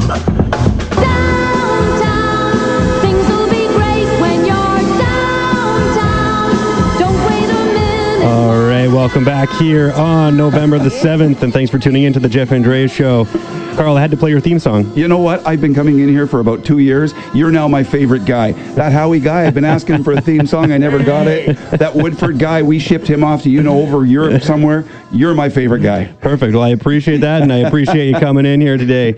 All 8.24 8.66
right, 8.66 8.88
welcome 8.88 9.24
back 9.24 9.48
here 9.50 9.92
on 9.92 10.36
November 10.36 10.80
the 10.80 10.90
7th, 10.90 11.42
and 11.42 11.52
thanks 11.52 11.70
for 11.70 11.78
tuning 11.78 12.02
in 12.02 12.12
to 12.12 12.20
the 12.20 12.28
Jeff 12.28 12.50
Andreas 12.50 12.92
Show. 12.92 13.24
Carl, 13.78 13.96
I 13.96 14.00
had 14.00 14.10
to 14.10 14.16
play 14.16 14.30
your 14.30 14.40
theme 14.40 14.58
song. 14.58 14.92
You 14.96 15.06
know 15.06 15.18
what? 15.18 15.46
I've 15.46 15.60
been 15.60 15.72
coming 15.72 16.00
in 16.00 16.08
here 16.08 16.26
for 16.26 16.40
about 16.40 16.64
two 16.64 16.80
years. 16.80 17.14
You're 17.32 17.52
now 17.52 17.68
my 17.68 17.84
favorite 17.84 18.24
guy. 18.24 18.50
That 18.74 18.90
Howie 18.90 19.20
guy, 19.20 19.46
I've 19.46 19.54
been 19.54 19.64
asking 19.64 20.02
for 20.02 20.14
a 20.14 20.20
theme 20.20 20.48
song. 20.48 20.72
I 20.72 20.78
never 20.78 21.00
got 21.00 21.28
it. 21.28 21.56
That 21.78 21.94
Woodford 21.94 22.40
guy, 22.40 22.60
we 22.60 22.80
shipped 22.80 23.06
him 23.06 23.22
off 23.22 23.44
to 23.44 23.50
you 23.50 23.62
know 23.62 23.80
over 23.80 24.04
Europe 24.04 24.42
somewhere. 24.42 24.84
You're 25.12 25.32
my 25.32 25.48
favorite 25.48 25.82
guy. 25.82 26.06
Perfect. 26.20 26.54
Well, 26.54 26.64
I 26.64 26.70
appreciate 26.70 27.18
that, 27.18 27.40
and 27.42 27.52
I 27.52 27.58
appreciate 27.58 28.08
you 28.08 28.18
coming 28.18 28.44
in 28.46 28.60
here 28.60 28.76
today. 28.76 29.14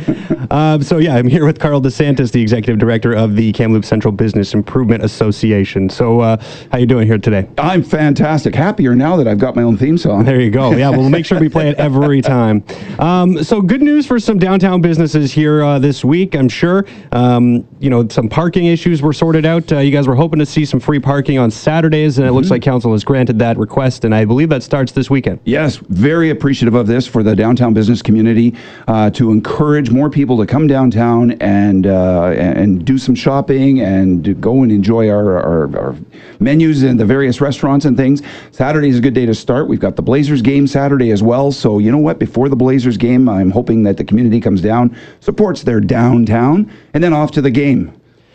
Um, 0.51 0.83
so 0.83 0.99
yeah, 0.99 1.15
I'm 1.15 1.29
here 1.29 1.47
with 1.47 1.59
Carl 1.59 1.81
DeSantis, 1.81 2.33
the 2.33 2.43
executive 2.43 2.79
director 2.79 3.15
of 3.15 3.37
the 3.37 3.53
Kamloops 3.53 3.89
Central 3.89 4.13
Business 4.13 4.53
Improvement 4.53 5.03
Association. 5.03 5.89
So, 5.89 6.21
uh, 6.21 6.43
how 6.73 6.79
you 6.79 6.87
doing 6.87 7.07
here 7.07 7.19
today? 7.19 7.49
I'm 7.57 7.83
fantastic. 7.83 8.55
Happier 8.55 8.95
now 8.95 9.17
that 9.17 9.27
I've 9.27 9.39
got 9.39 9.57
my 9.57 9.63
own 9.63 9.77
theme 9.77 9.97
song. 9.97 10.25
There 10.25 10.41
you 10.41 10.51
go. 10.51 10.73
Yeah, 10.73 10.91
we'll 10.91 11.09
make 11.09 11.25
sure 11.25 11.39
we 11.39 11.49
play 11.49 11.69
it 11.69 11.79
every 11.79 12.21
time. 12.21 12.65
Um, 12.99 13.43
so, 13.43 13.63
good 13.63 13.81
news 13.81 14.07
for 14.07 14.19
some 14.19 14.39
downtown 14.51 14.81
businesses 14.81 15.31
here 15.31 15.63
uh, 15.63 15.79
this 15.79 16.05
week. 16.05 16.35
I'm 16.35 16.49
sure. 16.49 16.85
Um, 17.13 17.65
you 17.79 17.89
know, 17.89 18.09
some 18.09 18.29
parking 18.29 18.67
issues 18.67 19.01
were 19.01 19.13
sorted 19.13 19.47
out. 19.47 19.71
Uh, 19.71 19.79
you 19.79 19.93
guys 19.93 20.09
were 20.09 20.17
hoping 20.17 20.41
to 20.41 20.47
see 20.47 20.65
some 20.65 20.81
free 20.81 20.99
parking 20.99 21.39
on 21.39 21.53
Saturdays, 21.53 22.19
and 22.19 22.25
it 22.25 22.31
mm-hmm. 22.31 22.37
looks 22.39 22.51
like 22.51 22.61
council 22.61 22.91
has 22.91 23.05
granted 23.05 23.39
that 23.39 23.57
request, 23.59 24.05
and 24.05 24.13
I 24.13 24.25
believe 24.25 24.49
that 24.49 24.65
starts 24.65 24.91
this 24.91 25.09
weekend. 25.09 25.39
Yes, 25.45 25.77
very 25.77 26.31
appreciative 26.31 26.75
of 26.75 26.89
this 26.89 27.07
for 27.07 27.23
the 27.23 27.37
downtown 27.37 27.75
business 27.75 28.03
community 28.03 28.57
uh, 28.89 29.11
to 29.11 29.31
encourage 29.31 29.91
more 29.93 30.11
people 30.11 30.37
to 30.39 30.47
come 30.47 30.67
downtown 30.67 31.31
and 31.41 31.87
uh, 31.87 32.33
and 32.35 32.85
do 32.85 32.99
some 32.99 33.15
shopping 33.15 33.83
and 33.83 34.41
go 34.41 34.65
and 34.65 34.73
enjoy 34.73 35.09
our, 35.09 35.39
our, 35.39 35.79
our 35.79 35.97
menus 36.41 36.83
and 36.83 36.99
the 36.99 37.07
various 37.07 37.41
restaurants 37.41 37.85
and 37.85 37.97
things. 37.97 38.21
Saturday 38.51 38.89
is 38.89 38.99
a 38.99 39.01
good 39.01 39.15
day 39.15 39.27
to 39.27 39.35
start. 39.35 39.69
We've 39.69 39.79
got 39.79 39.95
the 39.95 40.03
Blazers 40.03 40.43
game 40.43 40.67
Saturday 40.67 41.13
as 41.13 41.23
well. 41.23 41.53
So 41.53 41.79
you 41.79 41.93
know 41.93 41.99
what? 41.99 42.19
Before 42.19 42.49
the 42.49 42.57
Blazers 42.57 42.97
game, 42.97 43.29
I'm 43.29 43.53
hoping 43.53 43.85
that 43.85 43.97
the 43.97 44.03
community 44.03 44.40
comes 44.41 44.61
down, 44.61 44.97
supports 45.21 45.63
their 45.63 45.81
downtown, 45.81 46.71
and 46.95 47.03
then 47.03 47.13
off 47.13 47.31
to 47.33 47.43
the 47.43 47.51
game. 47.51 47.93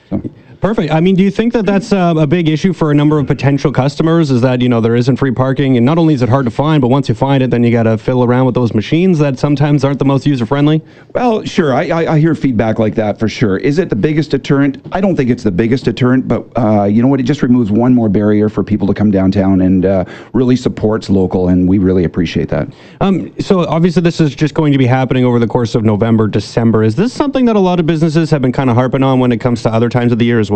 So. 0.09 0.21
Perfect. 0.65 0.91
I 0.91 0.99
mean, 0.99 1.15
do 1.15 1.21
you 1.21 1.29
think 1.29 1.53
that 1.53 1.67
that's 1.67 1.93
uh, 1.93 2.15
a 2.17 2.25
big 2.25 2.49
issue 2.49 2.73
for 2.73 2.89
a 2.89 2.95
number 2.95 3.19
of 3.19 3.27
potential 3.27 3.71
customers? 3.71 4.31
Is 4.31 4.41
that 4.41 4.61
you 4.61 4.67
know 4.67 4.81
there 4.81 4.95
isn't 4.95 5.17
free 5.17 5.29
parking, 5.29 5.77
and 5.77 5.85
not 5.85 5.99
only 5.99 6.15
is 6.15 6.23
it 6.23 6.29
hard 6.29 6.45
to 6.45 6.49
find, 6.49 6.81
but 6.81 6.87
once 6.87 7.07
you 7.07 7.13
find 7.13 7.43
it, 7.43 7.51
then 7.51 7.63
you 7.63 7.71
got 7.71 7.83
to 7.83 7.99
fiddle 7.99 8.23
around 8.23 8.47
with 8.47 8.55
those 8.55 8.73
machines 8.73 9.19
that 9.19 9.37
sometimes 9.37 9.83
aren't 9.83 9.99
the 9.99 10.05
most 10.05 10.25
user 10.25 10.43
friendly. 10.43 10.81
Well, 11.13 11.43
sure. 11.43 11.71
I, 11.71 11.89
I, 11.89 12.13
I, 12.13 12.19
hear 12.19 12.33
feedback 12.33 12.79
like 12.79 12.95
that 12.95 13.19
for 13.19 13.29
sure. 13.29 13.57
Is 13.57 13.77
it 13.77 13.89
the 13.89 13.95
biggest 13.95 14.31
deterrent? 14.31 14.83
I 14.91 15.01
don't 15.01 15.15
think 15.15 15.29
it's 15.29 15.43
the 15.43 15.51
biggest 15.51 15.85
deterrent, 15.85 16.27
but 16.27 16.47
uh, 16.57 16.85
you 16.85 17.03
know 17.03 17.09
what? 17.09 17.19
It 17.19 17.27
just 17.27 17.43
removes 17.43 17.69
one 17.69 17.93
more 17.93 18.09
barrier 18.09 18.49
for 18.49 18.63
people 18.63 18.87
to 18.87 18.95
come 18.95 19.11
downtown 19.11 19.61
and 19.61 19.85
uh, 19.85 20.05
really 20.33 20.55
supports 20.55 21.11
local, 21.11 21.49
and 21.49 21.69
we 21.69 21.77
really 21.77 22.05
appreciate 22.05 22.49
that. 22.49 22.73
Um, 23.01 23.39
so 23.39 23.67
obviously, 23.67 24.01
this 24.01 24.19
is 24.19 24.33
just 24.33 24.55
going 24.55 24.71
to 24.71 24.79
be 24.79 24.87
happening 24.87 25.25
over 25.25 25.37
the 25.37 25.47
course 25.47 25.75
of 25.75 25.83
November, 25.83 26.27
December. 26.27 26.81
Is 26.81 26.95
this 26.95 27.13
something 27.13 27.45
that 27.45 27.55
a 27.55 27.59
lot 27.59 27.79
of 27.79 27.85
businesses 27.85 28.31
have 28.31 28.41
been 28.41 28.51
kind 28.51 28.71
of 28.71 28.75
harping 28.75 29.03
on 29.03 29.19
when 29.19 29.31
it 29.31 29.37
comes 29.37 29.61
to 29.61 29.69
other 29.69 29.89
times 29.89 30.11
of 30.11 30.17
the 30.17 30.25
year 30.25 30.39
as 30.39 30.49
well? 30.49 30.54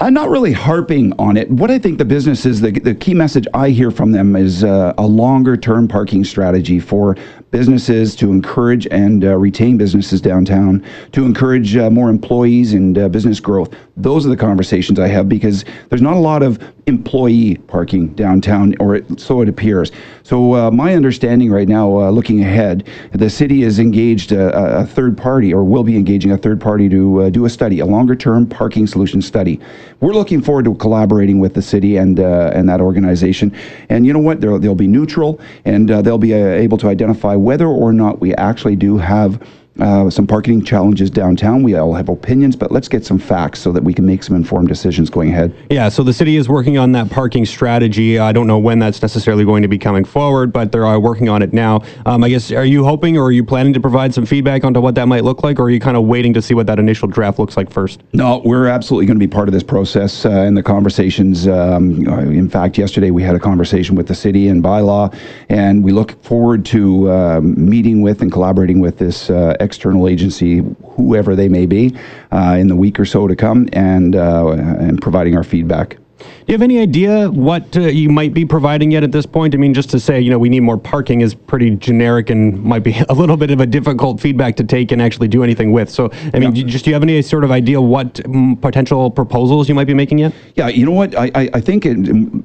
I'm 0.00 0.14
not 0.14 0.30
really 0.30 0.52
harping 0.52 1.12
on 1.18 1.36
it. 1.36 1.50
What 1.50 1.70
I 1.70 1.78
think 1.78 1.98
the 1.98 2.04
business 2.04 2.46
is, 2.46 2.60
the, 2.60 2.70
the 2.70 2.94
key 2.94 3.14
message 3.14 3.46
I 3.52 3.70
hear 3.70 3.90
from 3.90 4.12
them 4.12 4.36
is 4.36 4.64
uh, 4.64 4.94
a 4.96 5.06
longer 5.06 5.56
term 5.56 5.86
parking 5.86 6.24
strategy 6.24 6.80
for 6.80 7.16
businesses 7.52 8.16
to 8.16 8.32
encourage 8.32 8.88
and 8.88 9.24
uh, 9.24 9.36
retain 9.36 9.76
businesses 9.76 10.20
downtown, 10.20 10.84
to 11.12 11.24
encourage 11.24 11.76
uh, 11.76 11.90
more 11.90 12.10
employees 12.10 12.72
and 12.72 12.98
uh, 12.98 13.08
business 13.08 13.38
growth. 13.38 13.72
Those 13.96 14.26
are 14.26 14.30
the 14.30 14.36
conversations 14.36 14.98
I 14.98 15.06
have 15.08 15.28
because 15.28 15.64
there's 15.90 16.02
not 16.02 16.14
a 16.14 16.20
lot 16.20 16.42
of 16.42 16.58
employee 16.86 17.56
parking 17.68 18.08
downtown, 18.14 18.74
or 18.80 18.96
it, 18.96 19.20
so 19.20 19.42
it 19.42 19.48
appears. 19.48 19.92
So 20.24 20.54
uh, 20.54 20.70
my 20.70 20.94
understanding 20.94 21.50
right 21.50 21.68
now, 21.68 22.00
uh, 22.00 22.10
looking 22.10 22.40
ahead, 22.40 22.88
the 23.12 23.28
city 23.28 23.62
is 23.62 23.78
engaged 23.78 24.32
a, 24.32 24.78
a, 24.80 24.86
third 24.86 25.16
party, 25.16 25.52
or 25.52 25.62
will 25.62 25.84
be 25.84 25.96
engaging 25.96 26.32
a 26.32 26.38
third 26.38 26.60
party 26.60 26.88
to 26.88 27.22
uh, 27.22 27.30
do 27.30 27.44
a 27.44 27.50
study, 27.50 27.80
a 27.80 27.86
longer-term 27.86 28.46
parking 28.46 28.86
solution 28.86 29.20
study. 29.20 29.60
We're 30.00 30.14
looking 30.14 30.40
forward 30.40 30.64
to 30.64 30.74
collaborating 30.74 31.38
with 31.38 31.54
the 31.54 31.62
city 31.62 31.96
and 31.98 32.18
and 32.18 32.68
that 32.68 32.80
organization. 32.80 33.54
And 33.88 34.06
you 34.06 34.12
know 34.12 34.18
what? 34.18 34.40
They'll, 34.40 34.58
they'll 34.58 34.74
be 34.74 34.86
neutral, 34.86 35.38
and 35.64 35.88
they'll 35.88 36.18
be 36.18 36.32
able 36.32 36.78
to 36.78 36.88
identify 36.88 37.36
whether 37.42 37.66
or 37.66 37.92
not 37.92 38.20
we 38.20 38.34
actually 38.36 38.76
do 38.76 38.98
have 38.98 39.42
uh, 39.80 40.10
some 40.10 40.26
parking 40.26 40.62
challenges 40.62 41.10
downtown. 41.10 41.62
We 41.62 41.74
all 41.74 41.94
have 41.94 42.08
opinions, 42.08 42.56
but 42.56 42.70
let's 42.70 42.88
get 42.88 43.06
some 43.06 43.18
facts 43.18 43.60
so 43.60 43.72
that 43.72 43.82
we 43.82 43.94
can 43.94 44.04
make 44.04 44.22
some 44.22 44.36
informed 44.36 44.68
decisions 44.68 45.08
going 45.08 45.30
ahead. 45.30 45.54
Yeah, 45.70 45.88
so 45.88 46.02
the 46.02 46.12
city 46.12 46.36
is 46.36 46.48
working 46.48 46.76
on 46.78 46.92
that 46.92 47.10
parking 47.10 47.46
strategy. 47.46 48.18
I 48.18 48.32
don't 48.32 48.46
know 48.46 48.58
when 48.58 48.78
that's 48.78 49.00
necessarily 49.00 49.44
going 49.44 49.62
to 49.62 49.68
be 49.68 49.78
coming 49.78 50.04
forward, 50.04 50.52
but 50.52 50.72
they're 50.72 50.86
uh, 50.86 50.98
working 50.98 51.28
on 51.28 51.42
it 51.42 51.52
now. 51.52 51.82
Um, 52.04 52.22
I 52.22 52.28
guess, 52.28 52.52
are 52.52 52.66
you 52.66 52.84
hoping 52.84 53.16
or 53.16 53.24
are 53.24 53.32
you 53.32 53.44
planning 53.44 53.72
to 53.72 53.80
provide 53.80 54.12
some 54.12 54.26
feedback 54.26 54.64
onto 54.64 54.80
what 54.80 54.94
that 54.96 55.08
might 55.08 55.24
look 55.24 55.42
like, 55.42 55.58
or 55.58 55.64
are 55.64 55.70
you 55.70 55.80
kind 55.80 55.96
of 55.96 56.04
waiting 56.04 56.34
to 56.34 56.42
see 56.42 56.54
what 56.54 56.66
that 56.66 56.78
initial 56.78 57.08
draft 57.08 57.38
looks 57.38 57.56
like 57.56 57.70
first? 57.70 58.02
No, 58.12 58.42
we're 58.44 58.66
absolutely 58.66 59.06
going 59.06 59.18
to 59.18 59.26
be 59.26 59.30
part 59.30 59.48
of 59.48 59.54
this 59.54 59.62
process 59.62 60.26
uh, 60.26 60.30
and 60.30 60.56
the 60.56 60.62
conversations. 60.62 61.46
Um, 61.46 62.06
uh, 62.06 62.18
in 62.20 62.48
fact, 62.48 62.76
yesterday 62.76 63.10
we 63.10 63.22
had 63.22 63.34
a 63.34 63.40
conversation 63.40 63.96
with 63.96 64.06
the 64.06 64.14
city 64.14 64.48
and 64.48 64.62
bylaw, 64.62 65.16
and 65.48 65.82
we 65.82 65.92
look 65.92 66.22
forward 66.22 66.66
to 66.66 67.10
uh, 67.10 67.40
meeting 67.42 68.02
with 68.02 68.20
and 68.20 68.30
collaborating 68.30 68.80
with 68.80 68.98
this 68.98 69.30
uh, 69.30 69.56
external 69.62 70.08
agency, 70.08 70.58
whoever 70.96 71.36
they 71.36 71.48
may 71.48 71.66
be, 71.66 71.96
uh, 72.32 72.56
in 72.58 72.68
the 72.68 72.76
week 72.76 72.98
or 72.98 73.04
so 73.04 73.26
to 73.26 73.36
come, 73.36 73.68
and 73.72 74.16
uh, 74.16 74.50
and 74.50 75.00
providing 75.00 75.36
our 75.36 75.44
feedback. 75.44 75.98
Do 76.22 76.52
you 76.52 76.54
have 76.54 76.62
any 76.62 76.78
idea 76.78 77.30
what 77.30 77.76
uh, 77.76 77.80
you 77.82 78.08
might 78.08 78.34
be 78.34 78.44
providing 78.44 78.90
yet 78.90 79.02
at 79.02 79.12
this 79.12 79.26
point? 79.26 79.54
I 79.54 79.58
mean, 79.58 79.74
just 79.74 79.90
to 79.90 80.00
say, 80.00 80.20
you 80.20 80.30
know, 80.30 80.38
we 80.38 80.48
need 80.48 80.60
more 80.60 80.78
parking 80.78 81.20
is 81.20 81.34
pretty 81.34 81.70
generic 81.76 82.30
and 82.30 82.62
might 82.62 82.82
be 82.82 82.96
a 83.08 83.14
little 83.14 83.36
bit 83.36 83.50
of 83.50 83.60
a 83.60 83.66
difficult 83.66 84.20
feedback 84.20 84.56
to 84.56 84.64
take 84.64 84.92
and 84.92 85.00
actually 85.00 85.28
do 85.28 85.42
anything 85.42 85.72
with. 85.72 85.90
So, 85.90 86.10
I 86.34 86.38
mean, 86.38 86.54
yeah. 86.54 86.64
just 86.64 86.84
do 86.84 86.90
you 86.90 86.94
have 86.94 87.02
any 87.02 87.22
sort 87.22 87.44
of 87.44 87.50
idea 87.50 87.80
what 87.80 88.24
um, 88.24 88.56
potential 88.56 89.10
proposals 89.10 89.68
you 89.68 89.74
might 89.74 89.86
be 89.86 89.94
making 89.94 90.18
yet? 90.18 90.32
Yeah, 90.54 90.68
you 90.68 90.84
know 90.84 90.92
what? 90.92 91.14
I, 91.16 91.30
I, 91.34 91.50
I 91.54 91.60
think 91.60 91.86
it, 91.86 92.44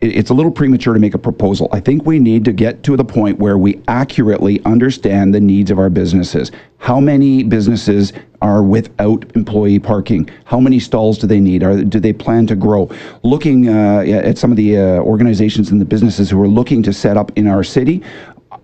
it's 0.00 0.30
a 0.30 0.34
little 0.34 0.52
premature 0.52 0.94
to 0.94 1.00
make 1.00 1.14
a 1.14 1.18
proposal. 1.18 1.68
I 1.72 1.80
think 1.80 2.06
we 2.06 2.18
need 2.20 2.44
to 2.44 2.52
get 2.52 2.82
to 2.84 2.96
the 2.96 3.04
point 3.04 3.38
where 3.38 3.58
we 3.58 3.80
accurately 3.88 4.64
understand 4.64 5.34
the 5.34 5.40
needs 5.40 5.70
of 5.70 5.78
our 5.78 5.90
businesses. 5.90 6.52
How 6.78 7.00
many 7.00 7.42
businesses 7.42 8.12
are 8.40 8.62
without 8.62 9.24
employee 9.34 9.80
parking? 9.80 10.30
How 10.44 10.60
many 10.60 10.78
stalls 10.78 11.18
do 11.18 11.26
they 11.26 11.40
need? 11.40 11.64
Are, 11.64 11.82
do 11.82 11.98
they 11.98 12.12
plan 12.12 12.46
to 12.46 12.54
grow? 12.54 12.88
Looking 13.24 13.68
uh, 13.68 14.04
at 14.06 14.38
some 14.38 14.52
of 14.52 14.56
the 14.56 14.76
uh, 14.76 14.82
organizations 15.00 15.70
and 15.70 15.80
the 15.80 15.84
businesses 15.84 16.30
who 16.30 16.40
are 16.40 16.48
looking 16.48 16.82
to 16.84 16.92
set 16.92 17.16
up 17.16 17.32
in 17.36 17.48
our 17.48 17.64
city, 17.64 18.00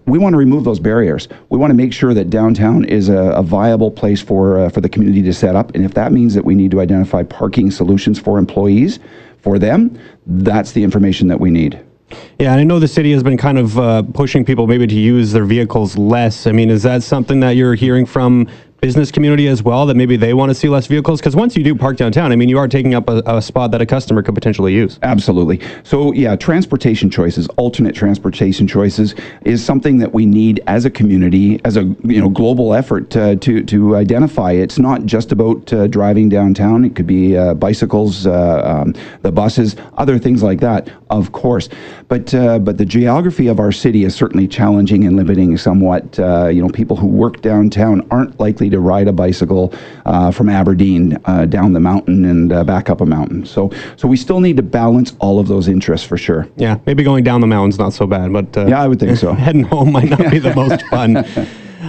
we 0.07 0.19
want 0.19 0.35
to 0.35 0.39
remove 0.39 0.65
those 0.65 0.79
barriers. 0.79 1.27
We 1.49 1.59
want 1.59 1.71
to 1.71 1.75
make 1.75 1.93
sure 1.93 2.15
that 2.15 2.31
downtown 2.31 2.85
is 2.85 3.09
a, 3.09 3.19
a 3.31 3.43
viable 3.43 3.91
place 3.91 4.23
for 4.23 4.59
uh, 4.59 4.69
for 4.69 4.81
the 4.81 4.89
community 4.89 5.23
to 5.23 5.33
set 5.33 5.57
up, 5.57 5.75
and 5.75 5.85
if 5.85 5.95
that 5.95 6.13
means 6.13 6.35
that 6.35 6.45
we 6.45 6.55
need 6.55 6.71
to 6.71 6.81
identify 6.81 7.23
parking 7.23 7.71
solutions 7.71 8.19
for 8.19 8.39
employees, 8.39 8.99
for 9.45 9.59
them, 9.59 9.97
that's 10.27 10.73
the 10.73 10.83
information 10.83 11.29
that 11.29 11.39
we 11.39 11.51
need. 11.51 11.79
Yeah, 12.39 12.53
and 12.53 12.61
I 12.61 12.65
know 12.65 12.79
the 12.79 12.89
city 12.89 13.13
has 13.13 13.23
been 13.23 13.37
kind 13.37 13.59
of 13.59 13.79
uh, 13.79 14.03
pushing 14.03 14.43
people 14.43 14.67
maybe 14.67 14.87
to 14.87 14.95
use 14.95 15.33
their 15.33 15.45
vehicles 15.45 15.99
less. 15.99 16.47
I 16.47 16.53
mean, 16.53 16.71
is 16.71 16.83
that 16.85 17.03
something 17.03 17.41
that 17.41 17.51
you're 17.51 17.75
hearing 17.75 18.07
from 18.07 18.49
business 18.85 19.11
community 19.11 19.49
as 19.49 19.63
well 19.63 19.87
that 19.87 19.95
maybe 19.95 20.15
they 20.15 20.35
want 20.35 20.51
to 20.51 20.55
see 20.55 20.69
less 20.69 20.87
vehicles? 20.87 21.19
Because 21.19 21.35
once 21.35 21.57
you 21.57 21.65
do 21.65 21.75
park 21.75 21.97
downtown, 21.97 22.33
I 22.33 22.37
mean, 22.37 22.51
you 22.51 22.59
are 22.59 22.69
taking 22.69 22.95
up 22.95 23.09
a, 23.09 23.23
a, 23.25 23.41
spot 23.41 23.71
that 23.71 23.81
a 23.81 23.87
customer 23.87 24.23
could 24.23 24.35
potentially 24.35 24.75
use. 24.75 24.99
Absolutely. 25.03 25.59
So, 25.85 26.13
yeah, 26.13 26.37
transportation 26.37 27.09
choices, 27.09 27.49
alternate 27.57 27.95
transportation 27.95 28.69
choices, 28.69 29.15
is 29.47 29.65
something 29.65 29.97
that 30.01 30.13
we 30.13 30.27
need 30.27 30.63
as 30.67 30.85
a 30.85 30.91
community, 30.91 31.63
as 31.65 31.79
a 31.79 31.85
you 32.05 32.21
know 32.21 32.29
global 32.29 32.75
effort 32.75 33.09
to 33.13 33.37
to 33.37 33.97
identify. 33.97 34.53
It's 34.53 34.79
not 34.79 35.07
just 35.07 35.33
about 35.33 35.73
uh, 35.73 35.87
driving 35.87 36.29
downtown. 36.29 36.85
It 36.85 36.95
could 36.95 37.07
be 37.07 37.39
uh, 37.39 37.55
bicycles, 37.55 38.27
uh, 38.27 38.83
um, 38.85 38.95
the 39.23 39.33
buses, 39.33 39.77
other 39.97 40.19
things 40.19 40.43
like 40.43 40.61
that, 40.61 40.91
of 41.09 41.33
course. 41.33 41.71
But 42.09 42.35
uh, 42.35 42.59
but 42.59 42.77
the 42.77 42.85
geography 42.85 43.47
of 43.47 43.61
our 43.61 43.73
city 43.73 44.05
is 44.05 44.15
certainly 44.15 44.47
challenging 44.47 45.07
and 45.07 45.17
limiting 45.17 45.57
somewhat. 45.57 46.19
Uh, 46.19 46.49
you 46.49 46.61
know, 46.61 46.69
people 46.69 46.97
who 46.97 47.07
work 47.07 47.41
downtown 47.41 48.07
aren't 48.11 48.39
likely 48.39 48.74
to 48.75 48.81
ride 48.81 49.09
a 49.09 49.13
bicycle 49.13 49.73
uh, 50.05 50.31
from 50.31 50.49
Aberdeen 50.49 51.19
uh, 51.25 51.47
down 51.47 51.73
the 51.73 51.81
mountain 51.81 52.25
and 52.25 52.53
uh, 52.53 52.65
back 52.65 52.91
up 52.91 53.01
a 53.01 53.07
mountain. 53.07 53.47
So, 53.47 53.71
so 53.97 54.07
we 54.07 54.17
still 54.17 54.41
need 54.41 54.57
to 54.57 54.63
balance 54.63 55.15
all 55.21 55.39
of 55.39 55.49
those 55.49 55.69
interests 55.69 56.07
for 56.07 56.17
sure. 56.17 56.49
Yeah, 56.57 56.79
maybe 56.87 57.03
going 57.03 57.25
down 57.25 57.41
the 57.41 57.47
mountain's 57.47 57.79
not 57.79 57.93
so 57.93 58.07
bad, 58.07 58.33
but 58.33 58.57
uh, 58.57 58.67
yeah, 58.67 58.83
I 58.83 58.89
would 58.89 59.01
think 59.01 59.17
so. 59.17 59.33
heading 59.45 59.63
home 59.63 59.93
might 59.93 60.11
not 60.11 60.31
be 60.31 60.39
the 60.39 60.55
most 60.63 60.83
fun. 60.87 61.25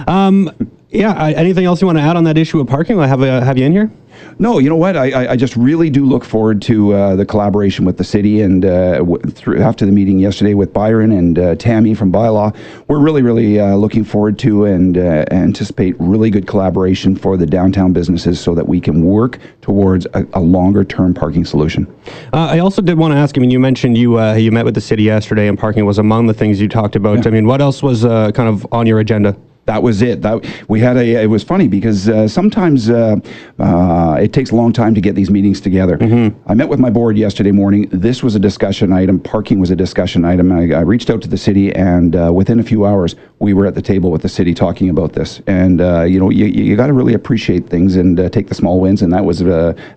Um, 0.06 0.50
yeah, 0.90 1.26
anything 1.36 1.64
else 1.64 1.80
you 1.80 1.86
want 1.86 1.98
to 1.98 2.02
add 2.02 2.16
on 2.16 2.24
that 2.24 2.38
issue 2.38 2.60
of 2.60 2.68
parking? 2.68 2.98
I 3.00 3.06
have 3.06 3.20
have 3.20 3.58
you 3.58 3.64
in 3.64 3.72
here. 3.72 3.90
No, 4.38 4.58
you 4.58 4.68
know 4.68 4.76
what? 4.76 4.96
I, 4.96 5.32
I 5.32 5.36
just 5.36 5.56
really 5.56 5.90
do 5.90 6.04
look 6.04 6.24
forward 6.24 6.60
to 6.62 6.92
uh, 6.94 7.16
the 7.16 7.24
collaboration 7.24 7.84
with 7.84 7.98
the 7.98 8.04
city 8.04 8.40
and 8.40 8.64
uh, 8.64 9.04
through, 9.30 9.60
after 9.60 9.86
the 9.86 9.92
meeting 9.92 10.18
yesterday 10.18 10.54
with 10.54 10.72
Byron 10.72 11.12
and 11.12 11.38
uh, 11.38 11.54
Tammy 11.56 11.94
from 11.94 12.12
Bylaw, 12.12 12.56
we're 12.88 12.98
really, 12.98 13.22
really 13.22 13.58
uh, 13.60 13.74
looking 13.76 14.04
forward 14.04 14.38
to 14.40 14.64
and 14.64 14.96
uh, 14.98 15.24
anticipate 15.30 15.96
really 15.98 16.30
good 16.30 16.46
collaboration 16.46 17.16
for 17.16 17.36
the 17.36 17.46
downtown 17.46 17.92
businesses 17.92 18.40
so 18.40 18.54
that 18.54 18.66
we 18.66 18.80
can 18.80 19.04
work 19.04 19.38
towards 19.62 20.06
a, 20.14 20.26
a 20.34 20.40
longer 20.40 20.84
term 20.84 21.14
parking 21.14 21.44
solution. 21.44 21.86
Uh, 22.32 22.48
I 22.50 22.58
also 22.58 22.82
did 22.82 22.98
want 22.98 23.12
to 23.12 23.18
ask. 23.18 23.36
I 23.36 23.40
mean, 23.40 23.50
you 23.50 23.60
mentioned 23.60 23.96
you 23.96 24.20
you 24.34 24.52
met 24.52 24.64
with 24.64 24.74
the 24.74 24.80
city 24.80 25.02
yesterday, 25.02 25.48
and 25.48 25.58
parking 25.58 25.84
was 25.84 25.98
among 25.98 26.26
the 26.26 26.34
things 26.34 26.60
you 26.60 26.68
talked 26.68 26.96
about. 26.96 27.18
Yeah. 27.18 27.28
I 27.28 27.30
mean, 27.30 27.46
what 27.46 27.60
else 27.60 27.82
was 27.82 28.02
kind 28.02 28.48
of 28.48 28.66
on 28.72 28.86
your 28.86 29.00
agenda? 29.00 29.36
That 29.66 29.82
was 29.82 30.02
it. 30.02 30.22
That 30.22 30.44
we 30.68 30.80
had 30.80 30.96
a. 30.96 31.22
It 31.22 31.26
was 31.26 31.42
funny 31.42 31.68
because 31.68 32.08
uh, 32.08 32.26
sometimes 32.28 32.88
uh, 32.88 33.16
uh, 33.58 34.16
it 34.20 34.32
takes 34.32 34.50
a 34.50 34.56
long 34.56 34.72
time 34.72 34.94
to 34.94 35.00
get 35.00 35.14
these 35.14 35.30
meetings 35.30 35.60
together. 35.60 35.98
Mm-hmm. 35.98 36.50
I 36.50 36.54
met 36.54 36.68
with 36.68 36.78
my 36.78 36.90
board 36.90 37.18
yesterday 37.18 37.50
morning. 37.50 37.88
This 37.90 38.22
was 38.22 38.34
a 38.34 38.38
discussion 38.38 38.92
item. 38.92 39.20
Parking 39.20 39.58
was 39.58 39.70
a 39.70 39.76
discussion 39.76 40.24
item. 40.24 40.52
I, 40.52 40.72
I 40.72 40.80
reached 40.80 41.10
out 41.10 41.20
to 41.22 41.28
the 41.28 41.36
city, 41.36 41.74
and 41.74 42.14
uh, 42.16 42.32
within 42.32 42.60
a 42.60 42.62
few 42.62 42.86
hours, 42.86 43.16
we 43.40 43.54
were 43.54 43.66
at 43.66 43.74
the 43.74 43.82
table 43.82 44.10
with 44.10 44.22
the 44.22 44.28
city 44.28 44.54
talking 44.54 44.88
about 44.88 45.12
this. 45.12 45.40
And 45.46 45.80
uh, 45.80 46.02
you 46.02 46.20
know, 46.20 46.30
you, 46.30 46.46
you 46.46 46.76
got 46.76 46.86
to 46.86 46.92
really 46.92 47.14
appreciate 47.14 47.68
things 47.68 47.96
and 47.96 48.18
uh, 48.18 48.28
take 48.28 48.48
the 48.48 48.54
small 48.54 48.80
wins. 48.80 49.02
And 49.02 49.12
that 49.12 49.24
was 49.24 49.42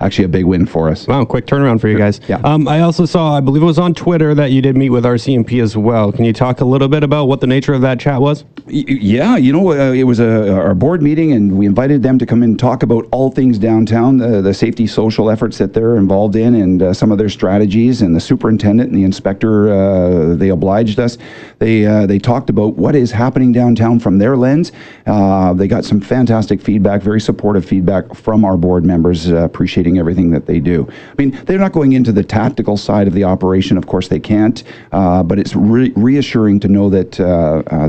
actually 0.02 0.26
a 0.26 0.30
big 0.30 0.46
win 0.46 0.66
for 0.66 0.90
us. 0.90 1.08
Wow, 1.08 1.26
quick 1.26 1.46
turnaround 1.46 1.80
for 1.80 1.88
you 1.88 1.98
guys. 1.98 2.20
Yeah. 2.28 2.42
Um, 2.44 2.68
I 2.68 2.82
also 2.82 3.06
saw, 3.06 3.38
I 3.38 3.40
believe 3.40 3.62
it 3.62 3.66
was 3.66 3.80
on 3.80 3.94
Twitter 3.94 4.34
that 4.34 4.52
you 4.52 4.62
did 4.62 4.76
meet 4.76 4.90
with 4.90 5.06
RCMP 5.06 5.62
as 5.62 5.78
well. 5.78 6.12
Can 6.12 6.26
you 6.26 6.34
talk 6.34 6.62
a 6.62 6.66
little 6.66 6.88
bit 6.88 7.04
about 7.04 7.26
what 7.26 7.40
the 7.40 7.48
nature 7.48 7.74
of 7.74 7.82
that 7.82 8.00
chat 8.00 8.20
was? 8.20 8.44
Y- 8.66 8.84
yeah, 8.88 9.38
you 9.38 9.54
know, 9.54 9.59
it 9.68 10.04
was 10.04 10.20
a 10.20 10.54
our 10.54 10.74
board 10.74 11.02
meeting, 11.02 11.32
and 11.34 11.58
we 11.58 11.66
invited 11.66 12.04
them 12.04 12.18
to 12.20 12.26
come 12.26 12.44
and 12.44 12.60
talk 12.60 12.84
about 12.84 13.08
all 13.12 13.30
things 13.30 13.58
downtown, 13.58 14.18
the, 14.18 14.42
the 14.42 14.54
safety 14.54 14.88
social 14.88 15.30
efforts 15.30 15.58
that 15.58 15.74
they're 15.74 15.98
involved 15.98 16.36
in, 16.36 16.56
and 16.56 16.82
uh, 16.82 16.94
some 16.94 17.12
of 17.12 17.18
their 17.18 17.30
strategies. 17.30 18.02
And 18.02 18.16
the 18.16 18.20
superintendent 18.20 18.90
and 18.90 18.98
the 18.98 19.04
inspector, 19.04 19.72
uh, 19.72 20.36
they 20.36 20.50
obliged 20.50 21.00
us. 21.00 21.18
They 21.60 21.86
uh, 21.86 22.06
they 22.06 22.20
talked 22.20 22.50
about 22.50 22.76
what 22.76 22.96
is 22.96 23.12
happening 23.12 23.52
downtown 23.52 24.00
from 24.00 24.18
their 24.18 24.38
lens. 24.38 24.72
Uh, 25.06 25.54
they 25.54 25.68
got 25.68 25.86
some 25.86 26.00
fantastic 26.00 26.62
feedback, 26.62 27.02
very 27.02 27.22
supportive 27.22 27.66
feedback 27.66 28.14
from 28.16 28.46
our 28.46 28.58
board 28.58 28.86
members, 28.86 29.32
uh, 29.32 29.38
appreciating 29.38 29.98
everything 29.98 30.30
that 30.32 30.46
they 30.46 30.60
do. 30.60 30.88
I 30.90 31.16
mean, 31.18 31.32
they're 31.46 31.60
not 31.60 31.74
going 31.74 31.94
into 31.94 32.12
the 32.12 32.24
tactical 32.24 32.78
side 32.78 33.08
of 33.08 33.14
the 33.14 33.24
operation. 33.24 33.78
Of 33.78 33.88
course, 33.88 34.08
they 34.08 34.20
can't. 34.20 34.64
Uh, 34.92 35.24
but 35.24 35.40
it's 35.40 35.56
re- 35.56 35.94
reassuring 35.96 36.60
to 36.62 36.68
know 36.68 36.90
that 36.90 37.12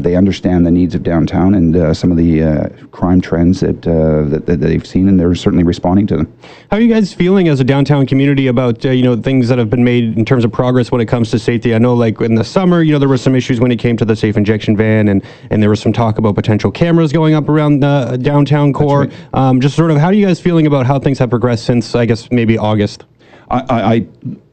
they 0.03 0.17
understand 0.17 0.67
the 0.67 0.71
needs 0.71 0.95
of 0.95 1.03
downtown 1.03 1.55
and 1.61 1.77
uh, 1.77 1.95
some 1.95 2.11
of 2.11 2.17
the 2.17 2.43
uh, 2.43 2.69
crime 2.91 3.21
trends 3.21 3.61
that, 3.61 3.87
uh, 3.87 4.29
that 4.31 4.47
that 4.47 4.61
they've 4.61 4.87
seen, 4.87 5.09
and 5.09 5.21
they're 5.21 5.35
certainly 5.35 5.65
responding 5.65 6.07
to 6.09 6.17
them. 6.17 6.39
How 6.71 6.79
are 6.79 6.81
you 6.81 6.93
guys 6.93 7.13
feeling 7.13 7.49
as 7.49 7.61
a 7.61 7.65
downtown 7.65 8.07
community 8.07 8.47
about 8.49 8.85
uh, 8.85 8.91
you 8.91 9.03
know 9.03 9.17
things 9.17 9.49
that 9.49 9.59
have 9.59 9.71
been 9.71 9.85
made 9.85 10.17
in 10.19 10.25
terms 10.25 10.45
of 10.45 10.51
progress 10.51 10.91
when 10.91 11.01
it 11.01 11.07
comes 11.07 11.31
to 11.31 11.39
safety? 11.39 11.75
I 11.75 11.79
know 11.79 11.95
like 11.95 12.21
in 12.21 12.35
the 12.35 12.45
summer, 12.45 12.83
you 12.83 12.93
know 12.93 12.99
there 12.99 13.09
were 13.09 13.19
some 13.19 13.35
issues 13.35 13.61
when 13.61 13.71
it 13.71 13.79
came 13.79 13.97
to 13.99 14.05
the 14.05 14.17
safe 14.17 14.37
injection 14.37 14.77
van, 14.77 15.09
and 15.09 15.23
and 15.51 15.63
there 15.63 15.71
was 15.71 15.81
some 15.81 15.93
talk 15.93 16.19
about 16.19 16.35
potential 16.35 16.71
cameras 16.71 17.13
going 17.13 17.35
up 17.35 17.49
around 17.49 17.81
the 17.81 18.19
downtown 18.21 18.73
core. 18.73 19.01
right. 19.01 19.13
Um, 19.35 19.61
just 19.61 19.77
sort 19.77 19.91
of 19.91 19.99
how 19.99 20.07
are 20.07 20.13
you 20.15 20.27
guys 20.27 20.41
feeling 20.41 20.67
about 20.67 20.87
how 20.87 20.99
things 20.99 21.19
have 21.19 21.31
progressed 21.31 21.65
since 21.65 21.95
I 21.95 22.07
guess 22.07 22.31
maybe 22.31 22.59
August? 22.59 23.05
I, 23.51 23.65
I, 23.69 23.95
I 23.95 24.07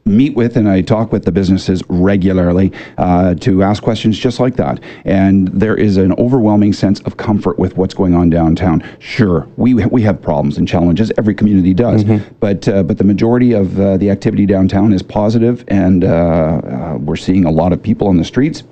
meet 0.08 0.34
with 0.34 0.56
and 0.56 0.68
I 0.68 0.80
talk 0.80 1.12
with 1.12 1.24
the 1.24 1.32
businesses 1.32 1.82
regularly 1.88 2.72
uh, 2.96 3.34
to 3.36 3.62
ask 3.62 3.82
questions 3.82 4.18
just 4.18 4.40
like 4.40 4.56
that. 4.56 4.80
And 5.04 5.48
there 5.48 5.76
is 5.76 5.96
an 5.96 6.12
overwhelming 6.14 6.72
sense 6.72 7.00
of 7.00 7.16
comfort 7.16 7.58
with 7.58 7.76
what's 7.76 7.94
going 7.94 8.14
on 8.14 8.30
downtown. 8.30 8.82
Sure, 8.98 9.46
we, 9.56 9.74
we 9.74 10.02
have 10.02 10.20
problems 10.20 10.58
and 10.58 10.66
challenges. 10.66 11.12
Every 11.18 11.34
community 11.34 11.74
does. 11.74 12.04
But, 12.40 12.68
uh, 12.68 12.82
but 12.82 12.98
the 12.98 13.04
majority 13.04 13.52
of 13.52 13.78
uh, 13.78 13.96
the 13.98 14.10
activity 14.10 14.46
downtown 14.46 14.92
is 14.92 15.02
positive, 15.02 15.64
and 15.68 16.04
uh, 16.04 16.08
uh, 16.08 16.98
we're 17.00 17.16
seeing 17.16 17.44
a 17.44 17.50
lot 17.50 17.72
of 17.72 17.82
people 17.82 18.08
on 18.08 18.16
the 18.16 18.24
streets. 18.24 18.62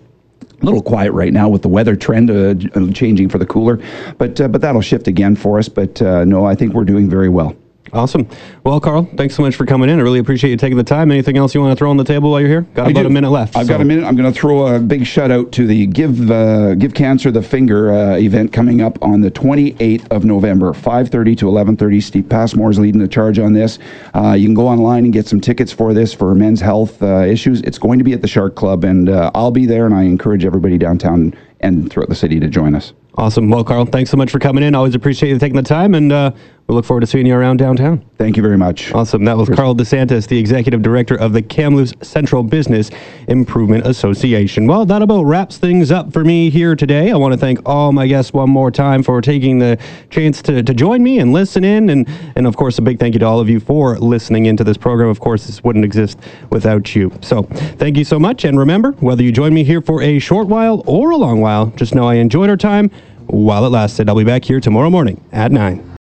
A 0.62 0.64
little 0.64 0.82
quiet 0.82 1.12
right 1.12 1.34
now 1.34 1.50
with 1.50 1.60
the 1.60 1.68
weather 1.68 1.94
trend 1.94 2.30
uh, 2.30 2.54
changing 2.92 3.28
for 3.28 3.36
the 3.36 3.44
cooler, 3.44 3.78
but 4.16 4.40
uh, 4.40 4.48
but 4.48 4.62
that'll 4.62 4.80
shift 4.80 5.06
again 5.06 5.36
for 5.36 5.58
us. 5.58 5.68
But 5.68 6.00
uh, 6.00 6.24
no, 6.24 6.46
I 6.46 6.54
think 6.54 6.72
we're 6.72 6.86
doing 6.86 7.10
very 7.10 7.28
well. 7.28 7.54
Awesome. 7.96 8.28
Well, 8.62 8.78
Carl, 8.78 9.08
thanks 9.16 9.34
so 9.34 9.42
much 9.42 9.56
for 9.56 9.64
coming 9.64 9.88
in. 9.88 9.98
I 9.98 10.02
really 10.02 10.18
appreciate 10.18 10.50
you 10.50 10.56
taking 10.58 10.76
the 10.76 10.84
time. 10.84 11.10
Anything 11.10 11.38
else 11.38 11.54
you 11.54 11.62
want 11.62 11.72
to 11.72 11.76
throw 11.76 11.88
on 11.88 11.96
the 11.96 12.04
table 12.04 12.30
while 12.30 12.40
you're 12.40 12.48
here? 12.50 12.60
Got 12.74 12.88
I 12.88 12.90
about 12.90 13.02
do. 13.02 13.06
a 13.06 13.10
minute 13.10 13.30
left. 13.30 13.56
I've 13.56 13.66
got 13.66 13.80
a 13.80 13.84
minute. 13.84 14.04
I'm 14.04 14.16
going 14.16 14.30
to 14.30 14.38
throw 14.38 14.66
a 14.74 14.78
big 14.78 15.06
shout 15.06 15.30
out 15.30 15.50
to 15.52 15.66
the 15.66 15.86
Give 15.86 16.30
uh, 16.30 16.74
Give 16.74 16.92
Cancer 16.92 17.30
the 17.30 17.42
Finger 17.42 17.92
uh, 17.92 18.16
event 18.16 18.52
coming 18.52 18.82
up 18.82 19.02
on 19.02 19.22
the 19.22 19.30
28th 19.30 20.06
of 20.10 20.24
November, 20.24 20.72
5:30 20.72 21.38
to 21.38 21.46
11:30. 21.46 22.02
Steve 22.02 22.28
Passmore 22.28 22.70
is 22.70 22.78
leading 22.78 23.00
the 23.00 23.08
charge 23.08 23.38
on 23.38 23.54
this. 23.54 23.78
Uh, 24.14 24.32
you 24.32 24.46
can 24.46 24.54
go 24.54 24.68
online 24.68 25.04
and 25.04 25.12
get 25.12 25.26
some 25.26 25.40
tickets 25.40 25.72
for 25.72 25.94
this 25.94 26.12
for 26.12 26.34
men's 26.34 26.60
health 26.60 27.02
uh, 27.02 27.20
issues. 27.20 27.62
It's 27.62 27.78
going 27.78 27.98
to 27.98 28.04
be 28.04 28.12
at 28.12 28.20
the 28.20 28.28
Shark 28.28 28.56
Club, 28.56 28.84
and 28.84 29.08
uh, 29.08 29.30
I'll 29.34 29.50
be 29.50 29.64
there. 29.64 29.86
And 29.86 29.94
I 29.94 30.02
encourage 30.02 30.44
everybody 30.44 30.76
downtown 30.76 31.34
and 31.60 31.90
throughout 31.90 32.08
the 32.10 32.14
city 32.14 32.38
to 32.40 32.48
join 32.48 32.74
us. 32.74 32.92
Awesome. 33.18 33.48
Well, 33.48 33.64
Carl, 33.64 33.86
thanks 33.86 34.10
so 34.10 34.16
much 34.18 34.30
for 34.30 34.38
coming 34.38 34.62
in. 34.62 34.74
Always 34.74 34.94
appreciate 34.94 35.30
you 35.30 35.38
taking 35.38 35.56
the 35.56 35.62
time, 35.62 35.94
and 35.94 36.12
uh, 36.12 36.32
we 36.68 36.74
look 36.74 36.84
forward 36.84 37.02
to 37.02 37.06
seeing 37.06 37.26
you 37.26 37.34
around 37.34 37.58
downtown. 37.58 38.04
Thank 38.18 38.36
you 38.36 38.42
very 38.42 38.58
much. 38.58 38.92
Awesome. 38.92 39.24
That 39.24 39.36
was 39.36 39.48
Carl 39.48 39.76
DeSantis, 39.76 40.26
the 40.26 40.38
executive 40.38 40.82
director 40.82 41.14
of 41.14 41.32
the 41.32 41.40
Kamloops 41.40 41.94
Central 42.02 42.42
Business 42.42 42.90
Improvement 43.28 43.86
Association. 43.86 44.66
Well, 44.66 44.84
that 44.86 45.00
about 45.00 45.22
wraps 45.24 45.58
things 45.58 45.92
up 45.92 46.12
for 46.12 46.24
me 46.24 46.50
here 46.50 46.74
today. 46.74 47.12
I 47.12 47.16
want 47.16 47.34
to 47.34 47.38
thank 47.38 47.60
all 47.68 47.92
my 47.92 48.08
guests 48.08 48.32
one 48.32 48.50
more 48.50 48.72
time 48.72 49.04
for 49.04 49.20
taking 49.20 49.60
the 49.60 49.78
chance 50.10 50.42
to, 50.42 50.60
to 50.60 50.74
join 50.74 51.04
me 51.04 51.20
and 51.20 51.32
listen 51.32 51.62
in. 51.62 51.88
And, 51.88 52.08
and 52.34 52.48
of 52.48 52.56
course, 52.56 52.78
a 52.78 52.82
big 52.82 52.98
thank 52.98 53.14
you 53.14 53.20
to 53.20 53.26
all 53.26 53.38
of 53.38 53.48
you 53.48 53.60
for 53.60 53.96
listening 53.98 54.46
into 54.46 54.64
this 54.64 54.76
program. 54.76 55.08
Of 55.08 55.20
course, 55.20 55.46
this 55.46 55.62
wouldn't 55.62 55.84
exist 55.84 56.18
without 56.50 56.96
you. 56.96 57.12
So 57.20 57.44
thank 57.44 57.96
you 57.96 58.04
so 58.04 58.18
much. 58.18 58.44
And 58.44 58.58
remember, 58.58 58.92
whether 58.92 59.22
you 59.22 59.30
join 59.30 59.54
me 59.54 59.62
here 59.62 59.80
for 59.80 60.02
a 60.02 60.18
short 60.18 60.48
while 60.48 60.82
or 60.86 61.12
a 61.12 61.16
long 61.16 61.40
while, 61.40 61.66
just 61.76 61.94
know 61.94 62.08
I 62.08 62.14
enjoyed 62.14 62.50
our 62.50 62.56
time 62.56 62.90
while 63.26 63.64
it 63.64 63.70
lasted. 63.70 64.08
I'll 64.08 64.16
be 64.16 64.24
back 64.24 64.44
here 64.44 64.58
tomorrow 64.58 64.90
morning 64.90 65.22
at 65.30 65.52
9. 65.52 65.92